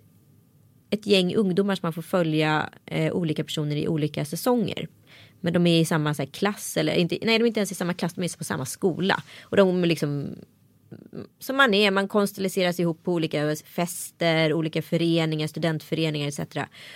ett 0.90 1.06
gäng 1.06 1.34
ungdomar 1.34 1.74
som 1.74 1.86
man 1.86 1.92
får 1.92 2.02
följa 2.02 2.70
eh, 2.86 3.12
olika 3.12 3.44
personer 3.44 3.76
i 3.76 3.88
olika 3.88 4.24
säsonger. 4.24 4.88
Men 5.40 5.52
de 5.52 5.66
är 5.66 5.80
i 5.80 5.84
samma 5.84 6.14
så 6.14 6.22
här, 6.22 6.30
klass 6.30 6.76
eller 6.76 6.94
inte, 6.94 7.18
nej 7.22 7.38
de 7.38 7.44
är 7.44 7.46
inte 7.46 7.60
ens 7.60 7.72
i 7.72 7.74
samma 7.74 7.94
klass, 7.94 8.14
de 8.14 8.24
är 8.24 8.38
på 8.38 8.44
samma 8.44 8.66
skola. 8.66 9.22
Och 9.42 9.56
de 9.56 9.84
liksom 9.84 10.34
som 11.38 11.56
man 11.56 11.74
är, 11.74 11.90
man 11.90 12.08
konstelleras 12.08 12.80
ihop 12.80 13.04
på 13.04 13.12
olika 13.12 13.56
fester, 13.56 14.52
olika 14.52 14.82
föreningar, 14.82 15.46
studentföreningar 15.46 16.28
etc. 16.28 16.40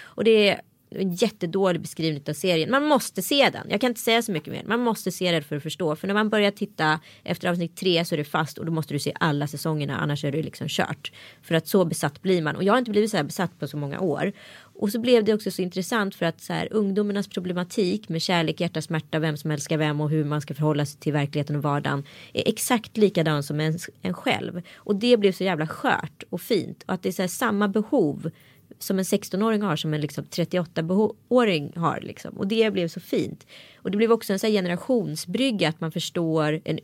Och 0.03 0.25
det 0.25 0.49
är 0.49 0.61
en 0.97 1.15
jättedålig 1.15 1.81
beskrivning 1.81 2.23
av 2.29 2.33
serien. 2.33 2.71
Man 2.71 2.85
måste 2.85 3.23
se 3.23 3.51
den. 3.51 3.67
Jag 3.71 3.81
kan 3.81 3.89
inte 3.89 4.01
säga 4.01 4.23
så 4.23 4.33
mycket 4.33 4.53
mer. 4.53 4.63
Man 4.67 4.81
måste 4.81 5.11
se 5.13 5.33
den 5.33 5.43
för 5.43 5.57
att 5.57 5.63
förstå. 5.63 5.97
För 5.97 6.07
när 6.07 6.15
man 6.15 6.29
börjar 6.29 6.51
titta 6.51 7.01
efter 7.23 7.49
avsnitt 7.49 7.77
tre 7.77 8.05
så 8.05 8.15
är 8.15 8.17
det 8.17 8.25
fast 8.25 8.59
och 8.59 8.67
då 8.67 8.73
måste 8.73 8.95
du 8.95 8.99
se 8.99 9.13
alla 9.21 9.47
säsongerna. 9.47 9.97
Annars 9.97 10.25
är 10.25 10.33
det 10.33 10.43
liksom 10.43 10.67
kört. 10.69 11.13
För 11.43 11.55
att 11.55 11.69
så 11.69 11.85
besatt 11.85 12.23
blir 12.23 12.43
man. 12.43 12.57
Och 12.57 12.65
jag 12.65 12.73
har 12.73 12.79
inte 12.79 12.91
blivit 12.91 13.11
så 13.11 13.17
här 13.17 13.25
besatt 13.25 13.59
på 13.59 13.69
så 13.69 13.77
många 13.77 14.01
år. 14.01 14.33
Och 14.77 14.91
så 14.91 15.01
blev 15.01 15.25
det 15.25 15.35
också 15.35 15.51
så 15.51 15.63
intressant 15.63 16.15
för 16.15 16.27
att 16.27 16.41
så 16.41 16.53
här, 16.53 16.69
ungdomarnas 16.71 17.29
problematik 17.29 18.09
med 18.09 18.23
kärlek, 18.23 18.61
hjärta, 18.61 18.83
smärta, 18.83 19.19
vem 19.19 19.37
som 19.37 19.51
älskar 19.51 19.79
vem 19.79 20.01
och 20.01 20.11
hur 20.11 20.25
man 20.25 20.41
ska 20.41 20.55
förhålla 20.55 20.87
sig 20.87 21.01
till 21.01 21.13
verkligheten 21.13 21.57
och 21.57 21.63
vardagen 21.63 22.05
är 22.33 22.49
exakt 22.49 22.97
likadan 22.97 23.43
som 23.43 23.61
en, 23.61 23.79
en 24.03 24.15
själv. 24.15 24.63
Och 24.77 24.97
det 24.97 25.17
blev 25.17 25.33
så 25.33 25.45
jävla 25.45 25.67
skört 25.67 26.23
och 26.31 26.41
fint. 26.41 26.83
Och 26.87 26.95
att 26.95 27.03
det 27.03 27.09
är 27.09 27.13
så 27.13 27.23
här, 27.23 27.29
samma 27.29 27.69
behov 27.69 28.31
som 28.79 28.99
en 28.99 29.05
16-åring 29.05 29.63
har 29.63 29.77
som 29.77 29.95
en 29.95 30.01
liksom 30.01 30.25
38-åring 30.25 31.73
har. 31.77 32.01
Liksom. 32.01 32.35
Och 32.35 32.47
det 32.47 32.73
blev 32.73 32.89
så 32.89 33.01
fint. 33.01 33.47
Och 33.77 33.91
det 33.91 33.97
blev 33.97 34.13
också 34.13 34.33
en 34.33 34.39
så 34.39 34.47
generationsbrygga 34.47 35.69
att 35.69 35.81
man 35.81 35.93
förstår 35.93 36.61
en 36.65 36.79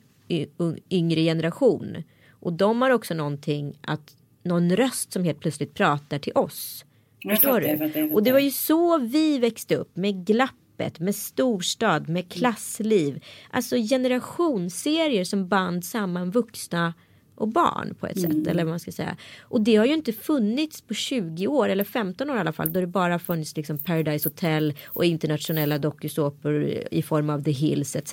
yngre 0.90 1.20
generation. 1.20 2.02
Och 2.30 2.52
de 2.52 2.82
har 2.82 2.90
också 2.90 3.14
någonting 3.14 3.78
att 3.80 4.16
någon 4.42 4.76
röst 4.76 5.12
som 5.12 5.24
helt 5.24 5.40
plötsligt 5.40 5.74
pratar 5.74 6.18
till 6.18 6.32
oss. 6.34 6.84
Förstår 7.30 7.60
du? 7.60 8.10
Och 8.12 8.22
det 8.22 8.32
var 8.32 8.40
ju 8.40 8.50
så 8.50 8.98
vi 8.98 9.38
växte 9.38 9.76
upp 9.76 9.96
med 9.96 10.26
glappet, 10.26 11.00
med 11.00 11.14
storstad, 11.14 12.08
med 12.08 12.32
klassliv. 12.32 13.24
Alltså 13.50 13.76
generationsserier 13.76 15.24
som 15.24 15.48
band 15.48 15.84
samman 15.84 16.30
vuxna 16.30 16.94
och 17.40 17.48
barn 17.48 17.94
på 18.00 18.06
ett 18.06 18.16
mm. 18.16 18.30
sätt. 18.30 18.46
Eller 18.46 18.64
vad 18.64 18.72
man 18.72 18.80
ska 18.80 18.92
säga. 18.92 19.16
Och 19.40 19.60
det 19.60 19.76
har 19.76 19.86
ju 19.86 19.94
inte 19.94 20.12
funnits 20.12 20.80
på 20.80 20.94
20 20.94 21.46
år 21.46 21.68
eller 21.68 21.84
15 21.84 22.30
år 22.30 22.36
i 22.36 22.40
alla 22.40 22.52
fall. 22.52 22.72
Då 22.72 22.80
det 22.80 22.86
bara 22.86 23.18
funnits 23.18 23.56
liksom 23.56 23.78
Paradise 23.78 24.28
Hotel 24.28 24.74
och 24.86 25.04
internationella 25.04 25.78
dokusåpor 25.78 26.64
i 26.90 27.02
form 27.02 27.30
av 27.30 27.44
The 27.44 27.50
Hills 27.50 27.96
etc. 27.96 28.12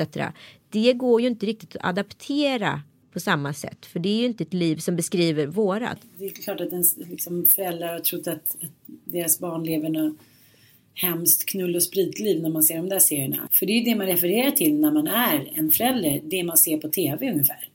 Det 0.70 0.94
går 0.94 1.22
ju 1.22 1.28
inte 1.28 1.46
riktigt 1.46 1.76
att 1.76 1.86
adaptera 1.86 2.82
på 3.14 3.20
samma 3.20 3.54
sätt. 3.54 3.86
För 3.86 4.00
det 4.00 4.10
är 4.10 4.20
ju 4.20 4.26
inte 4.26 4.44
ett 4.44 4.54
liv 4.54 4.78
som 4.78 4.96
beskriver 4.96 5.48
vårat. 5.48 5.98
Det 6.18 6.26
är 6.26 6.30
klart 6.30 6.62
att 6.62 6.72
ens 6.72 6.98
liksom, 6.98 7.46
föräldrar 7.46 7.94
har 7.94 8.00
trott 8.00 8.28
att, 8.28 8.56
att 8.64 8.72
deras 9.06 9.40
barn 9.40 9.64
lever 9.64 9.90
något 9.90 10.18
hemskt 10.94 11.46
knull 11.46 11.76
och 11.76 11.84
spritliv 11.84 12.42
när 12.42 12.50
man 12.50 12.64
ser 12.64 12.78
de 12.78 12.90
där 12.90 13.00
serierna. 13.00 13.48
För 13.52 13.66
det 13.66 13.74
är 13.74 13.78
ju 13.78 13.84
det 13.84 13.96
man 13.96 14.08
refererar 14.08 14.52
till 14.52 14.80
när 14.80 14.92
man 14.92 15.08
är 15.08 15.52
en 15.56 15.72
förälder. 15.72 16.22
Det 16.24 16.44
man 16.44 16.58
ser 16.58 16.78
på 16.78 16.90
tv 16.90 17.32
ungefär. 17.32 17.70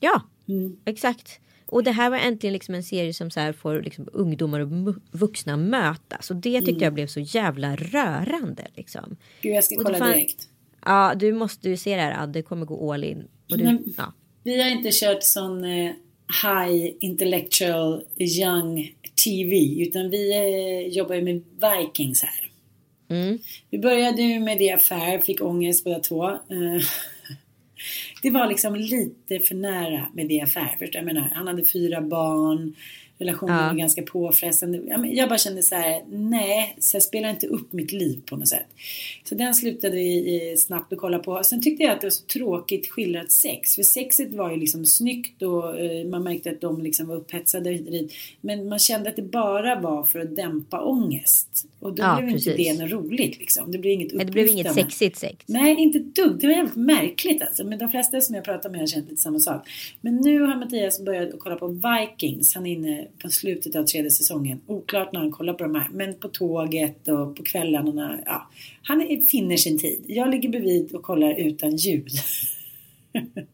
Ja, 0.00 0.22
Mm. 0.48 0.76
Exakt. 0.84 1.40
Och 1.66 1.84
det 1.84 1.90
här 1.90 2.10
var 2.10 2.16
äntligen 2.16 2.52
liksom 2.52 2.74
en 2.74 2.82
serie 2.82 3.14
som 3.14 3.30
så 3.30 3.40
här 3.40 3.52
får 3.52 3.82
liksom 3.82 4.08
ungdomar 4.12 4.60
och 4.60 4.94
vuxna 5.10 5.56
mötas. 5.56 6.30
Och 6.30 6.36
det 6.36 6.58
tyckte 6.58 6.70
mm. 6.70 6.82
jag 6.82 6.94
blev 6.94 7.06
så 7.06 7.20
jävla 7.20 7.76
rörande. 7.76 8.66
Liksom. 8.74 9.16
Gud, 9.42 9.54
jag 9.54 9.64
ska 9.64 9.76
kolla 9.76 9.98
fan... 9.98 10.12
direkt. 10.12 10.48
Ja, 10.84 11.14
du 11.16 11.32
måste 11.32 11.68
ju 11.68 11.76
se 11.76 11.96
det 11.96 12.02
här. 12.02 12.26
Det 12.26 12.42
kommer 12.42 12.66
gå 12.66 12.92
all 12.92 13.04
in. 13.04 13.28
Du, 13.46 13.64
Men, 13.64 13.94
ja. 13.96 14.12
Vi 14.42 14.62
har 14.62 14.70
inte 14.70 14.90
kört 14.92 15.22
sån 15.22 15.64
eh, 15.64 15.92
high 16.42 16.94
intellectual 17.00 18.02
young 18.18 18.94
TV. 19.24 19.82
Utan 19.82 20.10
vi 20.10 20.32
eh, 20.32 20.96
jobbar 20.96 21.14
ju 21.14 21.22
med 21.22 21.34
Vikings 21.34 22.22
här. 22.22 22.50
Mm. 23.08 23.38
Vi 23.70 23.78
började 23.78 24.22
ju 24.22 24.40
med 24.40 24.58
det 24.58 24.70
affär, 24.70 25.18
fick 25.18 25.42
ångest 25.42 25.84
båda 25.84 25.98
två. 25.98 26.26
Eh, 26.28 26.82
det 28.22 28.30
var 28.30 28.46
liksom 28.46 28.74
lite 28.74 29.40
för 29.40 29.54
nära 29.54 30.06
med 30.14 30.28
det 30.28 30.40
affär. 30.40 30.76
Förstår 30.78 30.98
jag 30.98 31.04
menar? 31.04 31.30
Han 31.34 31.46
hade 31.46 31.64
fyra 31.64 32.00
barn 32.00 32.74
relationen 33.18 33.56
ja. 33.56 33.66
var 33.66 33.74
ganska 33.74 34.02
påfrestande. 34.02 34.80
Jag 35.12 35.28
bara 35.28 35.38
kände 35.38 35.62
så 35.62 35.74
här, 35.74 36.02
nej, 36.08 36.76
så 36.78 36.96
jag 36.96 37.02
spelar 37.02 37.30
inte 37.30 37.46
upp 37.46 37.72
mitt 37.72 37.92
liv 37.92 38.22
på 38.26 38.36
något 38.36 38.48
sätt. 38.48 38.66
Så 39.24 39.34
den 39.34 39.54
slutade 39.54 39.96
vi 39.96 40.54
snabbt 40.58 40.92
att 40.92 40.98
kolla 40.98 41.18
på. 41.18 41.44
Sen 41.44 41.62
tyckte 41.62 41.82
jag 41.82 41.92
att 41.92 42.00
det 42.00 42.06
var 42.06 42.10
så 42.10 42.24
tråkigt 42.24 42.90
skildrat 42.90 43.30
sex. 43.30 43.74
För 43.74 43.82
sexet 43.82 44.32
var 44.32 44.50
ju 44.50 44.56
liksom 44.56 44.86
snyggt 44.86 45.42
och 45.42 45.80
eh, 45.80 46.06
man 46.06 46.22
märkte 46.22 46.50
att 46.50 46.60
de 46.60 46.82
liksom 46.82 47.06
var 47.08 47.16
upphetsade 47.16 47.78
Men 48.40 48.68
man 48.68 48.78
kände 48.78 49.10
att 49.10 49.16
det 49.16 49.22
bara 49.22 49.80
var 49.80 50.02
för 50.02 50.18
att 50.18 50.36
dämpa 50.36 50.80
ångest. 50.80 51.66
Och 51.84 51.94
då 51.94 52.02
ja, 52.02 52.16
blev 52.20 52.30
precis. 52.30 52.46
inte 52.46 52.62
det 52.62 52.82
något 52.82 52.90
roligt 52.90 53.38
liksom. 53.38 53.72
Det 53.72 53.78
blev 53.78 53.92
inget 53.92 54.18
Det 54.18 54.24
blev 54.24 54.46
inget 54.46 54.74
sexigt 54.74 55.16
sex. 55.16 55.44
Nej, 55.46 55.76
inte 55.78 55.98
dugg. 55.98 56.40
Det 56.40 56.46
var 56.46 56.54
jävligt 56.54 56.76
märkligt 56.76 57.42
alltså. 57.42 57.64
Men 57.64 57.78
de 57.78 57.88
flesta 57.88 58.20
som 58.20 58.34
jag 58.34 58.44
pratar 58.44 58.70
med 58.70 58.80
har 58.80 58.86
känt 58.86 59.10
lite 59.10 59.22
samma 59.22 59.38
sak. 59.38 59.68
Men 60.00 60.16
nu 60.16 60.40
har 60.40 60.56
Mattias 60.56 61.04
börjat 61.04 61.30
kolla 61.38 61.56
på 61.56 61.66
Vikings. 61.66 62.54
Han 62.54 62.66
är 62.66 62.72
inne 62.72 63.06
på 63.22 63.30
slutet 63.30 63.76
av 63.76 63.84
tredje 63.84 64.10
säsongen. 64.10 64.60
Oklart 64.66 65.12
när 65.12 65.20
han 65.20 65.30
kollar 65.30 65.54
på 65.54 65.64
de 65.64 65.74
här. 65.74 65.88
Men 65.92 66.14
på 66.14 66.28
tåget 66.28 67.08
och 67.08 67.36
på 67.36 67.42
kvällarna. 67.42 68.20
Ja, 68.26 68.50
han 68.82 69.22
finner 69.26 69.56
sin 69.56 69.78
tid. 69.78 70.04
Jag 70.06 70.30
ligger 70.30 70.48
bredvid 70.48 70.94
och 70.94 71.02
kollar 71.02 71.34
utan 71.34 71.76
ljud. 71.76 72.08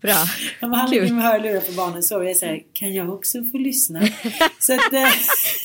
Bra. 0.00 0.24
Ja, 0.60 0.68
han 0.68 0.90
ligger 0.90 1.12
med 1.12 1.24
hörlurar 1.24 1.60
på 1.60 1.72
barnen 1.72 2.02
så 2.02 2.22
jag 2.22 2.36
säger 2.36 2.62
kan 2.72 2.94
jag 2.94 3.14
också 3.14 3.44
få 3.44 3.58
lyssna? 3.58 4.00
så 4.60 4.72
att, 4.72 4.92
eh, 4.92 5.08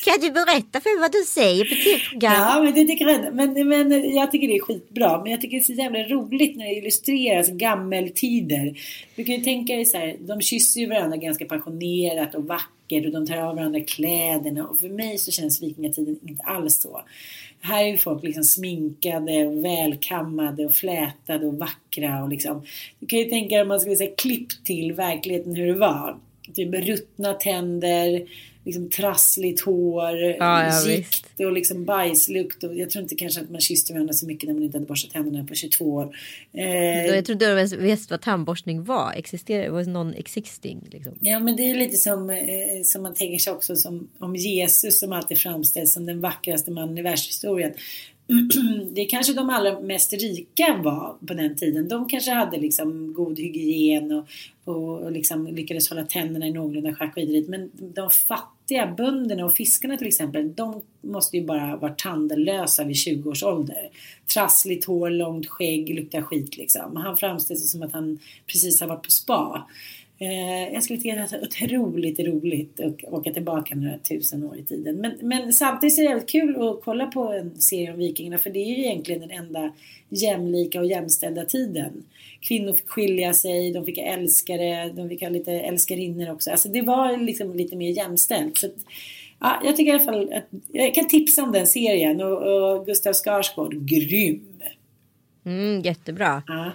Kan 0.04 0.20
du 0.20 0.30
berätta 0.30 0.80
för 0.80 0.96
mig 0.96 1.00
vad 1.00 1.12
du 1.12 1.24
säger 1.26 1.64
på 1.64 1.74
tv-program? 1.74 2.32
Ja, 2.32 2.62
men 2.62 2.74
det 2.74 2.84
tycker 2.84 3.08
jag, 3.08 3.34
men, 3.34 3.68
men 3.68 4.14
jag 4.14 4.30
tycker 4.30 4.48
det 4.48 4.56
är 4.56 4.60
skitbra. 4.60 5.22
Men 5.22 5.32
jag 5.32 5.40
tycker 5.40 5.56
det 5.56 5.62
är 5.62 5.64
så 5.64 5.72
jävla 5.72 5.98
roligt 5.98 6.56
när 6.56 6.64
det 6.64 6.74
illustreras 6.74 7.48
gammeltider. 7.48 8.74
Du 9.16 9.24
kan 9.24 9.34
ju 9.34 9.44
tänka 9.44 9.74
dig 9.74 9.84
så 9.84 9.98
här, 9.98 10.16
de 10.20 10.40
kysser 10.40 10.80
ju 10.80 10.86
varandra 10.86 11.16
ganska 11.16 11.44
passionerat 11.44 12.34
och 12.34 12.44
vackert 12.44 13.06
och 13.06 13.12
de 13.12 13.26
tar 13.26 13.36
av 13.36 13.56
varandra 13.56 13.80
kläderna. 13.80 14.66
Och 14.66 14.78
för 14.78 14.88
mig 14.88 15.18
så 15.18 15.30
känns 15.30 15.62
vikingatiden 15.62 16.18
inte 16.22 16.42
alls 16.42 16.80
så. 16.80 17.00
Här 17.66 17.84
är 17.84 17.88
ju 17.88 17.96
folk 17.96 18.22
liksom 18.22 18.44
sminkade 18.44 19.46
och 19.46 19.64
välkammade 19.64 20.66
och 20.66 20.74
flätade 20.74 21.46
och 21.46 21.54
vackra 21.54 22.22
och 22.22 22.28
liksom. 22.28 22.62
Du 22.98 23.06
kan 23.06 23.18
ju 23.18 23.24
tänka 23.24 23.54
dig 23.54 23.62
om 23.62 23.68
man 23.68 23.80
skulle 23.80 23.96
säga 23.96 24.14
klipp 24.16 24.64
till 24.64 24.92
verkligheten 24.92 25.56
hur 25.56 25.66
det 25.66 25.78
var. 25.78 26.18
Typ 26.54 26.74
ruttna 26.74 27.32
tänder, 27.32 28.22
liksom 28.64 28.90
trassligt 28.90 29.60
hår, 29.60 30.16
Ja, 30.20 30.36
ja, 30.66 30.90
gikt 30.90 31.40
och 31.40 31.52
liksom 31.52 31.84
bajslukt. 31.84 32.64
Och 32.64 32.76
jag 32.76 32.90
tror 32.90 33.02
inte 33.02 33.14
kanske 33.14 33.40
att 33.40 33.50
man 33.50 33.60
kysste 33.60 33.92
varandra 33.92 34.12
så 34.12 34.26
mycket 34.26 34.46
när 34.46 34.54
man 34.54 34.62
inte 34.62 34.78
hade 34.78 34.86
borstat 34.86 35.12
tänderna 35.12 35.44
på 35.46 35.54
22 35.54 35.84
år. 35.84 36.16
Eh, 36.52 37.06
Jag 37.06 37.24
trodde 37.24 37.66
du 37.66 37.76
visste 37.76 38.12
vad 38.12 38.20
tandborstning 38.20 38.84
var. 38.84 39.12
Existerar, 39.16 39.70
was 39.70 39.86
non-existing 39.86 40.78
liksom. 40.90 41.12
Ja 41.20 41.38
men 41.38 41.56
det 41.56 41.70
är 41.70 41.74
lite 41.74 41.96
som, 41.96 42.30
eh, 42.30 42.36
som 42.84 43.02
man 43.02 43.14
tänker 43.14 43.38
sig 43.38 43.52
också 43.52 43.76
som 43.76 44.08
om 44.18 44.36
Jesus 44.36 44.98
som 44.98 45.12
alltid 45.12 45.38
framställs 45.38 45.92
som 45.92 46.06
den 46.06 46.20
vackraste 46.20 46.70
mannen 46.70 46.98
i 46.98 47.02
världshistorien. 47.02 47.72
Det 48.92 49.00
är 49.00 49.08
kanske 49.08 49.32
de 49.32 49.50
allra 49.50 49.80
mest 49.80 50.12
rika 50.12 50.80
var 50.84 51.16
på 51.26 51.34
den 51.34 51.56
tiden. 51.56 51.88
De 51.88 52.08
kanske 52.08 52.30
hade 52.30 52.58
liksom 52.58 53.14
god 53.14 53.38
hygien 53.38 54.12
och, 54.12 54.26
och, 54.64 54.98
och 54.98 55.12
liksom 55.12 55.46
lyckades 55.46 55.90
hålla 55.90 56.04
tänderna 56.04 56.46
i 56.46 56.52
någorlunda 56.52 56.94
schack 56.94 57.16
och. 57.16 57.48
Men 57.48 57.70
de 57.74 58.10
fattiga 58.10 58.94
bönderna 58.96 59.44
och 59.44 59.52
fiskarna 59.52 59.96
till 59.96 60.06
exempel, 60.06 60.54
de 60.54 60.82
måste 61.00 61.36
ju 61.36 61.44
bara 61.44 61.76
vara 61.76 61.92
tandlösa 61.92 62.84
vid 62.84 62.96
20 62.96 63.30
års 63.30 63.42
ålder. 63.42 63.90
Trassligt 64.34 64.84
hår, 64.84 65.10
långt 65.10 65.46
skägg, 65.46 65.94
luktar 65.94 66.22
skit 66.22 66.56
liksom. 66.56 66.96
Han 66.96 67.16
framställs 67.16 67.62
ju 67.62 67.66
som 67.66 67.82
att 67.82 67.92
han 67.92 68.18
precis 68.46 68.80
har 68.80 68.88
varit 68.88 69.04
på 69.04 69.10
spa. 69.10 69.66
Eh, 70.18 70.72
jag 70.72 70.82
skulle 70.82 71.00
tycka 71.00 71.22
att 71.22 71.30
det 71.30 71.36
är 71.36 71.42
otroligt 71.44 72.20
roligt 72.20 72.80
att 72.80 73.04
åka 73.04 73.32
tillbaka 73.32 73.74
några 73.74 73.98
tusen 73.98 74.44
år 74.44 74.58
i 74.58 74.62
tiden. 74.62 74.96
Men, 74.96 75.12
men 75.22 75.52
samtidigt 75.52 75.98
är 75.98 76.02
det 76.02 76.08
väldigt 76.08 76.30
kul 76.30 76.68
att 76.68 76.80
kolla 76.84 77.06
på 77.06 77.32
en 77.32 77.60
serie 77.60 77.92
om 77.92 77.98
vikingarna 77.98 78.38
för 78.38 78.50
det 78.50 78.58
är 78.58 78.76
ju 78.76 78.84
egentligen 78.84 79.20
den 79.20 79.30
enda 79.30 79.72
jämlika 80.08 80.80
och 80.80 80.86
jämställda 80.86 81.44
tiden. 81.44 82.04
Kvinnor 82.40 82.72
fick 82.72 82.88
skilja 82.88 83.34
sig, 83.34 83.72
de 83.72 83.84
fick 83.84 83.98
älskare, 83.98 84.92
de 84.92 85.08
fick 85.08 85.22
ha 85.22 85.28
lite 85.28 85.52
älskarinnor 85.52 86.30
också. 86.30 86.50
Alltså 86.50 86.68
det 86.68 86.82
var 86.82 87.16
liksom 87.16 87.54
lite 87.54 87.76
mer 87.76 87.90
jämställt. 87.90 88.58
Så 88.58 88.66
att, 88.66 88.76
ja, 89.40 89.60
jag 89.64 89.76
tycker 89.76 89.92
i 89.92 89.94
alla 89.94 90.04
fall 90.04 90.32
att 90.32 90.48
jag 90.72 90.94
kan 90.94 91.08
tipsa 91.08 91.42
om 91.42 91.52
den 91.52 91.66
serien 91.66 92.20
och, 92.20 92.42
och 92.42 92.86
Gustav 92.86 93.12
Skarsgård, 93.12 93.88
grym! 93.88 94.50
Mm, 95.46 95.82
jättebra. 95.82 96.42
Ja, 96.46 96.72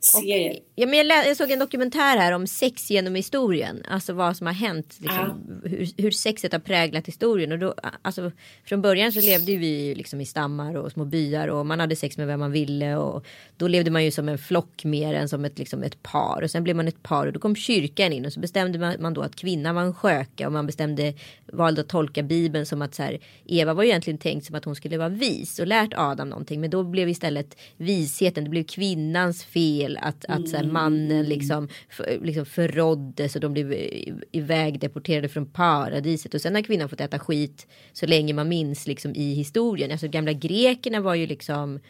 serie. 0.00 0.60
Ja, 0.80 0.86
men 0.86 0.98
jag, 0.98 1.06
lä- 1.06 1.26
jag 1.26 1.36
såg 1.36 1.50
en 1.50 1.58
dokumentär 1.58 2.16
här 2.16 2.32
om 2.32 2.46
sex 2.46 2.90
genom 2.90 3.14
historien. 3.14 3.82
Alltså 3.88 4.12
vad 4.12 4.36
som 4.36 4.46
har 4.46 4.54
hänt. 4.54 4.96
Liksom, 5.00 5.60
hur, 5.64 6.02
hur 6.02 6.10
sexet 6.10 6.52
har 6.52 6.60
präglat 6.60 7.06
historien. 7.06 7.52
Och 7.52 7.58
då, 7.58 7.74
alltså, 8.02 8.32
från 8.64 8.82
början 8.82 9.12
så 9.12 9.20
levde 9.20 9.56
vi 9.56 9.94
liksom 9.94 10.20
i 10.20 10.26
stammar 10.26 10.76
och 10.76 10.92
små 10.92 11.04
byar. 11.04 11.48
Och 11.48 11.66
man 11.66 11.80
hade 11.80 11.96
sex 11.96 12.18
med 12.18 12.26
vem 12.26 12.40
man 12.40 12.52
ville. 12.52 12.96
Och 12.96 13.26
då 13.56 13.68
levde 13.68 13.90
man 13.90 14.04
ju 14.04 14.10
som 14.10 14.28
en 14.28 14.38
flock 14.38 14.84
mer 14.84 15.14
än 15.14 15.28
som 15.28 15.44
ett, 15.44 15.58
liksom, 15.58 15.82
ett 15.82 16.02
par. 16.02 16.42
Och 16.42 16.50
sen 16.50 16.64
blev 16.64 16.76
man 16.76 16.88
ett 16.88 17.02
par 17.02 17.26
och 17.26 17.32
då 17.32 17.40
kom 17.40 17.56
kyrkan 17.56 18.12
in. 18.12 18.26
Och 18.26 18.32
så 18.32 18.40
bestämde 18.40 18.78
man, 18.78 18.96
man 19.00 19.14
då 19.14 19.20
att 19.22 19.36
kvinnan 19.36 19.74
var 19.74 19.82
en 19.82 19.94
sköka. 19.94 20.46
Och 20.46 20.52
man 20.52 20.66
bestämde, 20.66 21.14
valde 21.52 21.80
att 21.80 21.88
tolka 21.88 22.22
bibeln 22.22 22.66
som 22.66 22.82
att 22.82 22.94
så 22.94 23.02
här, 23.02 23.18
Eva 23.46 23.74
var 23.74 23.82
ju 23.82 23.88
egentligen 23.88 24.18
tänkt 24.18 24.46
som 24.46 24.54
att 24.54 24.64
hon 24.64 24.74
skulle 24.76 24.98
vara 24.98 25.08
vis. 25.08 25.58
Och 25.58 25.66
lärt 25.66 25.92
Adam 25.96 26.28
någonting. 26.28 26.60
Men 26.60 26.70
då 26.70 26.82
blev 26.82 27.08
istället 27.08 27.56
visheten, 27.76 28.44
det 28.44 28.50
blev 28.50 28.64
kvinnans 28.64 29.44
fel. 29.44 29.98
Att, 30.02 30.24
att 30.28 30.48
så 30.48 30.56
här, 30.56 30.69
Mm. 30.70 30.82
mannen 30.82 31.26
liksom, 31.26 31.68
för, 31.88 32.18
liksom 32.22 32.46
förråddes 32.46 33.34
och 33.34 33.40
de 33.40 33.52
blev 33.52 33.72
ivägdeporterade 33.72 34.26
iväg 34.32 34.80
deporterade 34.80 35.28
från 35.28 35.46
paradiset. 35.46 36.34
Och 36.34 36.40
sen 36.40 36.54
har 36.54 36.62
kvinnan 36.62 36.88
fått 36.88 37.00
äta 37.00 37.18
skit 37.18 37.66
så 37.92 38.06
länge 38.06 38.34
man 38.34 38.48
minns 38.48 38.86
liksom 38.86 39.14
i 39.14 39.34
historien. 39.34 39.90
Alltså 39.90 40.08
gamla 40.08 40.32
grekerna 40.32 41.00
var 41.00 41.14
ju 41.14 41.26
liksom 41.26 41.80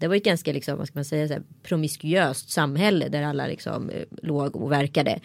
det 0.00 0.08
var 0.08 0.14
ju 0.14 0.18
ett 0.18 0.24
ganska 0.24 0.52
liksom, 0.52 0.78
vad 0.78 0.86
ska 0.86 0.98
man 0.98 1.04
säga, 1.04 1.28
så 1.28 1.34
här, 1.34 1.42
promiskuöst 1.62 2.50
samhälle 2.50 3.08
där 3.08 3.22
alla 3.22 3.46
liksom 3.46 3.90
eh, 3.90 4.02
låg 4.22 4.56
och 4.56 4.72
verkade. 4.72 5.20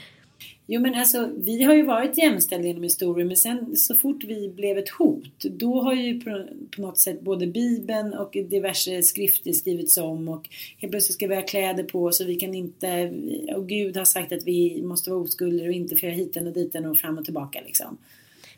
Jo 0.67 0.81
men 0.81 0.95
alltså 0.95 1.29
vi 1.37 1.63
har 1.63 1.73
ju 1.73 1.81
varit 1.81 2.17
jämställda 2.17 2.67
genom 2.67 2.83
historien 2.83 3.27
men 3.27 3.37
sen 3.37 3.75
så 3.75 3.95
fort 3.95 4.23
vi 4.23 4.49
blev 4.49 4.77
ett 4.77 4.89
hot 4.89 5.43
då 5.43 5.81
har 5.81 5.93
ju 5.93 6.21
på, 6.21 6.45
på 6.75 6.81
något 6.81 6.97
sätt 6.97 7.21
både 7.21 7.47
bibeln 7.47 8.13
och 8.13 8.31
diverse 8.49 9.03
skrifter 9.03 9.51
skrivits 9.51 9.97
om 9.97 10.29
och 10.29 10.49
helt 10.77 10.91
plötsligt 10.91 11.15
ska 11.15 11.27
vi 11.27 11.35
ha 11.35 11.41
kläder 11.41 11.83
på 11.83 12.03
oss 12.03 12.19
och 12.19 12.29
vi 12.29 12.35
kan 12.35 12.53
inte 12.53 13.13
och 13.55 13.69
Gud 13.69 13.97
har 13.97 14.05
sagt 14.05 14.31
att 14.31 14.43
vi 14.43 14.81
måste 14.83 15.09
vara 15.09 15.19
oskulder 15.19 15.67
och 15.67 15.73
inte 15.73 15.95
föra 15.95 16.09
göra 16.09 16.19
hiten 16.19 16.47
och 16.47 16.53
diten 16.53 16.85
och 16.85 16.97
fram 16.97 17.17
och 17.17 17.25
tillbaka 17.25 17.59
liksom. 17.65 17.97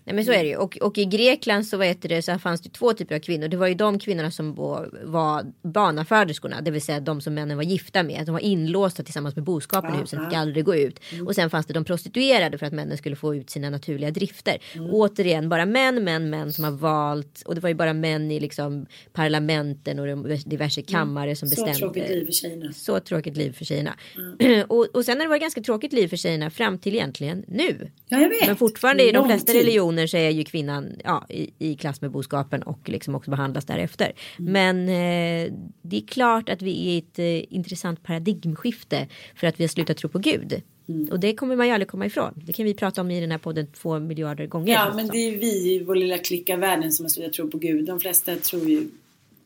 Nej 0.07 0.15
men 0.15 0.25
så 0.25 0.31
är 0.31 0.43
det 0.43 0.49
ju. 0.49 0.55
Och, 0.55 0.77
och 0.77 0.97
i 0.97 1.05
Grekland 1.05 1.65
så, 1.65 1.77
vad 1.77 1.87
heter 1.87 2.09
det, 2.09 2.21
så 2.21 2.39
fanns 2.39 2.61
det 2.61 2.69
två 2.69 2.93
typer 2.93 3.15
av 3.15 3.19
kvinnor. 3.19 3.47
Det 3.47 3.57
var 3.57 3.67
ju 3.67 3.73
de 3.73 3.99
kvinnorna 3.99 4.31
som 4.31 4.55
var, 4.55 5.43
barnaföderskorna. 5.67 6.61
Det 6.61 6.71
vill 6.71 6.81
säga 6.81 6.99
de 6.99 7.21
som 7.21 7.33
männen 7.33 7.57
var 7.57 7.63
gifta 7.63 8.03
med. 8.03 8.25
De 8.25 8.31
var 8.31 8.39
inlåsta 8.39 9.03
tillsammans 9.03 9.35
med 9.35 9.43
boskapen 9.45 9.95
i 9.95 9.97
huset. 9.97 10.19
ja. 10.21 10.29
Fick 10.29 10.37
aldrig 10.37 10.65
gå 10.65 10.75
ut. 10.75 10.99
Och 11.25 11.35
sen 11.35 11.49
fanns 11.49 11.65
det 11.65 11.73
de 11.73 11.85
prostituerade 11.85 12.57
för 12.57 12.65
att 12.65 12.73
männen 12.73 12.97
skulle 12.97 13.15
få 13.15 13.35
ut 13.35 13.49
sina 13.49 13.69
naturliga 13.69 14.11
drifter. 14.11 14.57
Återigen 14.91 15.49
bara 15.49 15.65
män, 15.65 16.03
män, 16.03 16.29
män 16.29 16.53
som 16.53 16.63
har 16.63 16.71
valt. 16.71 17.41
Och 17.45 17.55
det 17.55 17.61
var 17.61 17.69
ju 17.69 17.75
bara 17.75 17.93
män 17.93 18.31
i 18.31 18.39
liksom 18.39 18.85
parlamenten 19.13 19.99
och 19.99 20.07
de 20.07 20.37
diverse 20.45 20.81
kammare 20.81 21.35
som 21.35 21.47
Så 21.49 21.55
bestämde. 21.55 21.79
tråkigt 21.79 22.09
liv 22.09 22.25
för 22.25 22.31
tjejerna. 22.33 22.73
Så 22.73 22.99
tråkigt 22.99 23.37
liv 23.37 23.51
för 23.57 23.65
tjejerna. 23.65 23.95
och, 24.67 24.87
och 24.93 25.05
sen 25.05 25.17
har 25.17 25.23
det 25.23 25.29
varit 25.29 25.41
ganska 25.41 25.61
tråkigt 25.61 25.93
liv 25.93 26.07
för 26.07 26.17
tjejerna 26.17 26.49
fram 26.49 26.77
till 26.79 26.95
egentligen 26.95 27.43
nu. 27.47 27.91
Ja 28.07 28.21
jag 28.21 28.29
vet. 28.29 28.47
Men 28.47 28.55
fortfarande 28.55 29.03
i 29.09 29.11
de 29.11 29.27
flesta 29.27 29.51
tid. 29.51 29.65
Religioner 29.97 30.07
så 30.07 30.17
är 30.17 30.29
ju 30.29 30.43
kvinnan 30.43 30.95
ja, 31.03 31.25
i, 31.29 31.49
i 31.59 31.75
klass 31.75 32.01
med 32.01 32.11
boskapen 32.11 32.63
och 32.63 32.89
liksom 32.89 33.15
också 33.15 33.31
behandlas 33.31 33.65
därefter. 33.65 34.11
Mm. 34.39 34.51
Men 34.51 34.89
eh, 34.89 35.53
det 35.81 35.97
är 35.97 36.07
klart 36.07 36.49
att 36.49 36.61
vi 36.61 36.71
är 36.71 36.93
i 36.93 36.97
ett 36.97 37.19
eh, 37.19 37.55
intressant 37.55 38.03
paradigmskifte 38.03 39.07
för 39.35 39.47
att 39.47 39.59
vi 39.59 39.63
har 39.63 39.69
slutat 39.69 39.97
tro 39.97 40.09
på 40.09 40.19
Gud. 40.19 40.61
Mm. 40.89 41.09
Och 41.11 41.19
det 41.19 41.35
kommer 41.35 41.55
man 41.55 41.67
ju 41.67 41.73
aldrig 41.73 41.87
komma 41.87 42.05
ifrån. 42.05 42.33
Det 42.35 42.53
kan 42.53 42.65
vi 42.65 42.73
prata 42.73 43.01
om 43.01 43.11
i 43.11 43.21
den 43.21 43.31
här 43.31 43.37
podden 43.37 43.67
två 43.67 43.99
miljarder 43.99 44.47
gånger. 44.47 44.73
Ja 44.73 44.93
men 44.95 45.07
det 45.07 45.17
är 45.17 45.37
vi 45.37 45.73
i 45.73 45.83
vår 45.83 45.95
lilla 45.95 46.17
klick 46.17 46.49
av 46.49 46.59
världen 46.59 46.91
som 46.91 47.05
har 47.05 47.09
slutat 47.09 47.33
tro 47.33 47.51
på 47.51 47.57
Gud. 47.57 47.85
De 47.85 47.99
flesta 47.99 48.35
tror 48.35 48.69
ju 48.69 48.87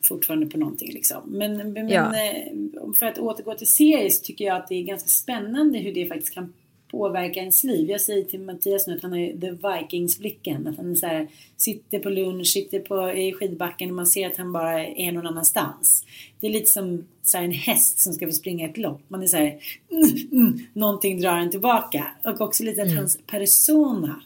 fortfarande 0.03 0.45
på 0.45 0.57
någonting 0.57 0.93
liksom. 0.93 1.21
Men, 1.25 1.73
men 1.73 1.89
Ja. 1.89 2.13
eh, 2.15 2.93
för 2.95 3.05
att 3.05 3.17
återgå 3.17 3.53
till 3.53 3.67
serier 3.67 4.09
så 4.09 4.23
tycker 4.23 4.45
jag 4.45 4.57
att 4.57 4.67
det 4.67 4.75
är 4.75 4.83
ganska 4.83 5.09
spännande 5.09 5.79
hur 5.79 5.93
det 5.93 6.05
faktiskt 6.05 6.33
kan 6.33 6.53
påverka 6.91 7.39
ens 7.39 7.63
liv. 7.63 7.89
Jag 7.89 8.01
säger 8.01 8.23
till 8.23 8.39
Mattias 8.39 8.87
nu 8.87 8.95
att 8.95 9.01
han 9.01 9.11
har 9.11 9.41
the 9.41 9.51
Vikings-blicken. 9.51 10.67
Att 10.67 10.77
han 10.77 10.95
så 10.95 11.05
här, 11.05 11.27
sitter 11.57 11.99
på 11.99 12.09
lunch, 12.09 12.47
sitter 12.47 12.79
på, 12.79 13.11
i 13.11 13.33
skidbacken 13.33 13.89
och 13.89 13.95
man 13.95 14.07
ser 14.07 14.27
att 14.27 14.37
han 14.37 14.51
bara 14.51 14.85
är 14.85 15.11
någon 15.11 15.27
annanstans. 15.27 16.05
Det 16.39 16.47
är 16.47 16.51
lite 16.51 16.69
som 16.69 17.05
så 17.23 17.37
här, 17.37 17.45
en 17.45 17.51
häst 17.51 17.99
som 17.99 18.13
ska 18.13 18.27
få 18.27 18.31
springa 18.31 18.69
ett 18.69 18.77
lopp. 18.77 19.01
Man 19.07 19.23
är 19.23 19.27
så 19.27 19.37
här, 19.37 19.59
mm, 19.91 20.09
mm, 20.31 20.59
någonting 20.73 21.21
drar 21.21 21.37
en 21.37 21.51
tillbaka. 21.51 22.07
Och 22.23 22.41
också 22.41 22.63
lite 22.63 22.81
att 22.81 22.95
hans 22.95 23.19
persona 23.27 24.21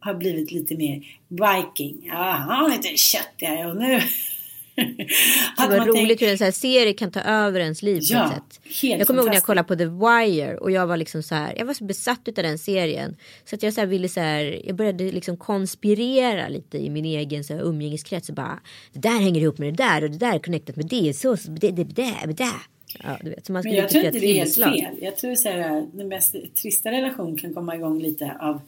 har 0.00 0.14
blivit 0.14 0.52
lite 0.52 0.76
mer 0.76 1.18
viking. 1.28 2.04
Ja, 2.08 2.44
han 2.48 2.72
är 2.72 2.76
lite 2.76 2.96
köttigare 2.96 3.70
och 3.70 3.76
nu... 3.76 4.00
Det 5.56 5.78
var 5.78 5.86
roligt 5.86 5.94
tänkt- 6.08 6.22
hur 6.22 6.28
en 6.28 6.38
sån 6.38 6.44
här 6.44 6.52
serie 6.52 6.92
kan 6.92 7.10
ta 7.10 7.20
över 7.20 7.60
ens 7.60 7.82
liv 7.82 8.00
Ja, 8.02 8.18
på 8.28 8.36
ett 8.36 8.74
sätt. 8.74 8.82
jag 8.98 9.06
kommer 9.06 9.20
ihåg 9.20 9.28
när 9.28 9.34
jag 9.34 9.42
kollade 9.42 9.68
på 9.68 9.76
The 9.76 9.84
Wire 9.84 10.56
och 10.56 10.70
jag 10.70 10.86
var 10.86 10.96
liksom 10.96 11.22
så 11.22 11.34
här. 11.34 11.54
Jag 11.58 11.66
var 11.66 11.74
så 11.74 11.84
besatt 11.84 12.28
av 12.28 12.34
den 12.34 12.58
serien. 12.58 13.16
Så 13.44 13.54
att 13.54 13.62
jag 13.62 13.72
så 13.72 13.80
här 13.80 13.86
ville 13.86 14.08
så 14.08 14.20
här. 14.20 14.62
Jag 14.66 14.76
började 14.76 15.04
liksom 15.04 15.36
konspirera 15.36 16.48
lite 16.48 16.78
i 16.78 16.90
min 16.90 17.04
egen 17.04 17.44
så 17.44 17.54
här, 17.54 17.60
umgängeskrets. 17.62 18.28
Och 18.28 18.34
bara, 18.34 18.60
det 18.92 19.00
där 19.00 19.20
hänger 19.20 19.40
ihop 19.40 19.58
med 19.58 19.74
det 19.74 19.84
där 19.84 20.04
och 20.04 20.10
det 20.10 20.18
där 20.18 20.34
är 20.34 20.38
connectat 20.38 20.76
med 20.76 20.86
det. 20.86 21.16
Så, 21.16 21.36
så 21.36 21.50
det, 21.50 21.70
det, 21.70 21.84
det, 21.84 22.14
det, 22.26 22.32
det. 22.32 22.52
Ja, 23.04 23.18
du 23.22 23.30
vet. 23.30 23.46
Så 23.46 23.52
man 23.52 23.62
Men 23.64 23.74
jag 23.74 23.88
tror 23.88 24.04
inte 24.04 24.18
det 24.18 24.26
är 24.26 24.34
helt 24.34 24.54
fel. 24.54 24.96
Jag 25.00 25.16
tror 25.16 25.34
så 25.34 25.48
här, 25.48 25.86
den 25.92 26.08
mest 26.08 26.34
trista 26.54 26.90
relation 26.90 27.38
kan 27.38 27.54
komma 27.54 27.76
igång 27.76 28.02
lite 28.02 28.36
av 28.40 28.60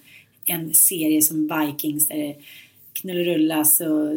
en 0.44 0.74
serie 0.74 1.22
som 1.22 1.66
Vikings 1.66 2.08
där 2.08 2.16
det 2.16 2.34
knullerullas 2.92 3.80
och 3.80 4.10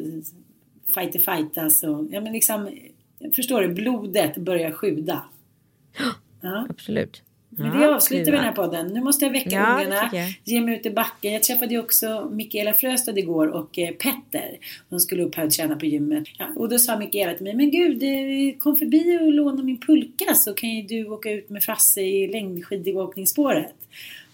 fighter 0.93 1.19
fightas 1.19 1.83
och 1.83 2.05
ja 2.11 2.21
men 2.21 2.33
liksom 2.33 2.69
förstår 3.35 3.61
du 3.61 3.67
blodet 3.67 4.37
börjar 4.37 4.71
sjuda. 4.71 5.23
Ja. 6.41 6.67
Absolut. 6.69 7.23
Men 7.49 7.65
Ja, 7.65 7.79
det 7.79 7.95
avslutar 7.95 8.31
vi 8.31 8.37
den 8.37 8.45
här 8.45 8.51
podden. 8.51 8.87
Nu 8.87 9.01
måste 9.01 9.25
jag 9.25 9.31
väcka 9.31 9.49
Ja, 9.49 9.75
ungarna, 9.75 10.11
ge 10.43 10.61
mig 10.61 10.75
ut 10.75 10.85
i 10.85 10.89
backen. 10.89 11.33
Jag 11.33 11.43
träffade 11.43 11.73
ju 11.73 11.79
också 11.79 12.29
Mikaela 12.31 12.73
Fröstad 12.73 13.17
igår 13.17 13.47
och 13.47 13.79
eh, 13.79 13.89
Petter. 13.91 14.57
De 14.89 14.99
skulle 14.99 15.23
upp 15.23 15.35
här 15.35 15.45
och 15.45 15.51
träna 15.51 15.75
på 15.75 15.85
gymmet. 15.85 16.23
Ja, 16.37 16.47
och 16.55 16.69
då 16.69 16.79
sa 16.79 16.97
Mikaela 16.99 17.33
till 17.33 17.43
mig, 17.43 17.55
men 17.55 17.71
gud, 17.71 18.03
eh, 18.03 18.57
kom 18.57 18.77
förbi 18.77 19.17
och 19.21 19.33
låna 19.33 19.63
min 19.63 19.79
pulka 19.79 20.35
så 20.35 20.53
kan 20.53 20.69
ju 20.69 20.81
du 20.81 21.09
åka 21.09 21.31
ut 21.31 21.49
med 21.49 21.63
Frasse 21.63 22.01
i 22.01 22.27
längdskidåkningsspåret. 22.27 23.75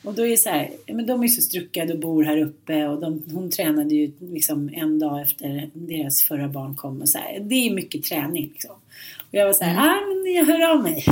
Och 0.03 0.13
då 0.13 0.25
är 0.25 0.29
det 0.29 0.37
så 0.37 0.49
här, 0.49 0.69
men 0.87 1.05
de 1.05 1.23
är 1.23 1.27
så 1.27 1.41
struckade 1.41 1.93
och 1.93 1.99
bor 1.99 2.23
här 2.23 2.37
uppe 2.37 2.87
och 2.87 3.01
de, 3.01 3.23
hon 3.33 3.49
tränade 3.49 3.95
ju 3.95 4.11
liksom 4.19 4.69
en 4.73 4.99
dag 4.99 5.21
efter 5.21 5.69
deras 5.73 6.23
förra 6.23 6.47
barn 6.47 6.75
kom 6.75 7.01
och 7.01 7.09
så 7.09 7.17
här. 7.17 7.39
Det 7.39 7.55
är 7.55 7.73
mycket 7.73 8.03
träning 8.03 8.49
liksom. 8.53 8.75
Och 9.19 9.33
jag 9.37 9.45
var 9.45 9.53
så 9.53 9.63
här, 9.63 9.71
Mm. 9.73 9.83
ah, 9.89 10.23
men 10.23 10.33
jag 10.33 10.45
hör 10.45 10.71
av 10.73 10.83
mig. 10.83 11.05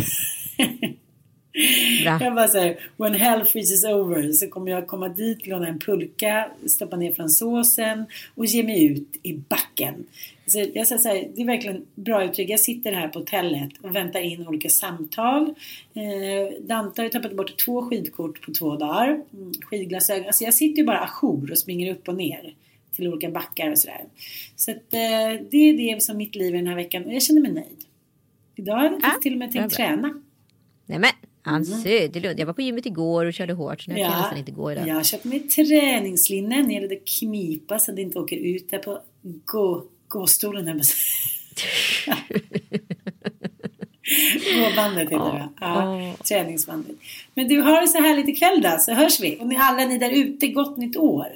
Bra. 2.04 2.18
Jag 2.22 2.36
bara 2.36 2.48
säger, 2.48 2.80
when 2.98 3.14
hell 3.14 3.46
freezes 3.46 3.84
over 3.84 4.32
så 4.32 4.48
kommer 4.48 4.72
jag 4.72 4.88
komma 4.88 5.10
dit, 5.10 5.48
låna 5.48 5.68
en 5.68 5.80
pulka, 5.80 6.52
stoppa 6.66 6.96
ner 6.98 7.14
fransosen 7.14 8.06
och 8.36 8.46
ge 8.46 8.64
mig 8.64 8.86
ut 8.86 9.20
i 9.24 9.34
backen. 9.34 10.06
Så 10.52 10.66
jag 10.74 10.88
säger 10.88 11.02
så 11.02 11.10
här, 11.10 11.32
det 11.36 11.42
är 11.42 11.46
verkligen 11.46 11.86
bra 11.96 12.24
uttryck. 12.24 12.50
Jag 12.50 12.60
sitter 12.60 12.92
här 12.92 13.08
på 13.08 13.20
hotellet 13.20 13.70
och 13.82 13.96
väntar 13.96 14.20
in 14.20 14.48
olika 14.48 14.70
samtal. 14.70 15.56
Eh, 15.94 16.62
Dante 16.62 17.02
har 17.02 17.04
ju 17.04 17.10
tappat 17.10 17.36
bort 17.36 17.58
två 17.66 17.90
skidkort 17.90 18.46
på 18.46 18.54
två 18.54 18.76
dagar. 18.76 19.08
Mm, 19.34 19.54
skidglasögon. 19.62 20.28
Alltså 20.28 20.44
jag 20.44 20.54
sitter 20.54 20.78
ju 20.82 20.86
bara 20.86 21.00
ajour 21.00 21.52
och 21.52 21.58
springer 21.58 21.92
upp 21.92 22.08
och 22.08 22.16
ner 22.16 22.56
till 22.96 23.08
olika 23.08 23.32
backar 23.32 23.72
och 23.72 23.78
sådär. 23.78 24.02
Så 24.56 24.72
att, 24.72 24.94
eh, 24.94 25.46
det 25.52 25.58
är 25.58 25.94
det 25.94 26.04
som 26.04 26.18
mitt 26.18 26.36
liv 26.36 26.54
är 26.54 26.58
den 26.58 26.68
här 26.68 26.76
veckan 26.76 27.06
och 27.06 27.14
jag 27.14 27.22
känner 27.22 27.42
mig 27.42 27.52
nöjd. 27.52 27.86
Idag 28.56 28.76
har 28.76 28.84
jag 28.84 29.00
Ja, 29.02 29.20
till 29.22 29.34
och 29.34 29.40
med 29.40 29.52
tänkt 29.52 29.76
träna. 29.76 30.22
Nej 30.86 31.00
men 31.00 31.12
Ann 31.44 31.66
Söderlund. 31.66 32.40
Jag 32.40 32.46
var 32.46 32.54
på 32.54 32.62
gymmet 32.62 32.86
igår 32.86 33.26
och 33.26 33.34
körde 33.34 33.54
hårt. 33.54 33.82
Så 33.82 33.92
nu 33.92 33.96
kan 33.96 34.04
jag 34.04 34.18
nästan 34.18 34.38
inte 34.38 34.52
gå 34.52 34.72
idag. 34.72 34.88
Jag 34.88 34.96
har 34.96 35.04
köpt 35.04 35.24
mig 35.24 35.40
träningslinne. 35.40 36.64
När 36.64 36.88
det 36.88 36.96
knipa 37.20 37.80
så 37.80 37.92
att 37.92 37.96
det 37.96 38.02
inte 38.02 38.20
åker 38.20 38.38
ut 38.38 38.70
där 38.70 38.78
på 38.78 39.02
gå, 39.46 39.84
gåstolen. 40.12 40.68
Här. 40.68 40.78
Gåbandet 44.56 45.04
heter 45.04 45.16
det 45.18 45.32
va? 45.32 45.50
Ja, 45.60 46.14
träningsbandet. 46.28 46.96
Men 47.34 47.48
du 47.48 47.62
har 47.62 47.82
det 47.82 47.88
så 47.88 47.98
härligt 47.98 48.28
ikväll 48.28 48.62
då, 48.62 48.78
så 48.80 48.94
hörs 48.94 49.20
vi. 49.20 49.38
Och 49.40 49.48
ni 49.48 49.58
alla 49.58 49.86
ni 49.86 49.98
där 49.98 50.10
ute, 50.12 50.48
gott 50.48 50.78
nytt 50.78 50.98
år. 50.98 51.28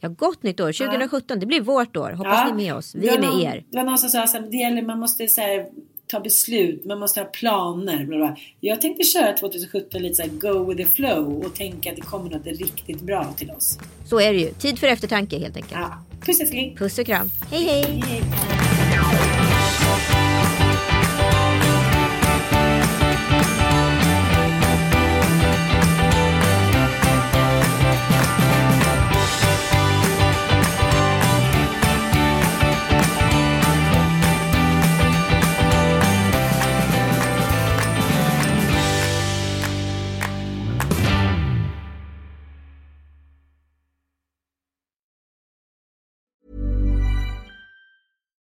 Ja, 0.00 0.08
gott 0.08 0.42
nytt 0.42 0.60
år. 0.60 0.72
2017. 0.72 1.40
Det 1.40 1.46
blir 1.46 1.60
vårt 1.60 1.96
år. 1.96 2.10
Hoppas 2.10 2.32
Ja. 2.38 2.44
ni 2.44 2.50
är 2.50 2.66
med 2.66 2.74
oss. 2.74 2.94
Vi 2.94 3.08
är 3.08 3.18
med 3.18 3.28
någon, 3.28 3.40
er. 3.40 3.64
Det 3.70 3.76
var 3.76 3.84
någon 3.84 3.98
som 3.98 4.10
sa 4.10 4.22
att 4.22 4.50
det 4.50 4.56
gäller, 4.56 4.82
man 4.82 4.98
måste 4.98 5.28
så 5.28 5.40
här, 5.40 5.66
ta 6.12 6.20
beslut, 6.20 6.84
man 6.84 6.98
måste 6.98 7.20
ha 7.20 7.26
planer. 7.26 8.04
Bla 8.04 8.16
bla. 8.16 8.36
Jag 8.60 8.80
tänkte 8.80 9.04
köra 9.04 9.32
2017 9.32 10.02
lite 10.02 10.14
så 10.14 10.28
go 10.32 10.64
with 10.64 10.82
the 10.82 10.90
flow 10.90 11.44
och 11.46 11.54
tänka 11.54 11.90
att 11.90 11.96
det 11.96 12.02
kommer 12.02 12.30
något 12.30 12.46
riktigt 12.46 13.00
bra 13.00 13.34
till 13.36 13.50
oss. 13.50 13.78
Så 14.06 14.20
är 14.20 14.32
det 14.32 14.38
ju. 14.38 14.52
Tid 14.52 14.78
för 14.78 14.86
eftertanke 14.86 15.38
helt 15.38 15.56
enkelt. 15.56 15.80
Ja. 15.80 16.04
Puss 16.26 16.40
älskling! 16.40 16.76
Puss 16.76 16.98
och 16.98 17.06
kram. 17.06 17.30
Hej 17.50 17.64
hej. 17.64 18.02
Hej. 18.06 18.22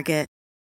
Target. 0.00 0.39